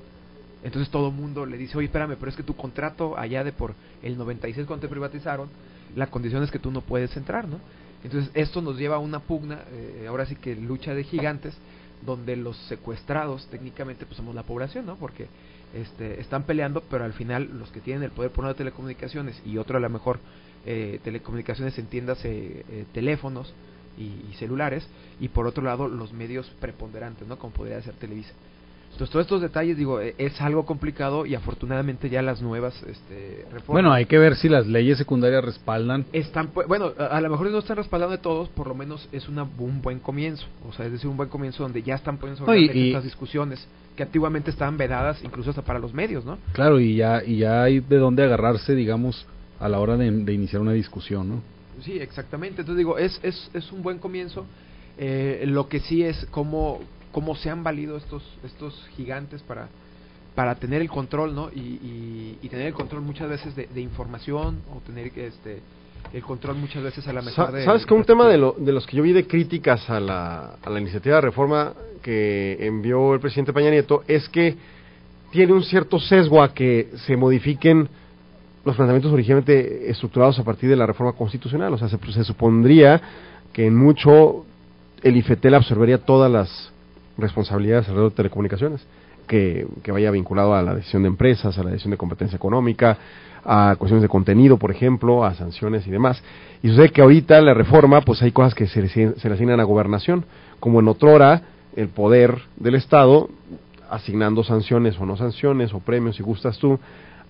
entonces 0.65 0.91
todo 0.91 1.11
el 1.11 1.15
mundo 1.15 1.47
le 1.47 1.57
dice, 1.57 1.79
oye, 1.79 1.87
espérame, 1.87 2.17
pero 2.19 2.29
es 2.29 2.37
que 2.37 2.43
tu 2.43 2.57
contrato 2.57 3.17
allá 3.17 3.45
de 3.45 3.53
por 3.53 3.75
el 4.03 4.19
96 4.19 4.67
cuando 4.67 4.81
te 4.81 4.91
privatizaron, 4.91 5.49
la 5.95 6.09
condición 6.09 6.43
es 6.43 6.51
que 6.51 6.59
tú 6.59 6.73
no 6.73 6.81
puedes 6.81 7.17
entrar, 7.17 7.47
¿no? 7.47 7.61
Entonces 8.03 8.33
esto 8.35 8.61
nos 8.61 8.77
lleva 8.77 8.97
a 8.97 8.99
una 8.99 9.21
pugna, 9.21 9.61
eh, 9.71 10.07
ahora 10.09 10.27
sí 10.27 10.35
que 10.35 10.57
lucha 10.57 10.93
de 10.93 11.05
gigantes, 11.05 11.55
donde 12.05 12.37
los 12.37 12.57
secuestrados 12.69 13.47
técnicamente 13.49 14.07
pues 14.07 14.17
somos 14.17 14.35
la 14.35 14.43
población, 14.43 14.87
¿no? 14.87 14.97
Porque 14.97 15.27
este, 15.75 16.21
están 16.21 16.45
peleando, 16.45 16.83
pero 16.91 17.05
al 17.05 17.13
final 17.13 17.59
los 17.59 17.71
que 17.71 17.81
tienen 17.81 18.03
el 18.03 18.11
poder 18.11 18.31
por 18.31 18.45
una 18.45 18.53
de 18.53 18.59
telecomunicaciones 18.59 19.41
y 19.45 19.59
otro 19.59 19.77
a 19.77 19.81
lo 19.81 19.91
mejor 19.91 20.21
eh, 20.67 21.01
telecomunicaciones 21.03 21.79
entiendas 21.79 22.19
eh, 22.25 22.87
teléfonos, 22.93 23.53
y, 23.97 24.35
celulares, 24.39 24.87
y 25.21 25.29
por 25.29 25.47
otro 25.47 25.63
lado 25.63 25.89
los 25.89 26.13
medios 26.13 26.51
preponderantes, 26.61 27.27
¿no? 27.27 27.39
Como 27.39 27.53
podría 27.53 27.81
ser 27.83 27.95
Televisa. 27.95 28.33
Entonces, 28.95 29.13
todos 29.13 29.25
estos 29.25 29.43
detalles, 29.43 29.77
digo, 29.77 30.01
e, 30.01 30.15
es 30.19 30.41
algo 30.41 30.65
complicado 30.65 31.27
y 31.27 31.35
afortunadamente 31.35 32.09
ya 32.09 32.23
las 32.23 32.41
nuevas 32.41 32.75
este, 32.89 33.45
reformas... 33.53 33.67
Bueno, 33.67 33.93
hay 33.93 34.07
que 34.07 34.19
ver 34.19 34.37
si 34.37 34.49
las 34.49 34.67
leyes 34.67 34.99
secundarias 34.99 35.45
respaldan. 35.45 36.07
Están, 36.13 36.51
bueno, 36.69 36.93
a, 36.99 37.21
lo 37.21 37.29
mejor 37.29 37.51
no 37.51 37.59
están 37.59 37.77
respaldando 37.77 38.17
de 38.17 38.23
todos, 38.23 38.49
por 38.51 38.69
lo 38.69 38.75
menos 38.75 39.09
es 39.11 39.29
una, 39.29 39.43
un 39.43 39.83
buen 39.83 39.99
comienzo. 39.99 40.47
O 40.69 40.73
sea, 40.73 40.87
es 40.87 40.93
decir, 40.93 41.09
un 41.11 41.17
buen 41.17 41.29
comienzo 41.29 41.65
donde 41.65 41.83
ya 41.83 41.97
están 41.97 42.19
poniendo 42.19 42.45
sobre 42.45 42.89
estas 42.89 43.05
discusiones 43.05 43.67
que 43.97 44.03
antiguamente 44.03 44.51
estaban 44.51 44.77
vedadas 44.77 45.23
incluso 45.23 45.51
hasta 45.51 45.63
para 45.63 45.79
los 45.79 45.93
medios, 45.93 46.25
¿no? 46.25 46.39
Claro, 46.53 46.81
y 46.81 46.97
ya, 46.97 47.23
y 47.25 47.39
ya 47.39 47.63
hay 47.63 47.81
de 47.81 47.99
dónde 47.99 48.25
agarrarse, 48.25 48.75
digamos, 48.75 49.27
a 49.61 49.69
la 49.69 49.79
hora 49.79 49.97
de, 49.97 50.11
de 50.11 50.33
iniciar 50.33 50.63
una 50.63 50.73
discusión, 50.73 51.29
¿no? 51.29 51.55
Sí, 51.83 51.99
exactamente. 51.99 52.63
Entonces 52.63 52.79
digo, 52.79 52.99
es, 52.99 53.19
es, 53.23 53.51
es 53.53 53.73
un 53.73 53.83
buen 53.83 53.99
comienzo. 53.99 54.47
Eh, 54.97 55.45
lo 55.47 55.69
que 55.69 55.81
sí 55.81 56.05
es 56.05 56.27
cómo, 56.31 56.81
cómo 57.15 57.37
se 57.37 57.49
han 57.49 57.63
valido 57.63 57.97
estos, 57.97 58.25
estos 58.45 58.75
gigantes 58.97 59.41
para, 59.43 59.69
para 60.35 60.57
tener 60.57 60.83
el 60.83 60.89
control, 60.89 61.33
¿no? 61.33 61.49
Y, 61.55 62.39
y, 62.43 62.49
tener 62.49 62.67
el 62.67 62.75
control 62.75 63.03
muchas 63.03 63.29
veces 63.29 63.55
de, 63.55 63.81
información 63.81 64.59
o 64.75 64.81
tener 64.81 65.17
este 65.17 65.61
el 66.13 66.23
control 66.23 66.57
muchas 66.57 66.83
veces 66.83 67.09
a 67.09 67.13
la 67.13 67.23
mejor 67.23 67.51
de... 67.51 67.65
¿Sabes 67.65 67.87
que 67.87 67.95
un 67.95 68.05
tema 68.05 68.29
de, 68.29 68.37
lo, 68.37 68.55
de 68.59 68.73
los 68.73 68.87
que 68.87 68.97
yo 68.97 69.03
vi 69.03 69.13
de 69.13 69.27
críticas 69.27 69.89
a 69.89 69.99
la, 69.99 70.57
a 70.63 70.71
la 70.71 70.79
iniciativa 70.79 71.17
de 71.17 71.21
reforma 71.23 71.73
que 72.03 72.59
envió 72.61 73.15
el 73.15 73.21
presidente 73.21 73.53
Peña 73.53 73.71
Nieto 73.71 74.05
es 74.07 74.29
que 74.29 74.57
tiene 75.31 75.53
un 75.53 75.65
cierto 75.65 75.99
sesgo 75.99 76.43
a 76.43 76.53
que 76.53 76.91
se 77.07 77.17
modifiquen 77.17 77.89
los 78.65 78.77
planteamientos 78.77 79.13
originalmente 79.13 79.91
estructurados 79.91 80.39
a 80.39 80.45
partir 80.45 80.69
de 80.69 80.77
la 80.77 80.87
reforma 80.87 81.13
constitucional. 81.13 81.73
O 81.73 81.79
sea, 81.79 81.89
se, 81.89 82.25
supondría 82.25 83.01
que 83.53 83.67
en 83.67 83.77
mucho 83.77 84.45
el 85.03 85.17
IFETEL 85.17 85.55
absorbería 85.55 85.99
todas 85.99 86.31
las 86.31 86.74
responsabilidades 87.19 87.89
alrededor 87.89 88.11
de 88.11 88.17
telecomunicaciones, 88.17 88.87
que, 89.27 89.67
que, 89.83 89.93
vaya 89.93 90.11
vinculado 90.11 90.55
a 90.55 90.63
la 90.63 90.75
decisión 90.75 91.03
de 91.03 91.09
empresas, 91.09 91.57
a 91.59 91.65
la 91.65 91.71
decisión 91.71 91.93
de 91.93 91.97
competencia 91.97 92.37
económica, 92.37 92.99
a 93.45 93.77
cuestiones 93.79 94.03
de 94.03 94.09
contenido, 94.09 94.59
por 94.59 94.71
ejemplo, 94.71 95.25
a 95.25 95.35
sanciones 95.35 95.87
y 95.87 95.91
demás. 95.91 96.23
Y 96.63 96.69
sucede 96.69 96.91
que 96.91 97.03
ahorita 97.03 97.41
la 97.41 97.55
reforma, 97.55 98.01
pues 98.03 98.23
hay 98.23 98.33
cosas 98.33 98.55
que 98.55 98.67
se, 98.67 98.87
se 98.89 99.29
le 99.29 99.35
asignan 99.35 99.61
a 99.61 99.65
gobernación, 99.65 100.25
como 100.61 100.81
en 100.81 100.89
otrora 100.89 101.43
el 101.77 101.89
poder 101.89 102.39
del 102.57 102.75
Estado 102.75 103.29
asignando 103.91 104.43
sanciones 104.45 104.99
o 104.99 105.07
no 105.07 105.17
sanciones 105.17 105.73
o 105.73 105.81
premios, 105.81 106.17
si 106.17 106.23
gustas 106.23 106.59
tú, 106.59 106.79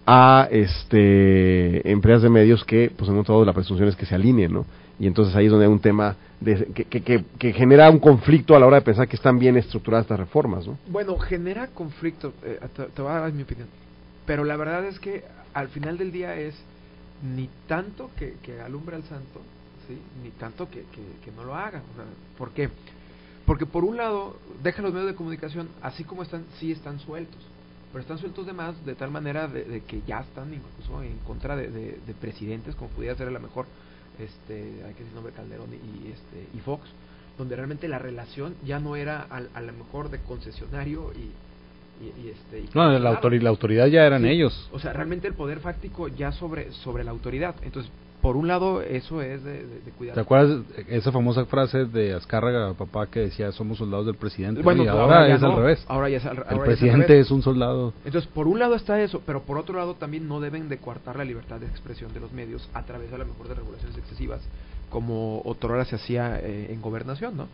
a 0.06 0.48
este 0.50 1.90
empresas 1.90 2.22
de 2.22 2.28
medios 2.28 2.64
que 2.64 2.90
pues 2.94 3.08
en 3.08 3.18
otro 3.18 3.34
lado 3.34 3.44
la 3.46 3.52
presunción 3.52 3.88
es 3.88 3.96
que 3.96 4.06
se 4.06 4.14
alineen, 4.14 4.52
¿no? 4.52 4.66
Y 4.98 5.06
entonces 5.06 5.34
ahí 5.34 5.46
es 5.46 5.50
donde 5.50 5.66
hay 5.66 5.72
un 5.72 5.80
tema 5.80 6.16
de, 6.40 6.66
que, 6.66 6.84
que, 6.84 7.24
que, 7.38 7.52
genera 7.52 7.90
un 7.90 7.98
conflicto 7.98 8.54
a 8.54 8.58
la 8.58 8.66
hora 8.66 8.76
de 8.76 8.82
pensar 8.82 9.08
que 9.08 9.16
están 9.16 9.38
bien 9.38 9.56
estructuradas 9.56 10.04
estas 10.04 10.20
reformas, 10.20 10.66
¿no? 10.66 10.78
Bueno, 10.88 11.18
genera 11.18 11.68
conflicto, 11.68 12.32
eh, 12.44 12.60
te, 12.94 13.02
voy 13.02 13.10
a 13.10 13.20
dar 13.20 13.32
mi 13.32 13.42
opinión, 13.42 13.68
pero 14.26 14.44
la 14.44 14.56
verdad 14.56 14.84
es 14.86 14.98
que 15.00 15.24
al 15.52 15.68
final 15.68 15.98
del 15.98 16.12
día 16.12 16.36
es 16.36 16.54
ni 17.34 17.48
tanto 17.66 18.10
que, 18.16 18.34
que 18.42 18.60
alumbra 18.60 18.96
al 18.96 19.04
santo, 19.04 19.40
¿sí? 19.88 19.98
Ni 20.22 20.30
tanto 20.30 20.68
que, 20.68 20.84
que, 20.92 21.32
no 21.36 21.44
lo 21.44 21.54
haga, 21.54 21.82
¿por 22.36 22.50
qué? 22.50 22.68
Porque 23.46 23.66
por 23.66 23.84
un 23.84 23.96
lado, 23.96 24.36
deja 24.62 24.82
los 24.82 24.92
medios 24.92 25.08
de 25.08 25.16
comunicación, 25.16 25.68
así 25.82 26.04
como 26.04 26.22
están, 26.22 26.44
sí 26.58 26.72
están 26.72 26.98
sueltos 27.00 27.40
pero 27.94 28.02
están 28.02 28.18
sueltos 28.18 28.44
de 28.44 28.52
más 28.52 28.84
de 28.84 28.96
tal 28.96 29.12
manera 29.12 29.46
de, 29.46 29.80
que 29.86 30.02
ya 30.04 30.18
están 30.18 30.52
incluso 30.52 31.00
en 31.04 31.16
contra 31.18 31.54
de, 31.54 31.96
presidentes 32.20 32.74
como 32.74 32.90
pudiera 32.90 33.14
ser 33.14 33.28
a 33.28 33.30
lo 33.30 33.38
mejor 33.38 33.66
este 34.18 34.82
hay 34.86 34.94
que 34.94 35.00
decir 35.00 35.14
nombre 35.14 35.32
Calderón 35.32 35.70
y, 35.72 36.10
este 36.10 36.56
y 36.56 36.60
Fox 36.60 36.88
donde 37.36 37.56
realmente 37.56 37.88
la 37.88 37.98
relación 37.98 38.54
ya 38.64 38.78
no 38.78 38.94
era 38.94 39.22
a, 39.22 39.60
lo 39.60 39.72
mejor 39.72 40.10
de 40.10 40.20
concesionario 40.20 41.12
y, 41.14 42.04
y, 42.04 42.28
este 42.28 42.64
no 42.74 42.98
la, 42.98 43.10
autoridad, 43.10 43.42
la 43.42 43.50
autoridad 43.50 43.86
ya 43.86 44.06
eran 44.06 44.24
ellos. 44.24 44.68
O 44.72 44.78
sea 44.78 44.92
realmente 44.92 45.26
el 45.26 45.34
poder 45.34 45.60
fáctico 45.60 46.08
ya 46.08 46.32
sobre 46.32 46.72
sobre 46.72 47.04
la 47.04 47.10
autoridad. 47.10 47.56
Entonces 47.62 47.90
por 48.24 48.38
un 48.38 48.48
lado 48.48 48.80
eso 48.80 49.20
es 49.20 49.44
de, 49.44 49.66
de, 49.66 49.90
cuidado. 49.98 50.14
¿Te 50.14 50.20
acuerdas 50.22 50.62
esa 50.88 51.12
famosa 51.12 51.44
frase 51.44 51.84
de 51.84 52.14
Azcárraga, 52.14 52.72
papá, 52.72 53.06
que 53.06 53.20
decía 53.20 53.52
somos 53.52 53.76
soldados 53.76 54.06
del 54.06 54.14
presidente? 54.14 54.62
Bueno, 54.62 54.82
y 54.82 54.88
ahora, 54.88 55.28
es 55.28 55.42
al 55.42 55.54
revés. 55.54 55.84
Ahora 55.88 56.08
ya 56.08 56.16
es 56.16 56.24
al, 56.24 56.42
el 56.48 56.60
presidente 56.60 57.20
es, 57.20 57.30
un 57.30 57.42
soldado. 57.42 57.92
Entonces, 58.02 58.30
por 58.32 58.48
un 58.48 58.58
lado 58.58 58.76
está 58.76 58.98
eso, 59.02 59.20
pero 59.26 59.42
por 59.42 59.58
otro 59.58 59.76
lado 59.76 59.92
también 59.96 60.26
no 60.26 60.40
deben 60.40 60.70
de 60.70 60.78
coartar 60.78 61.16
la 61.16 61.24
libertad 61.24 61.60
de 61.60 61.66
expresión 61.66 62.14
de 62.14 62.20
los 62.20 62.32
medios 62.32 62.66
a 62.72 62.82
través 62.84 63.12
a 63.12 63.18
lo 63.18 63.26
mejor 63.26 63.46
de 63.46 63.56
regulaciones 63.56 63.98
excesivas, 63.98 64.40
como 64.88 65.42
otrora 65.44 65.84
se 65.84 65.96
hacía 65.96 66.40
eh, 66.40 66.72
en 66.72 66.80
gobernación, 66.80 67.36
¿no? 67.36 67.48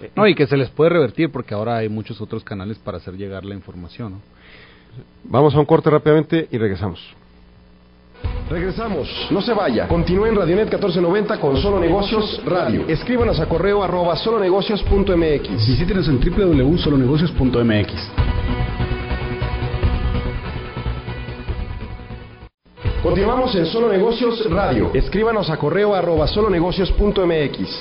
Eh, 0.00 0.12
no, 0.16 0.26
y 0.26 0.34
que 0.34 0.46
se 0.46 0.56
les 0.56 0.70
puede 0.70 0.88
revertir 0.92 1.30
porque 1.30 1.52
ahora 1.52 1.76
hay 1.76 1.90
muchos 1.90 2.22
otros 2.22 2.42
canales 2.42 2.78
para 2.78 2.96
hacer 2.96 3.18
llegar 3.18 3.44
la 3.44 3.54
información, 3.54 4.12
¿no? 4.12 4.20
Vamos 5.24 5.54
a 5.54 5.58
un 5.58 5.66
corte 5.66 5.90
rápidamente 5.90 6.48
y 6.50 6.56
regresamos. 6.56 7.14
Regresamos, 8.48 9.08
no 9.30 9.42
se 9.42 9.52
vaya. 9.52 9.88
Continúe 9.88 10.26
en 10.26 10.36
Radionet 10.36 10.66
1490 10.66 11.40
con 11.40 11.56
Solo 11.56 11.80
Negocios 11.80 12.40
Radio. 12.44 12.84
Escríbanos 12.86 13.40
a 13.40 13.46
correo 13.46 13.82
arroba 13.82 14.14
solonegocios.mx. 14.14 15.66
Visítenos 15.66 16.08
en 16.08 16.20
www.solonegocios.mx. 16.20 18.10
Continuamos 23.02 23.54
en 23.56 23.66
Solo 23.66 23.88
Negocios 23.88 24.48
Radio. 24.48 24.92
Escríbanos 24.94 25.50
a 25.50 25.56
correo 25.56 25.94
arroba 25.94 26.28
solonegocios.mx. 26.28 27.80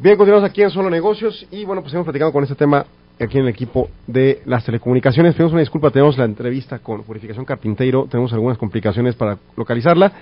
Bien, 0.00 0.16
continuamos 0.16 0.48
aquí 0.48 0.62
en 0.62 0.70
Solo 0.70 0.88
Negocios 0.88 1.46
y 1.50 1.64
bueno, 1.64 1.82
pues 1.82 1.92
hemos 1.92 2.04
platicado 2.04 2.32
con 2.32 2.44
este 2.44 2.54
tema 2.54 2.86
aquí 3.24 3.38
en 3.38 3.44
el 3.44 3.50
equipo 3.50 3.88
de 4.06 4.42
las 4.46 4.64
telecomunicaciones. 4.64 5.34
Tenemos 5.34 5.52
una 5.52 5.60
disculpa, 5.60 5.90
tenemos 5.90 6.16
la 6.18 6.24
entrevista 6.24 6.78
con 6.78 7.02
Purificación 7.02 7.44
Carpinteiro, 7.44 8.06
tenemos 8.10 8.32
algunas 8.32 8.58
complicaciones 8.58 9.14
para 9.14 9.38
localizarla, 9.56 10.12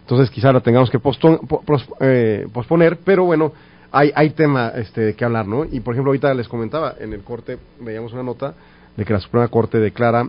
entonces 0.00 0.30
quizá 0.30 0.52
la 0.52 0.60
tengamos 0.60 0.90
que 0.90 0.98
eh, 2.00 2.46
posponer, 2.52 2.98
pero 3.04 3.24
bueno, 3.24 3.52
hay, 3.92 4.12
hay 4.14 4.30
tema 4.30 4.72
este, 4.74 5.14
qué 5.14 5.24
hablar, 5.24 5.46
¿no? 5.46 5.64
Y 5.64 5.80
por 5.80 5.94
ejemplo, 5.94 6.10
ahorita 6.10 6.34
les 6.34 6.48
comentaba, 6.48 6.94
en 6.98 7.12
el 7.12 7.22
corte 7.22 7.58
veíamos 7.80 8.12
una 8.12 8.22
nota 8.22 8.54
de 8.96 9.04
que 9.04 9.12
la 9.12 9.20
Suprema 9.20 9.48
Corte 9.48 9.78
declara 9.78 10.28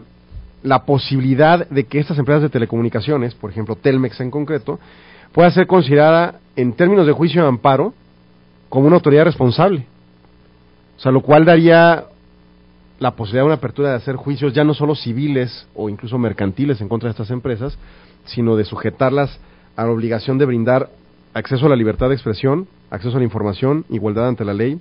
la 0.63 0.85
posibilidad 0.85 1.67
de 1.67 1.85
que 1.85 1.99
estas 1.99 2.19
empresas 2.19 2.43
de 2.43 2.49
telecomunicaciones, 2.49 3.33
por 3.33 3.49
ejemplo 3.49 3.75
Telmex 3.75 4.19
en 4.21 4.29
concreto, 4.29 4.79
pueda 5.31 5.49
ser 5.51 5.65
considerada 5.65 6.39
en 6.55 6.73
términos 6.73 7.07
de 7.07 7.13
juicio 7.13 7.41
de 7.41 7.47
amparo 7.47 7.93
como 8.69 8.87
una 8.87 8.97
autoridad 8.97 9.25
responsable. 9.25 9.85
O 10.97 10.99
sea, 10.99 11.11
lo 11.11 11.21
cual 11.21 11.45
daría 11.45 12.05
la 13.01 13.15
posibilidad 13.15 13.41
de 13.41 13.47
una 13.47 13.55
apertura 13.55 13.89
de 13.89 13.95
hacer 13.95 14.15
juicios 14.15 14.53
ya 14.53 14.63
no 14.63 14.75
solo 14.75 14.93
civiles 14.93 15.67
o 15.73 15.89
incluso 15.89 16.19
mercantiles 16.19 16.79
en 16.81 16.87
contra 16.87 17.07
de 17.09 17.11
estas 17.11 17.31
empresas, 17.31 17.75
sino 18.25 18.55
de 18.55 18.63
sujetarlas 18.63 19.39
a 19.75 19.85
la 19.85 19.89
obligación 19.89 20.37
de 20.37 20.45
brindar 20.45 20.87
acceso 21.33 21.65
a 21.65 21.69
la 21.69 21.75
libertad 21.75 22.09
de 22.09 22.13
expresión, 22.13 22.67
acceso 22.91 23.15
a 23.15 23.19
la 23.19 23.23
información, 23.23 23.85
igualdad 23.89 24.27
ante 24.27 24.45
la 24.45 24.53
ley 24.53 24.79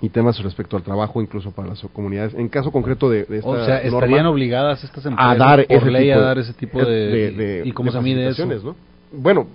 y 0.00 0.08
temas 0.08 0.42
respecto 0.42 0.78
al 0.78 0.82
trabajo 0.82 1.20
incluso 1.20 1.50
para 1.50 1.68
las 1.68 1.82
comunidades. 1.92 2.32
En 2.32 2.48
caso 2.48 2.72
concreto 2.72 3.10
de, 3.10 3.26
esta 3.28 3.46
O 3.46 3.64
sea, 3.66 3.82
estarían 3.82 4.24
obligadas 4.24 4.82
estas 4.82 5.04
empresas 5.04 5.30
a 5.30 5.36
dar 5.36 5.66
por 5.66 5.92
ley 5.92 6.10
a 6.10 6.18
dar 6.18 6.38
ese 6.38 6.54
tipo 6.54 6.82
de, 6.82 7.64
¿Y 7.66 7.72
cómo 7.72 7.92
se 7.92 8.00
mide 8.00 8.28
eso? 8.28 8.46
¿no? 8.46 8.76
Bueno, 9.12 9.46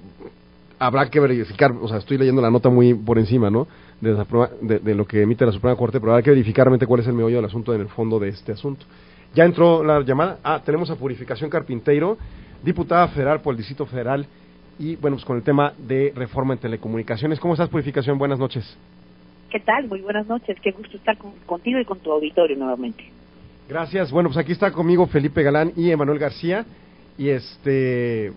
habrá 0.80 1.10
que 1.10 1.20
verificar, 1.20 1.72
o 1.72 1.88
sea, 1.88 1.98
estoy 1.98 2.18
leyendo 2.18 2.42
la 2.42 2.52
nota 2.52 2.70
muy 2.70 2.94
por 2.94 3.18
encima, 3.18 3.50
¿no? 3.50 3.68
De, 4.02 4.14
de, 4.62 4.80
de, 4.80 4.96
lo 4.96 5.06
que 5.06 5.22
emite 5.22 5.46
la 5.46 5.52
Suprema 5.52 5.78
Corte, 5.78 6.00
pero 6.00 6.12
habrá 6.12 6.24
que 6.24 6.30
verificar 6.30 6.66
realmente 6.66 6.86
cuál 6.86 7.02
es 7.02 7.08
el 7.08 7.14
meollo 7.14 7.38
del 7.38 7.46
asunto 7.46 7.74
en 7.74 7.82
el 7.82 7.88
fondo 7.88 8.20
de 8.20 8.30
este 8.30 8.52
asunto. 8.52 8.86
Ya 9.34 9.46
entró 9.46 9.84
la 9.84 10.02
llamada. 10.02 10.40
Ah, 10.44 10.62
tenemos 10.64 10.90
a 10.90 10.96
Purificación 10.96 11.50
Carpinteiro, 11.50 12.18
diputada 12.64 13.08
federal 13.08 13.42
por 13.42 13.54
el 13.54 13.58
Distrito 13.58 13.86
Federal 13.86 14.26
y, 14.78 14.96
bueno, 14.96 15.16
pues 15.16 15.26
con 15.26 15.38
el 15.38 15.44
tema 15.44 15.74
de 15.78 16.12
reforma 16.16 16.54
en 16.54 16.60
telecomunicaciones. 16.60 17.40
¿Cómo 17.40 17.54
estás, 17.54 17.70
Purificación? 17.70 18.18
Buenas 18.18 18.40
noches. 18.40 18.78
¿Qué 19.50 19.60
tal? 19.60 19.88
Muy 19.88 20.02
buenas 20.02 20.28
noches. 20.28 20.58
Qué 20.62 20.72
gusto 20.72 20.98
estar 20.98 21.18
contigo 21.46 21.80
y 21.80 21.86
con 21.86 22.00
tu 22.00 22.12
auditorio 22.12 22.58
nuevamente. 22.58 23.06
Gracias. 23.70 24.12
Bueno, 24.12 24.30
pues 24.30 24.38
aquí 24.38 24.52
está 24.52 24.72
conmigo 24.72 25.08
Felipe 25.08 25.44
Galán 25.44 25.72
y 25.76 25.92
Emanuel 25.92 26.20
García. 26.20 26.66
Y 27.18 27.30
este 27.30 28.34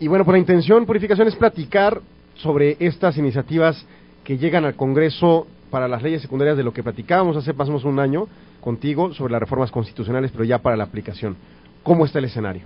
y 0.00 0.08
bueno, 0.08 0.24
por 0.24 0.32
pues 0.32 0.36
la 0.36 0.38
intención 0.38 0.86
Purificación 0.86 1.28
es 1.28 1.36
platicar 1.36 2.00
sobre 2.36 2.76
estas 2.80 3.18
iniciativas 3.18 3.86
que 4.24 4.38
llegan 4.38 4.64
al 4.64 4.74
Congreso 4.74 5.46
para 5.70 5.88
las 5.88 6.02
leyes 6.02 6.22
secundarias 6.22 6.56
de 6.56 6.64
lo 6.64 6.72
que 6.72 6.82
platicábamos 6.82 7.36
hace 7.36 7.52
pasamos 7.52 7.84
un 7.84 8.00
año 8.00 8.26
contigo 8.62 9.12
sobre 9.12 9.32
las 9.32 9.40
reformas 9.40 9.70
constitucionales, 9.70 10.30
pero 10.32 10.44
ya 10.44 10.58
para 10.58 10.76
la 10.76 10.84
aplicación. 10.84 11.36
¿Cómo 11.82 12.06
está 12.06 12.18
el 12.18 12.24
escenario? 12.24 12.62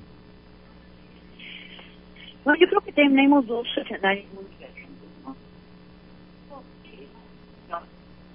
Bueno, 2.45 2.61
yo 2.61 2.69
creo 2.69 2.81
que 2.83 2.93
tenemos 2.93 3.45
dos 3.49 3.67
escenarios 3.79 4.33
muy 4.33 4.45
diferentes. 4.45 4.85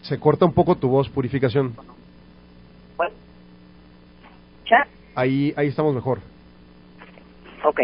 Se 0.02 0.20
corta 0.20 0.44
un 0.44 0.54
poco 0.54 0.76
tu 0.76 0.90
voz, 0.90 1.08
Purificación. 1.08 1.74
Bueno, 2.98 3.14
¿ya? 4.70 4.86
Ahí, 5.16 5.54
ahí 5.56 5.68
estamos 5.68 5.96
mejor. 5.96 6.20
Ok. 7.64 7.80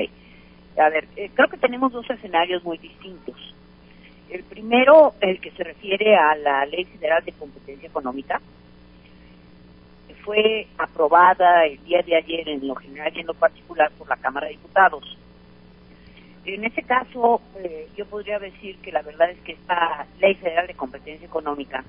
A 0.78 0.90
ver, 0.90 1.08
eh, 1.16 1.30
creo 1.34 1.48
que 1.48 1.58
tenemos 1.58 1.92
dos 1.92 2.10
escenarios 2.10 2.64
muy 2.64 2.78
distintos. 2.78 3.36
El 4.30 4.44
primero, 4.44 5.14
el 5.22 5.40
que 5.40 5.52
se 5.52 5.64
refiere 5.64 6.16
a 6.16 6.36
la 6.36 6.66
Ley 6.66 6.86
Federal 6.86 7.24
de 7.24 7.32
Competencia 7.32 7.88
Económica, 7.88 8.42
fue 10.26 10.68
aprobada 10.78 11.66
el 11.66 11.82
día 11.86 12.02
de 12.02 12.16
ayer 12.16 12.50
en 12.50 12.68
lo 12.68 12.76
general 12.76 13.14
y 13.16 13.20
en 13.20 13.28
lo 13.28 13.36
particular 13.36 13.92
por 13.98 14.10
la 14.10 14.18
Cámara 14.18 14.48
de 14.48 14.54
Diputados. 14.54 15.18
En 16.46 16.64
ese 16.64 16.82
caso, 16.84 17.42
eh, 17.58 17.88
yo 17.96 18.06
podría 18.06 18.40
decir 18.40 18.78
que 18.80 18.92
la 18.92 19.04
verdad 19.04 19.30
es 19.30 19.40
que 19.40 19.54
esta 19.54 20.06
Ley 20.20 20.36
Federal 20.36 20.68
de 20.68 20.74
Competencia 20.74 21.26
Económica 21.26 21.84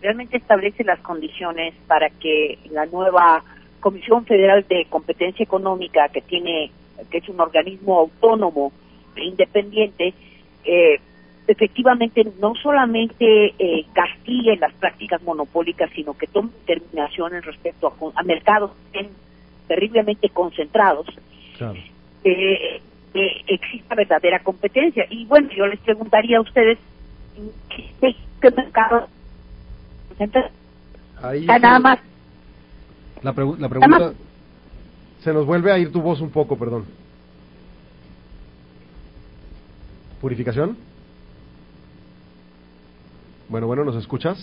realmente 0.00 0.38
establece 0.38 0.84
las 0.84 1.00
condiciones 1.00 1.74
para 1.86 2.10
que 2.10 2.58
la 2.70 2.86
nueva 2.86 3.44
Comisión 3.80 4.24
Federal 4.24 4.66
de 4.68 4.86
Competencia 4.86 5.44
Económica, 5.44 6.08
que 6.08 6.22
tiene 6.22 6.70
que 7.10 7.18
es 7.18 7.28
un 7.28 7.40
organismo 7.40 7.98
autónomo 7.98 8.72
e 9.16 9.24
independiente, 9.24 10.14
eh, 10.64 11.00
efectivamente 11.46 12.24
no 12.40 12.54
solamente 12.54 13.54
eh, 13.58 13.84
castigue 13.92 14.56
las 14.56 14.72
prácticas 14.74 15.22
monopólicas, 15.22 15.90
sino 15.94 16.14
que 16.14 16.26
tome 16.26 16.50
determinaciones 16.66 17.44
respecto 17.44 17.92
a, 18.14 18.22
mercados 18.22 18.72
terriblemente 19.66 20.28
concentrados, 20.28 21.06
eh, 22.24 22.80
eh, 23.14 23.42
exista 23.46 23.94
verdadera 23.94 24.40
competencia. 24.42 25.06
Y 25.10 25.24
bueno, 25.26 25.48
yo 25.56 25.66
les 25.66 25.80
preguntaría 25.80 26.38
a 26.38 26.42
ustedes, 26.42 26.78
¿qué, 28.00 28.14
qué 28.40 28.50
mercados? 28.50 29.08
Ahí 31.22 31.46
nada 31.46 31.78
más. 31.78 31.98
La, 33.22 33.32
la 33.32 33.68
pregunta... 33.68 34.12
Se 35.22 35.32
nos 35.32 35.46
vuelve 35.46 35.70
a 35.70 35.78
ir 35.78 35.92
tu 35.92 36.00
voz 36.00 36.20
un 36.20 36.30
poco, 36.30 36.56
perdón. 36.56 36.84
¿Purificación? 40.20 40.76
Bueno, 43.48 43.66
bueno, 43.66 43.84
¿nos 43.84 43.96
escuchas? 43.96 44.38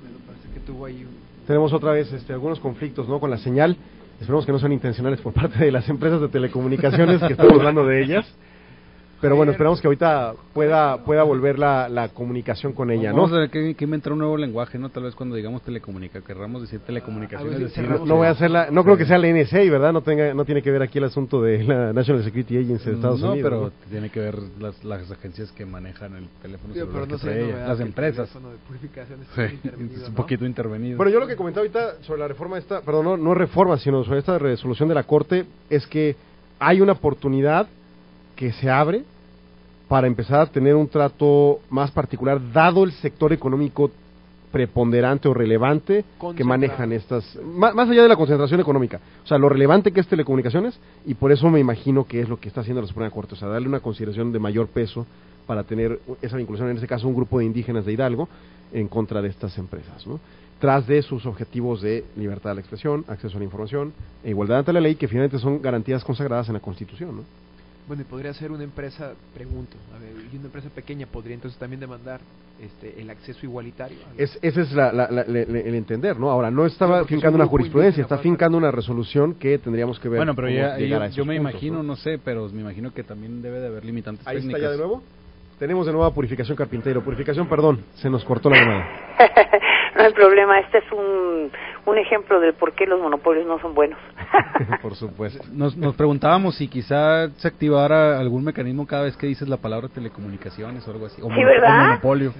Bueno, 0.00 0.18
parece 0.26 0.48
que 0.52 0.60
tuvo 0.60 0.84
ahí 0.84 1.06
Tenemos 1.46 1.72
otra 1.72 1.92
vez 1.92 2.12
este, 2.12 2.32
algunos 2.32 2.60
conflictos 2.60 3.08
¿no? 3.08 3.18
con 3.18 3.30
la 3.30 3.38
señal. 3.38 3.76
Esperemos 4.20 4.46
que 4.46 4.52
no 4.52 4.58
sean 4.58 4.72
intencionales 4.72 5.20
por 5.20 5.32
parte 5.34 5.64
de 5.64 5.72
las 5.72 5.88
empresas 5.88 6.20
de 6.20 6.28
telecomunicaciones 6.28 7.20
que 7.20 7.32
estamos 7.32 7.54
hablando 7.54 7.84
de 7.86 8.02
ellas. 8.02 8.26
Pero 9.20 9.36
bueno, 9.36 9.52
esperamos 9.52 9.80
que 9.80 9.86
ahorita 9.88 10.34
pueda 10.54 10.98
pueda 11.04 11.22
volver 11.24 11.58
la, 11.58 11.88
la 11.88 12.08
comunicación 12.08 12.72
con 12.72 12.90
ella, 12.90 13.10
¿no? 13.10 13.22
Vamos 13.22 13.36
a 13.36 13.48
que, 13.48 13.74
que 13.74 13.84
inventar 13.84 14.12
un 14.12 14.20
nuevo 14.20 14.36
lenguaje, 14.36 14.78
¿no? 14.78 14.90
Tal 14.90 15.04
vez 15.04 15.14
cuando 15.14 15.34
digamos 15.34 15.62
telecomunica, 15.62 16.20
querramos 16.20 16.62
decir 16.62 16.80
telecomunicaciones. 16.80 17.76
no, 17.78 18.16
voy 18.16 18.28
a 18.28 18.30
hacer 18.30 18.50
la, 18.50 18.70
no 18.70 18.84
creo 18.84 18.96
que 18.96 19.06
sea 19.06 19.18
la 19.18 19.28
NSA, 19.28 19.58
¿verdad? 19.70 19.92
No 19.92 20.02
tenga 20.02 20.32
no 20.34 20.44
tiene 20.44 20.62
que 20.62 20.70
ver 20.70 20.82
aquí 20.82 20.98
el 20.98 21.04
asunto 21.04 21.42
de 21.42 21.64
la 21.64 21.92
National 21.92 22.22
Security 22.22 22.58
Agency 22.58 22.90
de 22.90 22.96
Estados 22.96 23.22
Unidos. 23.22 23.38
no, 23.38 23.42
pero 23.42 23.72
tiene 23.90 24.10
que 24.10 24.20
ver 24.20 24.38
las, 24.60 24.84
las 24.84 25.10
agencias 25.10 25.50
que 25.52 25.66
manejan 25.66 26.14
el 26.14 26.28
teléfono 26.40 26.74
celular 26.74 27.08
las 27.68 27.80
empresas. 27.80 28.28
es 29.36 30.08
un 30.08 30.14
poquito 30.14 30.46
intervenido. 30.46 30.96
Bueno, 30.96 31.10
yo 31.10 31.18
lo 31.18 31.26
que 31.26 31.36
comentaba 31.36 31.62
ahorita 31.62 32.02
sobre 32.02 32.20
la 32.20 32.28
reforma 32.28 32.58
esta, 32.58 32.80
perdón, 32.82 33.04
no, 33.04 33.16
no 33.16 33.34
reforma, 33.34 33.78
sino 33.78 34.04
sobre 34.04 34.20
esta 34.20 34.38
resolución 34.38 34.88
de 34.88 34.94
la 34.94 35.02
Corte 35.02 35.46
es 35.70 35.86
que 35.86 36.16
hay 36.58 36.80
una 36.80 36.92
oportunidad 36.92 37.68
que 38.38 38.52
se 38.52 38.70
abre 38.70 39.02
para 39.88 40.06
empezar 40.06 40.40
a 40.40 40.46
tener 40.46 40.76
un 40.76 40.86
trato 40.86 41.58
más 41.70 41.90
particular, 41.90 42.40
dado 42.52 42.84
el 42.84 42.92
sector 42.92 43.32
económico 43.32 43.90
preponderante 44.52 45.26
o 45.26 45.34
relevante 45.34 46.04
que 46.36 46.44
manejan 46.44 46.92
estas, 46.92 47.36
más, 47.44 47.76
allá 47.76 48.04
de 48.04 48.08
la 48.08 48.14
concentración 48.14 48.60
económica, 48.60 49.00
o 49.24 49.26
sea, 49.26 49.38
lo 49.38 49.48
relevante 49.48 49.90
que 49.90 49.98
es 49.98 50.06
telecomunicaciones, 50.06 50.78
y 51.04 51.14
por 51.14 51.32
eso 51.32 51.50
me 51.50 51.58
imagino 51.58 52.04
que 52.04 52.20
es 52.20 52.28
lo 52.28 52.38
que 52.38 52.46
está 52.46 52.60
haciendo 52.60 52.80
la 52.80 52.86
Suprema 52.86 53.10
Corte, 53.10 53.34
o 53.34 53.36
sea, 53.36 53.48
darle 53.48 53.66
una 53.66 53.80
consideración 53.80 54.30
de 54.30 54.38
mayor 54.38 54.68
peso 54.68 55.04
para 55.44 55.64
tener 55.64 55.98
esa 56.22 56.36
vinculación, 56.36 56.70
en 56.70 56.76
este 56.76 56.86
caso 56.86 57.08
un 57.08 57.16
grupo 57.16 57.40
de 57.40 57.46
indígenas 57.46 57.84
de 57.84 57.92
Hidalgo, 57.92 58.28
en 58.72 58.86
contra 58.86 59.20
de 59.20 59.30
estas 59.30 59.58
empresas, 59.58 60.06
¿no? 60.06 60.20
tras 60.60 60.86
de 60.86 61.02
sus 61.02 61.26
objetivos 61.26 61.82
de 61.82 62.04
libertad 62.16 62.50
de 62.50 62.54
la 62.54 62.60
expresión, 62.60 63.04
acceso 63.08 63.36
a 63.36 63.40
la 63.40 63.44
información 63.44 63.92
e 64.22 64.30
igualdad 64.30 64.58
ante 64.58 64.72
la 64.72 64.80
ley, 64.80 64.94
que 64.94 65.08
finalmente 65.08 65.38
son 65.38 65.60
garantías 65.60 66.04
consagradas 66.04 66.48
en 66.48 66.54
la 66.54 66.60
Constitución. 66.60 67.16
¿no? 67.16 67.22
Bueno, 67.88 68.02
y 68.02 68.04
podría 68.04 68.34
ser 68.34 68.52
una 68.52 68.64
empresa, 68.64 69.14
pregunto, 69.32 69.78
a 69.96 69.98
ver, 69.98 70.12
y 70.30 70.36
una 70.36 70.44
empresa 70.44 70.68
pequeña 70.68 71.06
podría 71.06 71.34
entonces 71.34 71.58
también 71.58 71.80
demandar 71.80 72.20
este, 72.62 73.00
el 73.00 73.08
acceso 73.08 73.40
igualitario. 73.46 73.96
Es, 74.18 74.38
ese 74.42 74.60
es 74.60 74.72
el 74.72 75.74
entender, 75.74 76.20
¿no? 76.20 76.30
Ahora, 76.30 76.50
no 76.50 76.66
estaba 76.66 77.04
fincando 77.06 77.36
una 77.36 77.46
jurisprudencia, 77.46 78.02
está 78.02 78.18
fincando 78.18 78.58
una 78.58 78.70
resolución 78.70 79.34
que 79.34 79.56
tendríamos 79.56 79.98
que 79.98 80.10
ver. 80.10 80.18
Bueno, 80.18 80.34
pero 80.34 80.50
ya, 80.50 81.08
yo, 81.08 81.24
me 81.24 81.36
imagino, 81.36 81.82
¿no? 81.82 81.96
sé, 81.96 82.18
pero 82.22 82.50
me 82.50 82.60
imagino 82.60 82.92
que 82.92 83.04
también 83.04 83.40
debe 83.40 83.58
de 83.58 83.68
haber 83.68 83.86
limitantes 83.86 84.26
Ahí 84.26 84.36
está 84.36 84.58
ya 84.58 84.70
de 84.70 84.76
nuevo. 84.76 85.02
Tenemos 85.58 85.86
de 85.86 85.92
nuevo 85.92 86.04
a 86.04 86.12
Purificación 86.12 86.56
Carpintero. 86.56 87.02
Purificación, 87.02 87.48
perdón, 87.48 87.84
se 87.94 88.10
nos 88.10 88.22
cortó 88.22 88.50
la 88.50 88.58
llamada. 88.58 88.86
no 89.98 90.04
hay 90.04 90.12
problema, 90.12 90.60
este 90.60 90.78
es 90.78 90.92
un, 90.92 91.50
un 91.86 91.98
ejemplo 91.98 92.38
de 92.40 92.52
por 92.52 92.72
qué 92.72 92.86
los 92.86 93.00
monopolios 93.00 93.46
no 93.46 93.58
son 93.58 93.74
buenos. 93.74 93.98
por 94.82 94.94
supuesto. 94.94 95.44
Nos, 95.52 95.76
nos 95.76 95.96
preguntábamos 95.96 96.56
si 96.56 96.68
quizá 96.68 97.28
se 97.36 97.48
activara 97.48 98.18
algún 98.18 98.44
mecanismo 98.44 98.86
cada 98.86 99.02
vez 99.02 99.16
que 99.16 99.26
dices 99.26 99.48
la 99.48 99.56
palabra 99.56 99.88
telecomunicaciones 99.88 100.86
o 100.86 100.92
algo 100.92 101.06
así, 101.06 101.20
o, 101.20 101.28
sí, 101.28 101.44
¿verdad? 101.44 101.88
monopolio. 101.88 102.32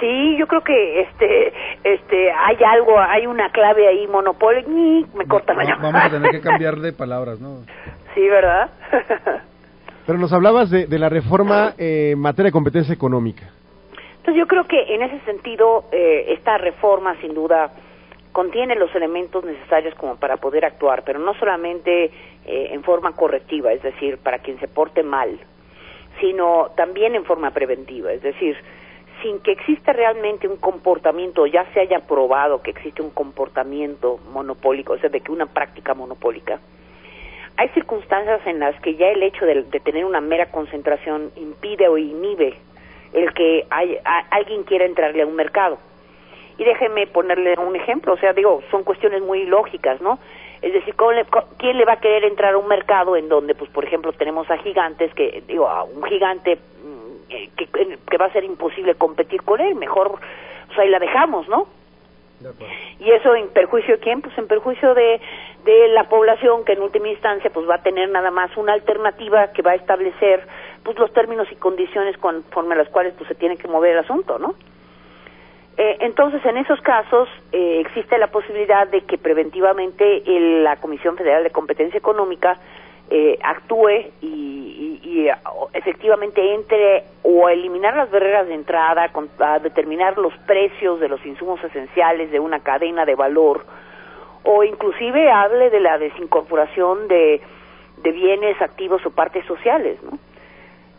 Sí, 0.00 0.36
yo 0.38 0.46
creo 0.46 0.62
que 0.62 1.00
este 1.00 1.52
este 1.82 2.30
hay 2.30 2.56
algo, 2.62 3.00
hay 3.00 3.26
una 3.26 3.50
clave 3.50 3.88
ahí, 3.88 4.06
monopolio, 4.06 4.60
y 4.60 5.06
me 5.16 5.24
corta 5.26 5.54
la 5.54 5.64
llamada. 5.64 5.92
Vamos 5.92 6.04
a 6.04 6.10
tener 6.10 6.30
que 6.30 6.40
cambiar 6.48 6.76
de 6.76 6.92
palabras, 6.92 7.40
¿no? 7.40 7.64
Sí, 8.14 8.20
¿verdad? 8.28 8.70
Pero 10.06 10.18
nos 10.18 10.32
hablabas 10.32 10.70
de, 10.70 10.86
de 10.86 10.98
la 10.98 11.08
reforma 11.08 11.74
eh, 11.78 12.10
en 12.12 12.18
materia 12.18 12.48
de 12.48 12.52
competencia 12.52 12.92
económica. 12.92 13.50
Entonces 14.18 14.36
yo 14.36 14.46
creo 14.46 14.64
que 14.64 14.94
en 14.94 15.02
ese 15.02 15.20
sentido 15.24 15.84
eh, 15.92 16.26
esta 16.28 16.58
reforma 16.58 17.16
sin 17.20 17.34
duda 17.34 17.72
contiene 18.32 18.74
los 18.74 18.94
elementos 18.94 19.44
necesarios 19.44 19.94
como 19.94 20.16
para 20.16 20.36
poder 20.36 20.64
actuar, 20.64 21.02
pero 21.04 21.18
no 21.18 21.34
solamente 21.34 22.04
eh, 22.04 22.68
en 22.72 22.82
forma 22.82 23.12
correctiva, 23.12 23.72
es 23.72 23.82
decir, 23.82 24.18
para 24.18 24.38
quien 24.38 24.60
se 24.60 24.68
porte 24.68 25.02
mal, 25.02 25.38
sino 26.20 26.70
también 26.76 27.14
en 27.14 27.24
forma 27.24 27.50
preventiva, 27.50 28.12
es 28.12 28.22
decir, 28.22 28.56
sin 29.22 29.40
que 29.40 29.52
exista 29.52 29.92
realmente 29.92 30.46
un 30.46 30.56
comportamiento, 30.56 31.46
ya 31.46 31.64
se 31.72 31.80
haya 31.80 32.00
probado 32.00 32.62
que 32.62 32.70
existe 32.70 33.02
un 33.02 33.10
comportamiento 33.10 34.20
monopólico, 34.32 34.92
o 34.92 34.98
sea, 34.98 35.10
de 35.10 35.20
que 35.20 35.32
una 35.32 35.46
práctica 35.46 35.94
monopólica, 35.94 36.60
hay 37.56 37.68
circunstancias 37.70 38.40
en 38.46 38.60
las 38.60 38.80
que 38.82 38.94
ya 38.94 39.08
el 39.08 39.20
hecho 39.20 39.44
de, 39.44 39.64
tener 39.80 40.04
una 40.04 40.20
mera 40.20 40.46
concentración 40.46 41.32
impide 41.34 41.88
o 41.88 41.98
inhibe 41.98 42.54
el 43.12 43.32
que 43.34 43.66
hay, 43.70 43.98
alguien 44.30 44.64
quiera 44.64 44.84
entrarle 44.84 45.22
a 45.22 45.26
un 45.26 45.36
mercado. 45.36 45.78
Y 46.58 46.64
déjeme 46.64 47.06
ponerle 47.06 47.54
un 47.58 47.76
ejemplo, 47.76 48.14
o 48.14 48.16
sea, 48.18 48.32
digo, 48.32 48.62
son 48.70 48.82
cuestiones 48.82 49.22
muy 49.22 49.44
lógicas, 49.44 50.00
¿no? 50.00 50.18
Es 50.60 50.72
decir, 50.72 50.94
¿quién 51.58 51.78
le 51.78 51.84
va 51.84 51.92
a 51.92 52.00
querer 52.00 52.24
entrar 52.24 52.54
a 52.54 52.58
un 52.58 52.66
mercado 52.66 53.16
en 53.16 53.28
donde, 53.28 53.54
pues, 53.54 53.70
por 53.70 53.84
ejemplo, 53.84 54.12
tenemos 54.12 54.50
a 54.50 54.58
gigantes 54.58 55.14
que, 55.14 55.44
digo, 55.46 55.68
a 55.68 55.84
un 55.84 56.02
gigante 56.04 56.56
mm, 56.56 57.30
eh, 57.30 57.50
que, 57.56 57.66
que 57.66 58.16
va 58.16 58.26
a 58.26 58.32
ser 58.32 58.42
imposible 58.42 58.96
competir 58.96 59.42
con 59.42 59.60
él? 59.60 59.76
Mejor, 59.76 60.18
sea, 60.74 60.84
ahí 60.84 60.90
la 60.90 60.98
dejamos, 60.98 61.48
¿no? 61.48 61.66
¿Y 63.00 63.10
eso 63.10 63.34
en 63.34 63.48
perjuicio 63.48 63.96
de 63.96 64.00
quién? 64.00 64.22
Pues 64.22 64.36
en 64.38 64.46
perjuicio 64.46 64.94
de, 64.94 65.20
de 65.64 65.88
la 65.88 66.08
población 66.08 66.64
que 66.64 66.72
en 66.72 66.82
última 66.82 67.08
instancia 67.08 67.50
pues 67.50 67.68
va 67.68 67.76
a 67.76 67.82
tener 67.82 68.08
nada 68.10 68.30
más 68.30 68.56
una 68.56 68.72
alternativa 68.72 69.52
que 69.52 69.62
va 69.62 69.72
a 69.72 69.74
establecer 69.74 70.46
pues 70.82 70.98
los 70.98 71.12
términos 71.12 71.48
y 71.50 71.56
condiciones 71.56 72.16
conforme 72.18 72.74
a 72.74 72.78
las 72.78 72.88
cuales 72.88 73.14
pues 73.14 73.28
se 73.28 73.34
tiene 73.34 73.56
que 73.56 73.68
mover 73.68 73.92
el 73.92 73.98
asunto, 73.98 74.38
¿no? 74.38 74.54
Eh, 75.78 75.96
entonces, 76.00 76.44
en 76.44 76.56
esos 76.56 76.80
casos 76.80 77.28
eh, 77.52 77.80
existe 77.86 78.18
la 78.18 78.26
posibilidad 78.26 78.88
de 78.88 79.02
que 79.02 79.16
preventivamente 79.16 80.22
el, 80.26 80.64
la 80.64 80.76
Comisión 80.76 81.16
Federal 81.16 81.44
de 81.44 81.50
Competencia 81.50 81.98
Económica 81.98 82.58
eh, 83.10 83.38
actúe 83.42 84.10
y, 84.20 84.26
y, 84.26 85.00
y, 85.02 85.30
efectivamente 85.72 86.54
entre 86.54 87.04
o 87.22 87.48
eliminar 87.48 87.96
las 87.96 88.10
barreras 88.10 88.46
de 88.46 88.54
entrada, 88.54 89.08
con, 89.10 89.28
a 89.38 89.58
determinar 89.58 90.18
los 90.18 90.36
precios 90.46 91.00
de 91.00 91.08
los 91.08 91.24
insumos 91.24 91.62
esenciales 91.64 92.30
de 92.30 92.40
una 92.40 92.60
cadena 92.60 93.04
de 93.04 93.14
valor, 93.14 93.64
o 94.44 94.62
inclusive 94.64 95.30
hable 95.30 95.70
de 95.70 95.80
la 95.80 95.98
desincorporación 95.98 97.08
de, 97.08 97.40
de 98.02 98.12
bienes 98.12 98.60
activos 98.60 99.04
o 99.06 99.10
partes 99.10 99.44
sociales, 99.46 99.98
¿no? 100.02 100.18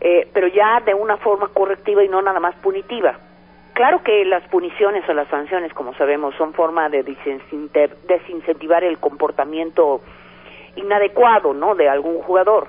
Eh, 0.00 0.28
pero 0.32 0.48
ya 0.48 0.80
de 0.80 0.94
una 0.94 1.18
forma 1.18 1.48
correctiva 1.48 2.02
y 2.02 2.08
no 2.08 2.22
nada 2.22 2.40
más 2.40 2.54
punitiva. 2.56 3.18
Claro 3.74 4.02
que 4.02 4.24
las 4.24 4.42
puniciones 4.48 5.06
o 5.08 5.12
las 5.12 5.28
sanciones, 5.28 5.72
como 5.74 5.94
sabemos, 5.94 6.34
son 6.36 6.54
forma 6.54 6.88
de 6.88 7.02
desincentivar 7.02 8.82
el 8.82 8.98
comportamiento 8.98 10.00
inadecuado, 10.80 11.52
¿no? 11.52 11.74
De 11.74 11.88
algún 11.88 12.22
jugador. 12.22 12.68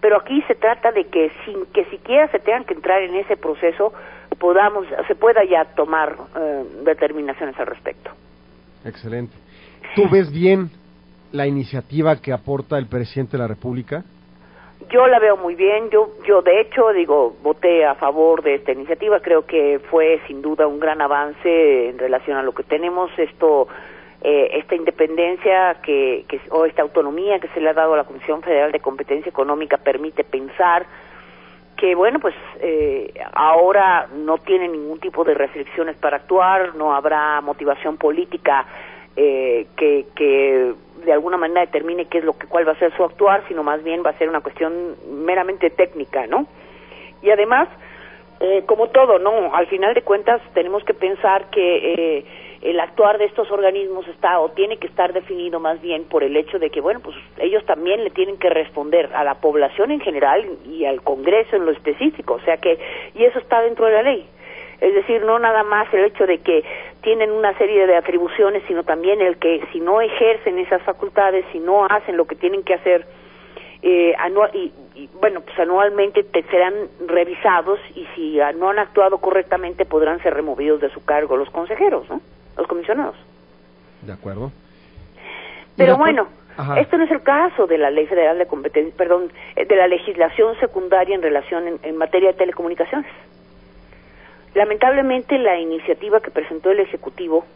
Pero 0.00 0.16
aquí 0.16 0.42
se 0.48 0.54
trata 0.54 0.90
de 0.90 1.04
que 1.04 1.30
sin 1.44 1.66
que 1.66 1.84
siquiera 1.86 2.28
se 2.28 2.40
tengan 2.40 2.64
que 2.64 2.74
entrar 2.74 3.02
en 3.02 3.14
ese 3.14 3.36
proceso, 3.36 3.92
podamos, 4.38 4.86
se 5.06 5.14
pueda 5.14 5.44
ya 5.44 5.64
tomar 5.76 6.16
eh, 6.36 6.64
determinaciones 6.84 7.58
al 7.58 7.66
respecto. 7.66 8.10
Excelente. 8.84 9.36
¿Tú 9.94 10.08
ves 10.10 10.32
bien 10.32 10.70
la 11.30 11.46
iniciativa 11.46 12.16
que 12.20 12.32
aporta 12.32 12.78
el 12.78 12.86
presidente 12.86 13.32
de 13.32 13.38
la 13.38 13.48
República? 13.48 14.02
Yo 14.90 15.06
la 15.06 15.18
veo 15.18 15.36
muy 15.36 15.54
bien. 15.54 15.90
Yo, 15.90 16.10
yo 16.26 16.42
de 16.42 16.60
hecho, 16.60 16.92
digo, 16.92 17.36
voté 17.42 17.84
a 17.84 17.94
favor 17.94 18.42
de 18.42 18.56
esta 18.56 18.72
iniciativa. 18.72 19.20
Creo 19.20 19.46
que 19.46 19.80
fue 19.90 20.20
sin 20.26 20.42
duda 20.42 20.66
un 20.66 20.80
gran 20.80 21.00
avance 21.00 21.88
en 21.90 21.98
relación 21.98 22.36
a 22.36 22.42
lo 22.42 22.52
que 22.52 22.64
tenemos. 22.64 23.10
Esto, 23.16 23.68
eh, 24.24 24.50
esta 24.54 24.74
independencia 24.74 25.76
que, 25.82 26.24
que, 26.28 26.40
o 26.50 26.64
esta 26.64 26.82
autonomía 26.82 27.40
que 27.40 27.48
se 27.48 27.60
le 27.60 27.70
ha 27.70 27.74
dado 27.74 27.94
a 27.94 27.98
la 27.98 28.04
Comisión 28.04 28.42
Federal 28.42 28.70
de 28.72 28.80
Competencia 28.80 29.30
Económica 29.30 29.78
permite 29.78 30.24
pensar 30.24 30.86
que, 31.76 31.96
bueno, 31.96 32.20
pues 32.20 32.34
eh, 32.60 33.12
ahora 33.32 34.06
no 34.14 34.38
tiene 34.38 34.68
ningún 34.68 35.00
tipo 35.00 35.24
de 35.24 35.34
restricciones 35.34 35.96
para 35.96 36.18
actuar, 36.18 36.76
no 36.76 36.94
habrá 36.94 37.40
motivación 37.40 37.96
política 37.96 38.66
eh, 39.16 39.66
que, 39.76 40.72
de 41.04 41.12
alguna 41.12 41.36
manera 41.36 41.62
determine 41.62 42.04
qué 42.04 42.18
es 42.18 42.24
lo 42.24 42.34
que 42.34 42.46
cuál 42.46 42.68
va 42.68 42.72
a 42.72 42.78
ser 42.78 42.96
su 42.96 43.02
actuar, 43.02 43.42
sino 43.48 43.64
más 43.64 43.82
bien 43.82 44.04
va 44.06 44.10
a 44.10 44.18
ser 44.18 44.28
una 44.28 44.40
cuestión 44.40 44.94
meramente 45.10 45.70
técnica, 45.70 46.28
¿no? 46.28 46.46
Y 47.20 47.30
además, 47.30 47.68
eh, 48.38 48.62
como 48.66 48.88
todo, 48.90 49.18
¿no? 49.18 49.52
Al 49.52 49.66
final 49.66 49.94
de 49.94 50.02
cuentas 50.02 50.40
tenemos 50.54 50.84
que 50.84 50.94
pensar 50.94 51.50
que 51.50 51.94
eh, 51.94 52.24
el 52.62 52.78
actuar 52.78 53.18
de 53.18 53.24
estos 53.24 53.50
organismos 53.50 54.06
está 54.06 54.38
o 54.38 54.50
tiene 54.50 54.76
que 54.76 54.86
estar 54.86 55.12
definido 55.12 55.58
más 55.58 55.82
bien 55.82 56.04
por 56.04 56.22
el 56.22 56.36
hecho 56.36 56.60
de 56.60 56.70
que, 56.70 56.80
bueno, 56.80 57.00
pues 57.00 57.16
ellos 57.38 57.64
también 57.66 58.04
le 58.04 58.10
tienen 58.10 58.38
que 58.38 58.50
responder 58.50 59.10
a 59.14 59.24
la 59.24 59.34
población 59.34 59.90
en 59.90 60.00
general 60.00 60.46
y 60.64 60.84
al 60.84 61.02
Congreso 61.02 61.56
en 61.56 61.66
lo 61.66 61.72
específico, 61.72 62.34
o 62.34 62.40
sea 62.40 62.58
que, 62.58 62.78
y 63.14 63.24
eso 63.24 63.40
está 63.40 63.60
dentro 63.62 63.86
de 63.86 63.92
la 63.92 64.02
ley. 64.02 64.26
Es 64.80 64.94
decir, 64.94 65.22
no 65.24 65.38
nada 65.38 65.62
más 65.64 65.92
el 65.92 66.04
hecho 66.04 66.26
de 66.26 66.38
que 66.38 66.64
tienen 67.02 67.30
una 67.32 67.56
serie 67.58 67.86
de 67.86 67.96
atribuciones, 67.96 68.62
sino 68.66 68.84
también 68.84 69.20
el 69.20 69.38
que 69.38 69.62
si 69.72 69.80
no 69.80 70.00
ejercen 70.00 70.58
esas 70.58 70.82
facultades, 70.82 71.44
si 71.52 71.58
no 71.58 71.84
hacen 71.86 72.16
lo 72.16 72.26
que 72.26 72.36
tienen 72.36 72.62
que 72.62 72.74
hacer, 72.74 73.06
eh, 73.82 74.14
anual, 74.18 74.50
y, 74.54 74.72
bueno, 75.20 75.40
pues 75.40 75.58
anualmente 75.58 76.22
te 76.22 76.44
serán 76.44 76.74
revisados 77.06 77.80
y 77.96 78.06
si 78.14 78.38
no 78.56 78.70
han 78.70 78.78
actuado 78.78 79.18
correctamente 79.18 79.84
podrán 79.84 80.22
ser 80.22 80.34
removidos 80.34 80.80
de 80.80 80.90
su 80.90 81.04
cargo 81.04 81.36
los 81.36 81.50
consejeros, 81.50 82.08
¿no? 82.08 82.20
Los 82.56 82.66
comisionados. 82.66 83.16
De 84.02 84.12
acuerdo. 84.12 84.52
Pero 85.76 85.96
bueno, 85.96 86.28
Ajá. 86.56 86.80
Esto 86.80 86.98
no 86.98 87.04
es 87.04 87.10
el 87.10 87.22
caso 87.22 87.66
de 87.66 87.78
la 87.78 87.90
Ley 87.90 88.06
Federal 88.06 88.36
de 88.36 88.46
Competencia, 88.46 88.92
perdón, 88.96 89.32
eh, 89.56 89.64
de 89.64 89.74
la 89.74 89.86
legislación 89.86 90.54
secundaria 90.60 91.14
en 91.14 91.22
relación 91.22 91.66
en, 91.66 91.78
en 91.82 91.96
materia 91.96 92.32
de 92.32 92.38
telecomunicaciones. 92.38 93.10
Lamentablemente 94.54 95.38
la 95.38 95.58
iniciativa 95.58 96.20
que 96.20 96.30
presentó 96.30 96.70
el 96.70 96.80
Ejecutivo, 96.80 97.46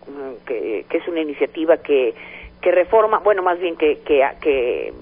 que, 0.47 0.87
que 0.89 0.97
es 0.97 1.07
una 1.09 1.21
iniciativa 1.21 1.77
que, 1.77 2.15
que 2.63 2.73
reforma, 2.73 3.19
bueno, 3.19 3.43
más 3.43 3.59
bien 3.59 3.77
que, 3.77 3.99
que, 3.99 4.27
que 4.41 4.95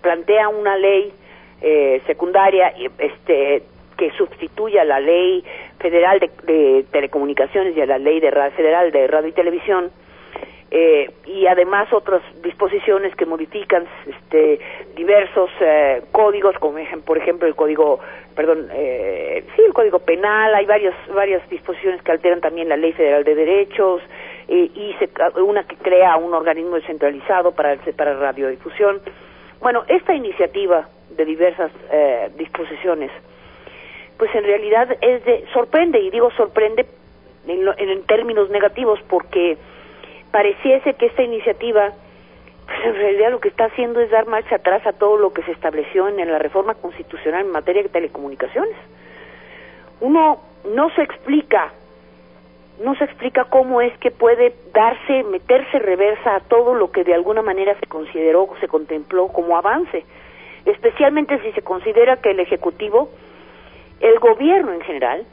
plantea 0.00 0.48
una 0.48 0.78
ley 0.78 1.12
eh, 1.60 2.00
secundaria 2.06 2.72
este, 2.98 3.64
que 4.00 4.10
sustituya 4.12 4.82
la 4.82 4.98
ley 4.98 5.44
federal 5.78 6.18
de, 6.18 6.86
telecomunicaciones 6.90 7.76
y 7.76 7.82
a 7.82 7.86
la 7.86 7.98
ley 7.98 8.18
de 8.18 8.30
federal 8.56 8.90
de 8.90 9.06
radio 9.06 9.28
y 9.28 9.32
televisión, 9.32 9.90
eh, 10.70 11.10
y 11.26 11.46
además 11.46 11.92
otras 11.92 12.22
disposiciones 12.42 13.14
que 13.14 13.26
modifican 13.26 13.86
este, 14.06 14.58
diversos 14.96 15.50
eh, 15.60 16.00
códigos, 16.12 16.56
como 16.58 16.78
por 17.04 17.18
ejemplo 17.18 17.46
el 17.46 17.54
código, 17.54 18.00
perdón, 18.34 18.68
eh, 18.72 19.44
sí, 19.54 19.62
el 19.66 19.74
código 19.74 19.98
penal, 19.98 20.54
hay 20.54 20.64
varias, 20.64 20.94
varias 21.14 21.46
disposiciones 21.50 22.00
que 22.02 22.12
alteran 22.12 22.40
también 22.40 22.70
la 22.70 22.78
ley 22.78 22.92
federal 22.92 23.22
de 23.24 23.34
derechos, 23.34 24.00
eh, 24.48 24.70
y 24.74 24.94
se, 24.98 25.10
una 25.42 25.64
que 25.64 25.76
crea 25.76 26.16
un 26.16 26.32
organismo 26.32 26.76
descentralizado 26.76 27.52
para, 27.52 27.76
para 27.96 28.14
radiodifusión. 28.14 29.02
Bueno, 29.60 29.84
esta 29.88 30.14
iniciativa 30.14 30.88
de 31.10 31.24
diversas 31.26 31.70
eh, 31.92 32.30
disposiciones, 32.38 33.10
pues 34.20 34.34
en 34.34 34.44
realidad 34.44 34.98
es 35.00 35.24
de, 35.24 35.46
sorprende, 35.54 35.98
y 35.98 36.10
digo 36.10 36.30
sorprende 36.32 36.84
en, 37.48 37.64
lo, 37.64 37.76
en 37.78 38.02
términos 38.02 38.50
negativos, 38.50 39.00
porque 39.08 39.56
pareciese 40.30 40.92
que 40.92 41.06
esta 41.06 41.22
iniciativa 41.22 41.90
pues 42.66 42.78
en 42.84 42.94
realidad 42.96 43.30
lo 43.30 43.40
que 43.40 43.48
está 43.48 43.64
haciendo 43.64 43.98
es 43.98 44.10
dar 44.10 44.26
marcha 44.26 44.56
atrás 44.56 44.86
a 44.86 44.92
todo 44.92 45.16
lo 45.16 45.32
que 45.32 45.42
se 45.42 45.52
estableció 45.52 46.06
en 46.06 46.30
la 46.30 46.38
reforma 46.38 46.74
constitucional 46.74 47.46
en 47.46 47.50
materia 47.50 47.82
de 47.82 47.88
telecomunicaciones. 47.88 48.76
Uno 50.02 50.42
no 50.66 50.90
se 50.90 51.00
explica, 51.02 51.72
no 52.84 52.94
se 52.96 53.04
explica 53.04 53.44
cómo 53.44 53.80
es 53.80 53.96
que 54.00 54.10
puede 54.10 54.54
darse, 54.74 55.24
meterse 55.24 55.78
reversa 55.78 56.36
a 56.36 56.40
todo 56.40 56.74
lo 56.74 56.92
que 56.92 57.04
de 57.04 57.14
alguna 57.14 57.40
manera 57.40 57.74
se 57.80 57.86
consideró, 57.86 58.50
se 58.60 58.68
contempló 58.68 59.28
como 59.28 59.56
avance, 59.56 60.04
especialmente 60.66 61.40
si 61.40 61.52
se 61.52 61.62
considera 61.62 62.18
que 62.18 62.32
el 62.32 62.40
Ejecutivo, 62.40 63.08
el 64.00 64.18
gobierno 64.18 64.72
en 64.72 64.80
general, 64.80 65.24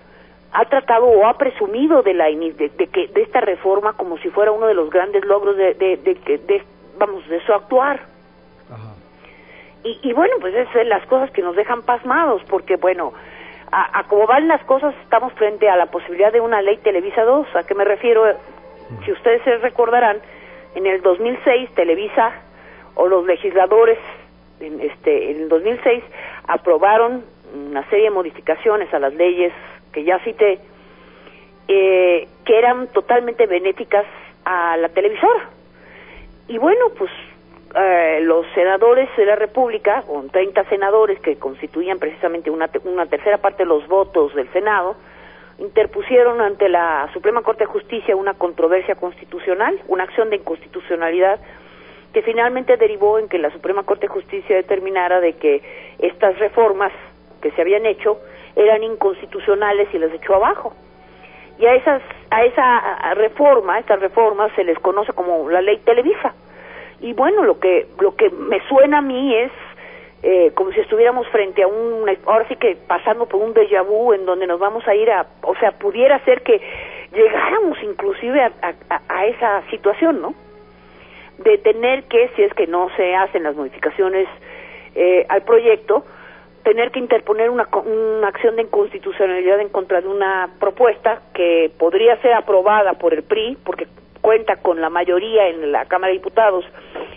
ha 0.51 0.65
tratado 0.65 1.05
o 1.05 1.25
ha 1.25 1.37
presumido 1.37 2.01
de 2.03 2.13
la 2.13 2.25
de, 2.25 2.71
de, 2.77 2.87
que 2.87 3.07
de 3.07 3.21
esta 3.21 3.41
reforma 3.41 3.93
como 3.93 4.17
si 4.19 4.29
fuera 4.29 4.51
uno 4.51 4.67
de 4.67 4.73
los 4.73 4.89
grandes 4.89 5.25
logros 5.25 5.57
de, 5.57 5.73
de, 5.73 5.97
de, 5.97 6.13
de 6.15 6.63
vamos 6.97 7.27
de 7.27 7.39
su 7.45 7.53
actuar. 7.53 8.01
Ajá. 8.71 8.93
Y, 9.83 9.99
y 10.01 10.13
bueno 10.13 10.35
pues 10.39 10.53
esas 10.55 10.73
son 10.73 10.89
las 10.89 11.05
cosas 11.05 11.31
que 11.31 11.41
nos 11.41 11.55
dejan 11.55 11.83
pasmados 11.83 12.41
porque 12.49 12.77
bueno 12.77 13.13
a, 13.71 13.99
a 13.99 14.03
como 14.05 14.25
van 14.25 14.47
las 14.47 14.63
cosas 14.63 14.95
estamos 15.03 15.33
frente 15.33 15.69
a 15.69 15.75
la 15.75 15.87
posibilidad 15.87 16.31
de 16.31 16.41
una 16.41 16.61
ley 16.61 16.77
Televisa 16.77 17.23
2 17.23 17.55
a 17.55 17.63
qué 17.63 17.75
me 17.75 17.85
refiero 17.85 18.23
si 19.05 19.11
ustedes 19.11 19.43
se 19.43 19.57
recordarán 19.57 20.17
en 20.75 20.87
el 20.87 21.01
2006 21.01 21.69
Televisa 21.75 22.31
o 22.95 23.07
los 23.07 23.25
legisladores 23.25 23.99
en 24.59 24.79
este 24.81 25.31
en 25.31 25.41
el 25.43 25.49
2006 25.49 26.03
aprobaron 26.47 27.23
una 27.53 27.87
serie 27.89 28.05
de 28.05 28.11
modificaciones 28.11 28.93
a 28.93 28.99
las 28.99 29.13
leyes 29.13 29.53
que 29.91 30.03
ya 30.03 30.19
cité, 30.19 30.59
eh, 31.67 32.27
que 32.45 32.57
eran 32.57 32.87
totalmente 32.87 33.45
benéficas 33.45 34.05
a 34.45 34.77
la 34.77 34.89
televisora. 34.89 35.49
Y 36.47 36.57
bueno, 36.57 36.85
pues 36.97 37.11
eh, 37.75 38.19
los 38.21 38.45
senadores 38.55 39.09
de 39.17 39.25
la 39.25 39.35
República, 39.35 40.03
con 40.03 40.29
30 40.29 40.63
senadores 40.65 41.19
que 41.19 41.37
constituían 41.37 41.99
precisamente 41.99 42.49
una, 42.49 42.69
una 42.85 43.05
tercera 43.05 43.37
parte 43.37 43.63
de 43.63 43.69
los 43.69 43.87
votos 43.87 44.33
del 44.35 44.51
Senado, 44.53 44.95
interpusieron 45.59 46.39
ante 46.39 46.69
la 46.69 47.09
Suprema 47.13 47.41
Corte 47.41 47.65
de 47.65 47.71
Justicia 47.71 48.15
una 48.15 48.35
controversia 48.35 48.95
constitucional, 48.95 49.77
una 49.87 50.03
acción 50.03 50.29
de 50.29 50.37
inconstitucionalidad 50.37 51.39
que 52.13 52.21
finalmente 52.21 52.77
derivó 52.77 53.19
en 53.19 53.27
que 53.27 53.37
la 53.37 53.51
Suprema 53.51 53.83
Corte 53.83 54.07
de 54.07 54.13
Justicia 54.13 54.55
determinara 54.55 55.19
de 55.19 55.33
que 55.33 55.61
estas 55.99 56.37
reformas 56.39 56.91
que 57.41 57.51
se 57.51 57.61
habían 57.61 57.85
hecho 57.85 58.19
eran 58.55 58.83
inconstitucionales 58.83 59.87
y 59.93 59.99
las 59.99 60.11
echó 60.13 60.35
abajo. 60.35 60.73
Y 61.59 61.65
a 61.65 61.75
esas 61.75 62.01
a 62.29 62.43
esa 62.43 63.13
reforma, 63.15 63.75
a 63.75 63.79
estas 63.79 63.99
reformas 63.99 64.51
se 64.55 64.63
les 64.63 64.77
conoce 64.79 65.13
como 65.13 65.49
la 65.49 65.61
ley 65.61 65.77
Televisa. 65.77 66.33
Y 66.99 67.13
bueno, 67.13 67.43
lo 67.43 67.59
que 67.59 67.87
lo 67.99 68.15
que 68.15 68.29
me 68.29 68.59
suena 68.67 68.99
a 68.99 69.01
mí 69.01 69.35
es 69.35 69.51
eh, 70.23 70.51
como 70.55 70.71
si 70.71 70.79
estuviéramos 70.79 71.27
frente 71.27 71.61
a 71.61 71.67
un 71.67 72.09
ahora 72.25 72.47
sí 72.47 72.55
que 72.55 72.75
pasando 72.75 73.27
por 73.27 73.41
un 73.41 73.53
déjà 73.53 73.83
vu 73.83 74.13
en 74.13 74.25
donde 74.25 74.47
nos 74.47 74.59
vamos 74.59 74.87
a 74.87 74.95
ir 74.95 75.11
a, 75.11 75.27
o 75.43 75.55
sea, 75.55 75.71
pudiera 75.73 76.17
ser 76.25 76.41
que 76.41 76.59
llegáramos 77.13 77.77
inclusive 77.83 78.41
a, 78.41 78.51
a, 79.09 79.25
esa 79.27 79.61
situación, 79.69 80.21
¿no? 80.21 80.33
De 81.37 81.59
tener 81.59 82.05
que, 82.05 82.29
si 82.35 82.41
es 82.41 82.53
que 82.55 82.65
no 82.65 82.89
se 82.97 83.15
hacen 83.15 83.43
las 83.43 83.55
modificaciones 83.55 84.27
eh, 84.95 85.25
al 85.29 85.43
proyecto, 85.43 86.03
tener 86.67 86.91
que 86.91 86.99
interponer 86.99 87.49
una, 87.49 87.65
una 87.85 88.27
acción 88.27 88.57
de 88.57 88.63
inconstitucionalidad 88.63 89.61
en 89.61 89.69
contra 89.69 90.01
de 90.01 90.09
una 90.09 90.49
propuesta 90.59 91.21
que 91.33 91.71
podría 91.79 92.17
ser 92.17 92.33
aprobada 92.33 92.95
por 92.95 93.13
el 93.13 93.23
PRI, 93.23 93.57
porque 93.63 93.87
cuenta 94.19 94.57
con 94.57 94.81
la 94.81 94.89
mayoría 94.89 95.47
en 95.47 95.71
la 95.71 95.85
Cámara 95.85 96.11
de 96.11 96.17
Diputados 96.17 96.65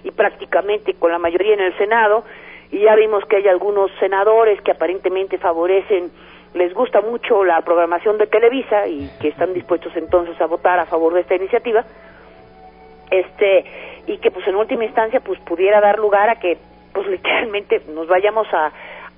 y 0.04 0.12
prácticamente 0.12 0.94
con 0.94 1.10
la 1.10 1.18
mayoría 1.18 1.54
en 1.54 1.62
el 1.62 1.76
Senado, 1.78 2.22
y 2.70 2.78
ya 2.78 2.94
vimos 2.94 3.24
que 3.24 3.38
hay 3.38 3.48
algunos 3.48 3.90
senadores 3.98 4.60
que 4.62 4.70
aparentemente 4.70 5.36
favorecen, 5.36 6.12
les 6.54 6.72
gusta 6.72 7.00
mucho 7.00 7.42
la 7.42 7.60
programación 7.62 8.18
de 8.18 8.28
Televisa 8.28 8.86
y 8.86 9.10
que 9.20 9.30
están 9.30 9.52
dispuestos 9.52 9.96
entonces 9.96 10.40
a 10.40 10.46
votar 10.46 10.78
a 10.78 10.86
favor 10.86 11.12
de 11.12 11.22
esta 11.22 11.34
iniciativa, 11.34 11.84
este 13.10 13.64
y 14.06 14.18
que 14.18 14.30
pues 14.30 14.46
en 14.46 14.54
última 14.54 14.84
instancia 14.84 15.18
pues 15.18 15.40
pudiera 15.40 15.80
dar 15.80 15.98
lugar 15.98 16.30
a 16.30 16.36
que 16.36 16.56
pues 16.92 17.06
literalmente 17.08 17.82
nos 17.88 18.06
vayamos 18.06 18.46
a 18.52 18.70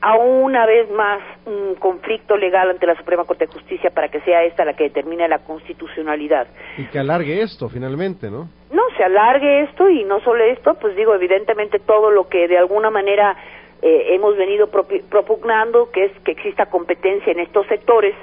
a 0.02 0.16
una 0.16 0.66
vez 0.66 0.90
más 0.90 1.20
un 1.46 1.76
conflicto 1.76 2.36
legal 2.36 2.68
ante 2.70 2.86
la 2.86 2.96
Suprema 2.96 3.24
Corte 3.24 3.46
de 3.46 3.52
Justicia 3.52 3.90
para 3.90 4.08
que 4.08 4.20
sea 4.22 4.42
esta 4.42 4.64
la 4.64 4.74
que 4.74 4.84
determine 4.84 5.28
la 5.28 5.38
constitucionalidad. 5.38 6.48
Y 6.76 6.86
que 6.86 6.98
alargue 6.98 7.40
esto 7.40 7.68
finalmente, 7.68 8.28
¿no? 8.28 8.48
No, 8.72 8.82
se 8.96 9.04
alargue 9.04 9.62
esto 9.62 9.88
y 9.88 10.02
no 10.02 10.20
solo 10.20 10.42
esto, 10.42 10.74
pues 10.74 10.96
digo, 10.96 11.14
evidentemente 11.14 11.78
todo 11.78 12.10
lo 12.10 12.28
que 12.28 12.48
de 12.48 12.58
alguna 12.58 12.90
manera 12.90 13.36
eh, 13.80 14.14
hemos 14.14 14.36
venido 14.36 14.68
propugnando, 14.68 15.90
que 15.92 16.06
es 16.06 16.12
que 16.24 16.32
exista 16.32 16.66
competencia 16.66 17.30
en 17.30 17.38
estos 17.38 17.64
sectores 17.68 18.16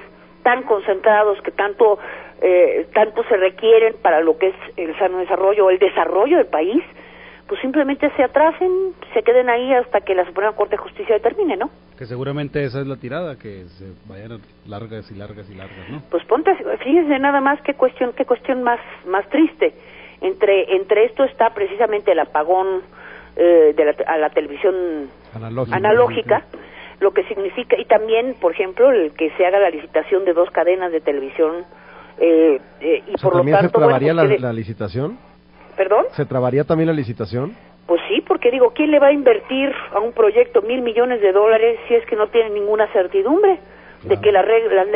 tan 0.43 0.63
concentrados 0.63 1.41
que 1.41 1.51
tanto 1.51 1.97
eh, 2.41 2.87
tanto 2.93 3.23
se 3.23 3.37
requieren 3.37 3.95
para 4.01 4.19
lo 4.19 4.37
que 4.37 4.47
es 4.47 4.55
el 4.75 4.97
sano 4.97 5.19
desarrollo 5.19 5.65
o 5.65 5.69
el 5.69 5.79
desarrollo 5.79 6.37
del 6.37 6.47
país, 6.47 6.83
pues 7.49 7.59
simplemente 7.61 8.09
se 8.15 8.23
atrasen, 8.23 8.93
se 9.11 9.23
queden 9.23 9.49
ahí 9.49 9.73
hasta 9.73 10.01
que 10.01 10.13
la 10.13 10.23
Suprema 10.25 10.53
Corte 10.53 10.75
de 10.75 10.83
Justicia 10.83 11.15
determine, 11.15 11.57
¿no? 11.57 11.71
Que 11.97 12.05
seguramente 12.05 12.63
esa 12.63 12.79
es 12.79 12.87
la 12.87 12.95
tirada, 12.97 13.37
que 13.37 13.65
se 13.65 13.91
vayan 14.07 14.39
largas 14.67 15.09
y 15.11 15.15
largas 15.15 15.49
y 15.49 15.55
largas, 15.55 15.89
¿no? 15.89 16.03
Pues 16.11 16.23
ponte, 16.25 16.51
fíjense 16.83 17.17
nada 17.17 17.41
más 17.41 17.59
qué 17.63 17.73
cuestión, 17.73 18.13
qué 18.15 18.25
cuestión 18.25 18.61
más, 18.61 18.79
más 19.07 19.27
triste. 19.29 19.73
Entre, 20.21 20.75
entre 20.75 21.05
esto 21.05 21.23
está 21.23 21.49
precisamente 21.49 22.11
el 22.11 22.19
apagón 22.19 22.81
eh, 23.35 23.73
de 23.75 23.85
la, 23.85 23.95
a 24.05 24.17
la 24.17 24.29
televisión 24.29 25.09
analógica, 25.71 26.43
lo 26.99 27.11
que 27.11 27.23
significa, 27.23 27.75
y 27.79 27.85
también, 27.85 28.35
por 28.39 28.51
ejemplo, 28.51 28.91
el 28.91 29.11
que 29.13 29.31
se 29.31 29.45
haga 29.45 29.59
la 29.59 29.71
licitación 29.71 30.23
de 30.23 30.33
dos 30.33 30.51
cadenas 30.51 30.91
de 30.91 31.01
televisión 31.01 31.63
eh, 32.19 32.59
eh, 32.81 33.03
y 33.07 33.21
por 33.21 33.35
lo 33.35 33.43
tanto... 33.43 33.79
¿Se 33.79 33.85
trabaría 33.85 34.13
pues 34.13 34.41
la 34.41 34.53
licitación? 34.53 35.28
¿Perdón? 35.79 36.07
¿Se 36.11 36.25
trabaría 36.25 36.65
también 36.65 36.87
la 36.87 36.93
licitación? 36.93 37.55
Pues 37.87 38.01
sí, 38.09 38.19
porque 38.27 38.51
digo, 38.51 38.73
¿quién 38.75 38.91
le 38.91 38.99
va 38.99 39.07
a 39.07 39.13
invertir 39.13 39.71
a 39.95 40.01
un 40.01 40.11
proyecto 40.11 40.61
mil 40.61 40.81
millones 40.81 41.21
de 41.21 41.31
dólares 41.31 41.79
si 41.87 41.95
es 41.95 42.05
que 42.05 42.17
no 42.17 42.27
tiene 42.27 42.49
ninguna 42.49 42.91
certidumbre 42.91 43.59
de 44.03 44.19
que 44.19 44.33
las 44.33 44.43
reglas, 44.43 44.87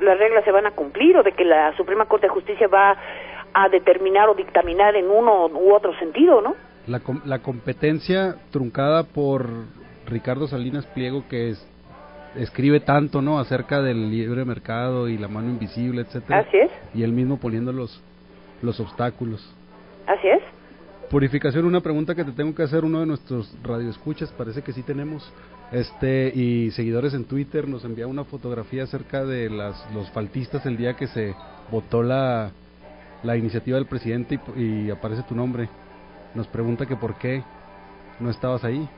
las 0.00 0.18
reglas 0.20 0.44
se 0.44 0.52
van 0.52 0.66
a 0.66 0.70
cumplir 0.70 1.16
o 1.16 1.24
de 1.24 1.32
que 1.32 1.44
la 1.44 1.76
Suprema 1.76 2.04
Corte 2.06 2.28
de 2.28 2.32
Justicia 2.32 2.68
va 2.68 2.96
a 3.52 3.68
determinar 3.70 4.28
o 4.28 4.34
dictaminar 4.34 4.94
en 4.94 5.10
uno 5.10 5.46
u 5.46 5.74
otro 5.74 5.98
sentido, 5.98 6.40
¿no? 6.40 6.54
La, 6.86 7.00
la 7.24 7.40
competencia 7.40 8.36
truncada 8.52 9.02
por 9.02 9.48
Ricardo 10.06 10.46
Salinas 10.46 10.86
Pliego, 10.86 11.24
que 11.28 11.50
es, 11.50 11.68
escribe 12.36 12.78
tanto, 12.78 13.20
¿no? 13.20 13.40
Acerca 13.40 13.82
del 13.82 14.12
libre 14.12 14.44
mercado 14.44 15.08
y 15.08 15.18
la 15.18 15.26
mano 15.26 15.48
invisible, 15.48 16.02
etcétera. 16.02 16.38
Así 16.46 16.56
es. 16.56 16.70
Y 16.94 17.02
él 17.02 17.10
mismo 17.10 17.40
poniendo 17.40 17.72
los, 17.72 18.00
los 18.62 18.78
obstáculos. 18.78 19.56
Así 20.10 20.28
es. 20.28 20.42
Purificación, 21.08 21.64
una 21.66 21.80
pregunta 21.80 22.16
que 22.16 22.24
te 22.24 22.32
tengo 22.32 22.52
que 22.54 22.64
hacer, 22.64 22.84
uno 22.84 23.00
de 23.00 23.06
nuestros 23.06 23.56
radioescuchas, 23.62 24.32
parece 24.32 24.62
que 24.62 24.72
sí 24.72 24.82
tenemos, 24.82 25.32
este, 25.70 26.32
y 26.34 26.72
seguidores 26.72 27.14
en 27.14 27.26
Twitter 27.26 27.68
nos 27.68 27.84
envía 27.84 28.08
una 28.08 28.24
fotografía 28.24 28.84
acerca 28.84 29.24
de 29.24 29.50
las, 29.50 29.88
los 29.94 30.10
faltistas 30.10 30.66
el 30.66 30.76
día 30.76 30.94
que 30.94 31.06
se 31.06 31.34
votó 31.70 32.02
la, 32.02 32.50
la 33.22 33.36
iniciativa 33.36 33.76
del 33.76 33.86
presidente 33.86 34.40
y, 34.56 34.90
aparece 34.90 35.22
tu 35.22 35.34
nombre. 35.36 35.68
Nos 36.34 36.48
pregunta 36.48 36.86
que 36.86 36.96
por 36.96 37.16
qué 37.18 37.42
no 38.18 38.30
estabas 38.30 38.64
ahí. 38.64 38.88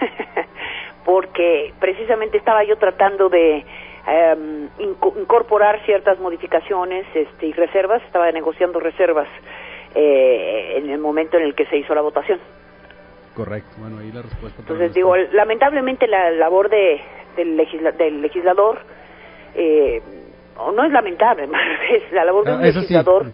Porque 1.04 1.74
precisamente 1.80 2.38
estaba 2.38 2.64
yo 2.64 2.76
tratando 2.76 3.28
de 3.28 3.64
em, 4.06 4.68
incorporar 5.18 5.84
ciertas 5.84 6.18
modificaciones 6.18 7.04
este, 7.14 7.46
y 7.46 7.52
reservas, 7.52 8.02
estaba 8.04 8.30
negociando 8.32 8.80
reservas 8.80 9.28
eh, 9.94 10.74
en 10.76 10.90
el 10.90 10.98
momento 10.98 11.36
en 11.36 11.44
el 11.44 11.54
que 11.54 11.66
se 11.66 11.76
hizo 11.76 11.94
la 11.94 12.00
votación. 12.00 12.38
Correcto, 13.34 13.70
bueno, 13.78 13.98
ahí 13.98 14.12
la 14.12 14.22
respuesta. 14.22 14.60
Entonces 14.60 14.94
digo, 14.94 15.16
lamentablemente 15.16 16.06
la 16.06 16.30
labor 16.30 16.68
de, 16.68 17.00
del, 17.36 17.56
del 17.98 18.22
legislador, 18.22 18.78
eh, 19.54 20.00
no 20.56 20.84
es 20.84 20.92
lamentable, 20.92 21.48
es 21.90 22.12
la 22.12 22.24
labor 22.24 22.44
de 22.44 22.52
ah, 22.52 22.56
un 22.56 22.62
legislador 22.62 23.26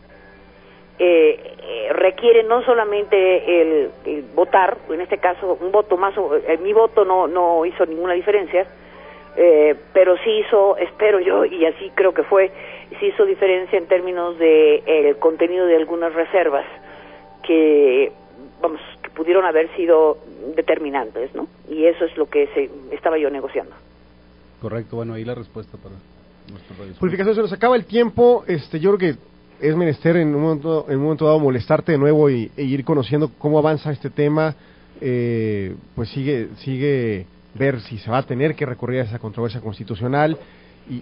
eh, 1.03 1.57
eh, 1.63 1.93
requiere 1.95 2.43
no 2.43 2.63
solamente 2.63 3.63
el, 3.63 3.91
votar, 4.35 4.77
en 4.91 5.01
este 5.01 5.17
caso 5.17 5.57
un 5.59 5.73
voto 5.73 5.97
más, 5.97 6.15
eh, 6.47 6.59
mi 6.63 6.75
voto 6.75 7.07
no, 7.07 7.27
no 7.27 7.65
hizo 7.65 7.87
ninguna 7.87 8.13
diferencia, 8.13 8.67
eh, 9.35 9.75
pero 9.95 10.19
sí 10.19 10.31
hizo, 10.31 10.77
espero 10.77 11.19
yo, 11.19 11.47
y 11.47 11.65
así 11.65 11.91
creo 11.95 12.13
que 12.13 12.23
fue, 12.25 12.53
sí 12.99 13.07
hizo 13.07 13.24
diferencia 13.24 13.78
en 13.78 13.86
términos 13.86 14.38
de 14.38 14.82
el 14.86 15.16
contenido 15.16 15.66
de 15.66 15.76
algunas 15.76 16.12
reservas 16.12 16.64
que, 17.43 18.12
vamos, 18.61 18.80
que 19.03 19.11
pudieron 19.11 19.45
haber 19.45 19.74
sido 19.76 20.18
determinantes, 20.57 21.34
¿no? 21.34 21.47
Y 21.68 21.84
eso 21.84 22.05
es 22.05 22.16
lo 22.16 22.28
que 22.28 22.49
se, 22.49 22.70
estaba 22.95 23.18
yo 23.18 23.30
negociando. 23.30 23.74
Correcto, 24.61 24.97
bueno, 24.97 25.14
ahí 25.14 25.24
la 25.24 25.34
respuesta 25.34 25.78
para 25.78 25.95
nuestro 26.51 26.99
Purificación, 26.99 27.34
se 27.34 27.43
nos 27.43 27.53
acaba 27.53 27.76
el 27.76 27.84
tiempo, 27.84 28.45
este, 28.47 28.80
yo 28.80 28.95
creo 28.97 29.14
que 29.14 29.66
es 29.66 29.76
menester 29.76 30.16
en 30.16 30.34
un 30.34 30.43
momento, 30.43 30.86
en 30.88 30.97
un 30.97 31.05
momento 31.05 31.26
dado 31.26 31.38
molestarte 31.38 31.93
de 31.93 31.99
nuevo 31.99 32.28
y, 32.28 32.51
e 32.57 32.64
ir 32.64 32.84
conociendo 32.84 33.30
cómo 33.38 33.59
avanza 33.59 33.93
este 33.93 34.11
tema, 34.11 34.55
eh, 35.01 35.74
pues 35.95 36.09
sigue, 36.11 36.49
sigue 36.57 37.26
ver 37.55 37.80
si 37.80 37.99
se 37.99 38.11
va 38.11 38.18
a 38.18 38.22
tener 38.22 38.55
que 38.55 38.66
recurrir 38.66 39.01
a 39.01 39.05
esa 39.05 39.18
controversia 39.18 39.61
constitucional 39.61 40.36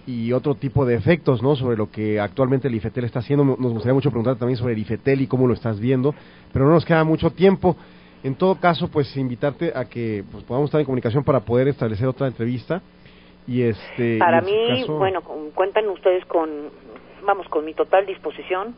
y, 0.05 0.31
otro 0.33 0.55
tipo 0.55 0.85
de 0.85 0.95
efectos 0.95 1.41
¿no? 1.41 1.55
sobre 1.55 1.75
lo 1.75 1.89
que 1.89 2.19
actualmente 2.19 2.67
el 2.67 2.75
IFETEL 2.75 3.05
está 3.05 3.19
haciendo. 3.19 3.43
Nos 3.43 3.73
gustaría 3.73 3.93
mucho 3.93 4.11
preguntar 4.11 4.37
también 4.37 4.57
sobre 4.57 4.73
el 4.73 4.79
IFETEL 4.79 5.21
y 5.21 5.27
cómo 5.27 5.47
lo 5.47 5.53
estás 5.53 5.79
viendo, 5.79 6.13
pero 6.53 6.65
no 6.65 6.71
nos 6.71 6.85
queda 6.85 7.03
mucho 7.03 7.31
tiempo. 7.31 7.75
En 8.23 8.35
todo 8.35 8.59
caso, 8.59 8.89
pues 8.89 9.15
invitarte 9.17 9.71
a 9.73 9.85
que 9.85 10.23
pues, 10.31 10.43
podamos 10.43 10.67
estar 10.67 10.79
en 10.79 10.85
comunicación 10.85 11.23
para 11.23 11.39
poder 11.39 11.67
establecer 11.69 12.07
otra 12.07 12.27
entrevista. 12.27 12.81
Y 13.47 13.63
este, 13.63 14.19
para 14.19 14.41
mí, 14.41 14.83
bueno, 14.87 15.21
cuentan 15.55 15.87
ustedes 15.89 16.23
con, 16.25 16.49
vamos, 17.25 17.47
con 17.47 17.65
mi 17.65 17.73
total 17.73 18.05
disposición, 18.05 18.75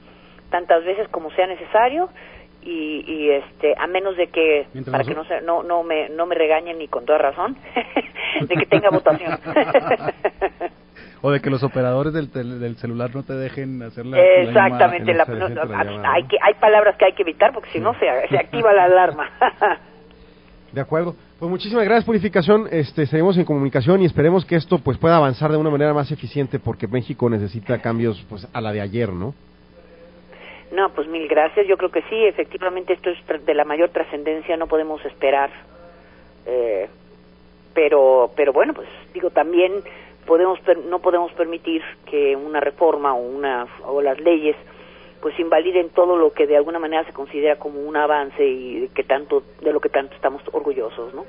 tantas 0.49 0.86
veces 0.86 1.09
como 1.09 1.30
sea 1.32 1.47
necesario 1.47 2.09
y, 2.64 3.03
y 3.07 3.32
este 3.32 3.74
a 3.78 3.88
menos 3.88 4.16
de 4.16 4.28
que 4.28 4.68
para 4.89 5.03
que 5.03 5.16
no, 5.16 5.26
se, 5.26 5.41
no 5.41 5.64
no 5.64 5.84
me 5.84 6.09
no 6.09 6.26
me 6.26 6.36
regañen 6.36 6.78
ni 6.78 6.88
con 6.88 7.05
toda 7.05 7.18
razón 7.18 7.57
de 8.41 8.55
que 8.55 8.66
tenga 8.68 8.89
votación 8.91 9.39
o 11.22 11.32
de 11.32 11.39
que 11.39 11.49
los 11.49 11.63
operadores 11.63 12.13
del, 12.13 12.32
del 12.32 12.76
celular 12.78 13.13
no 13.13 13.24
te 13.24 13.34
dejen 13.34 13.82
hacer 13.84 14.05
la 14.05 14.19
exactamente 14.19 15.13
la 15.13 15.24
hay 16.05 16.24
que 16.24 16.38
hay 16.41 16.53
palabras 16.59 16.95
que 16.97 17.05
hay 17.05 17.13
que 17.13 17.22
evitar 17.22 17.53
porque 17.53 17.69
si 17.69 17.80
no 17.80 17.93
se, 17.93 18.07
se 18.30 18.38
activa 18.38 18.74
la 18.74 18.86
alarma. 18.86 19.30
De 20.72 20.80
acuerdo. 20.80 21.15
Pues 21.38 21.49
muchísimas 21.49 21.84
gracias 21.84 22.05
Purificación. 22.05 22.67
Este 22.72 23.05
seguimos 23.05 23.38
en 23.38 23.45
comunicación 23.45 24.01
y 24.01 24.05
esperemos 24.05 24.45
que 24.45 24.55
esto 24.55 24.80
pues 24.80 24.97
pueda 24.97 25.17
avanzar 25.17 25.51
de 25.51 25.57
una 25.57 25.69
manera 25.69 25.93
más 25.93 26.11
eficiente 26.11 26.59
porque 26.59 26.88
México 26.88 27.30
necesita 27.30 27.82
cambios 27.82 28.26
pues 28.30 28.47
a 28.53 28.61
la 28.61 28.72
de 28.72 28.82
ayer 28.82 29.11
no 29.11 29.34
no, 30.72 30.89
pues 30.93 31.07
mil 31.07 31.28
gracias. 31.28 31.67
Yo 31.67 31.78
creo 31.78 31.91
que 31.91 32.01
sí, 32.03 32.15
efectivamente 32.26 32.93
esto 32.93 33.09
es 33.09 33.45
de 33.45 33.53
la 33.53 33.65
mayor 33.65 33.89
trascendencia, 33.89 34.55
no 34.55 34.67
podemos 34.67 35.03
esperar. 35.05 35.49
Eh, 36.45 36.88
pero, 37.74 38.32
pero 38.36 38.53
bueno, 38.53 38.74
pues 38.74 38.88
digo 39.13 39.30
también 39.30 39.74
podemos 40.26 40.59
no 40.88 40.99
podemos 40.99 41.32
permitir 41.34 41.82
que 42.05 42.36
una 42.36 42.59
reforma 42.59 43.13
o 43.13 43.22
una 43.22 43.67
o 43.86 44.01
las 44.01 44.19
leyes 44.19 44.55
pues 45.22 45.39
invaliden 45.39 45.89
todo 45.89 46.17
lo 46.17 46.34
que 46.34 46.47
de 46.47 46.57
alguna 46.57 46.80
manera 46.80 47.05
se 47.05 47.13
considera 47.13 47.57
como 47.57 47.80
un 47.80 47.95
avance 47.95 48.43
y 48.43 48.89
que 48.93 49.03
tanto 49.03 49.43
de 49.61 49.72
lo 49.72 49.80
que 49.80 49.89
tanto 49.89 50.15
estamos 50.15 50.41
orgullosos, 50.51 51.13
¿no? 51.13 51.26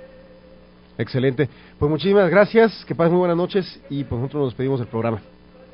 Excelente. 0.98 1.48
Pues 1.78 1.90
muchísimas 1.90 2.30
gracias, 2.30 2.84
que 2.86 2.94
pasen 2.94 3.12
muy 3.12 3.20
buenas 3.20 3.36
noches 3.36 3.82
y 3.90 4.04
pues 4.04 4.20
nosotros 4.20 4.40
nos 4.40 4.50
despedimos 4.52 4.80
del 4.80 4.88
programa. 4.88 5.20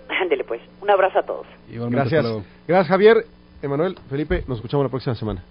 Ándele 0.09 0.45
pues. 0.45 0.61
Un 0.81 0.91
abrazo 0.91 1.21
a 1.21 1.23
todos. 1.23 1.47
gracias. 1.69 2.25
Gracias 2.67 2.89
Javier. 2.89 3.25
Emanuel, 3.63 3.97
Felipe, 4.09 4.45
nos 4.47 4.59
escuchamos 4.59 4.85
la 4.85 4.91
próxima 4.91 5.15
semana. 5.15 5.43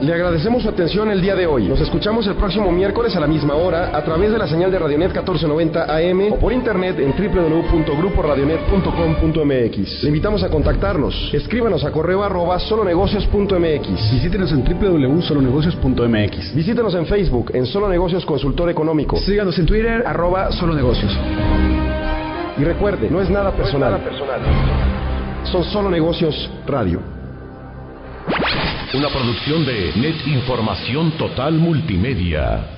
Le 0.00 0.12
agradecemos 0.12 0.62
su 0.62 0.68
atención 0.68 1.08
el 1.10 1.20
día 1.22 1.36
de 1.36 1.46
hoy. 1.46 1.68
Nos 1.68 1.80
escuchamos 1.80 2.26
el 2.26 2.34
próximo 2.34 2.72
miércoles 2.72 3.14
a 3.16 3.20
la 3.20 3.28
misma 3.28 3.54
hora 3.54 3.96
a 3.96 4.04
través 4.04 4.30
de 4.32 4.38
la 4.38 4.46
señal 4.46 4.70
de 4.70 4.78
Radionet 4.78 5.08
1490 5.08 5.84
AM 5.84 6.32
o 6.32 6.36
por 6.36 6.52
internet 6.52 6.98
en 6.98 7.12
www.gruporadionet.com.mx. 7.12 10.02
Le 10.02 10.08
invitamos 10.08 10.42
a 10.42 10.50
contactarnos. 10.50 11.30
Escríbanos 11.32 11.84
a 11.84 11.92
correo 11.92 12.24
arroba 12.24 12.58
solonegocios.mx. 12.58 14.12
Visítenos 14.12 14.52
en 14.52 14.62
www.solonegocios.mx. 14.64 16.54
Visítenos 16.54 16.94
en 16.94 17.06
Facebook 17.06 17.52
en 17.54 17.64
Solo 17.66 17.88
Negocios 17.88 18.26
Consultor 18.26 18.68
Económico. 18.70 19.16
Síganos 19.18 19.56
en 19.58 19.66
Twitter, 19.66 20.02
arroba 20.04 20.50
solonegocios. 20.52 21.16
Y 22.58 22.64
recuerde, 22.64 23.08
no 23.10 23.22
es 23.22 23.30
nada 23.30 23.52
personal. 23.52 23.92
Nada 23.92 24.04
personal. 24.04 24.40
Son 25.44 25.62
Solo 25.64 25.88
Negocios 25.90 26.50
Radio. 26.66 27.00
Una 28.94 29.08
producción 29.08 29.64
de 29.66 29.92
Net 29.96 30.24
Información 30.28 31.10
Total 31.18 31.52
Multimedia. 31.54 32.73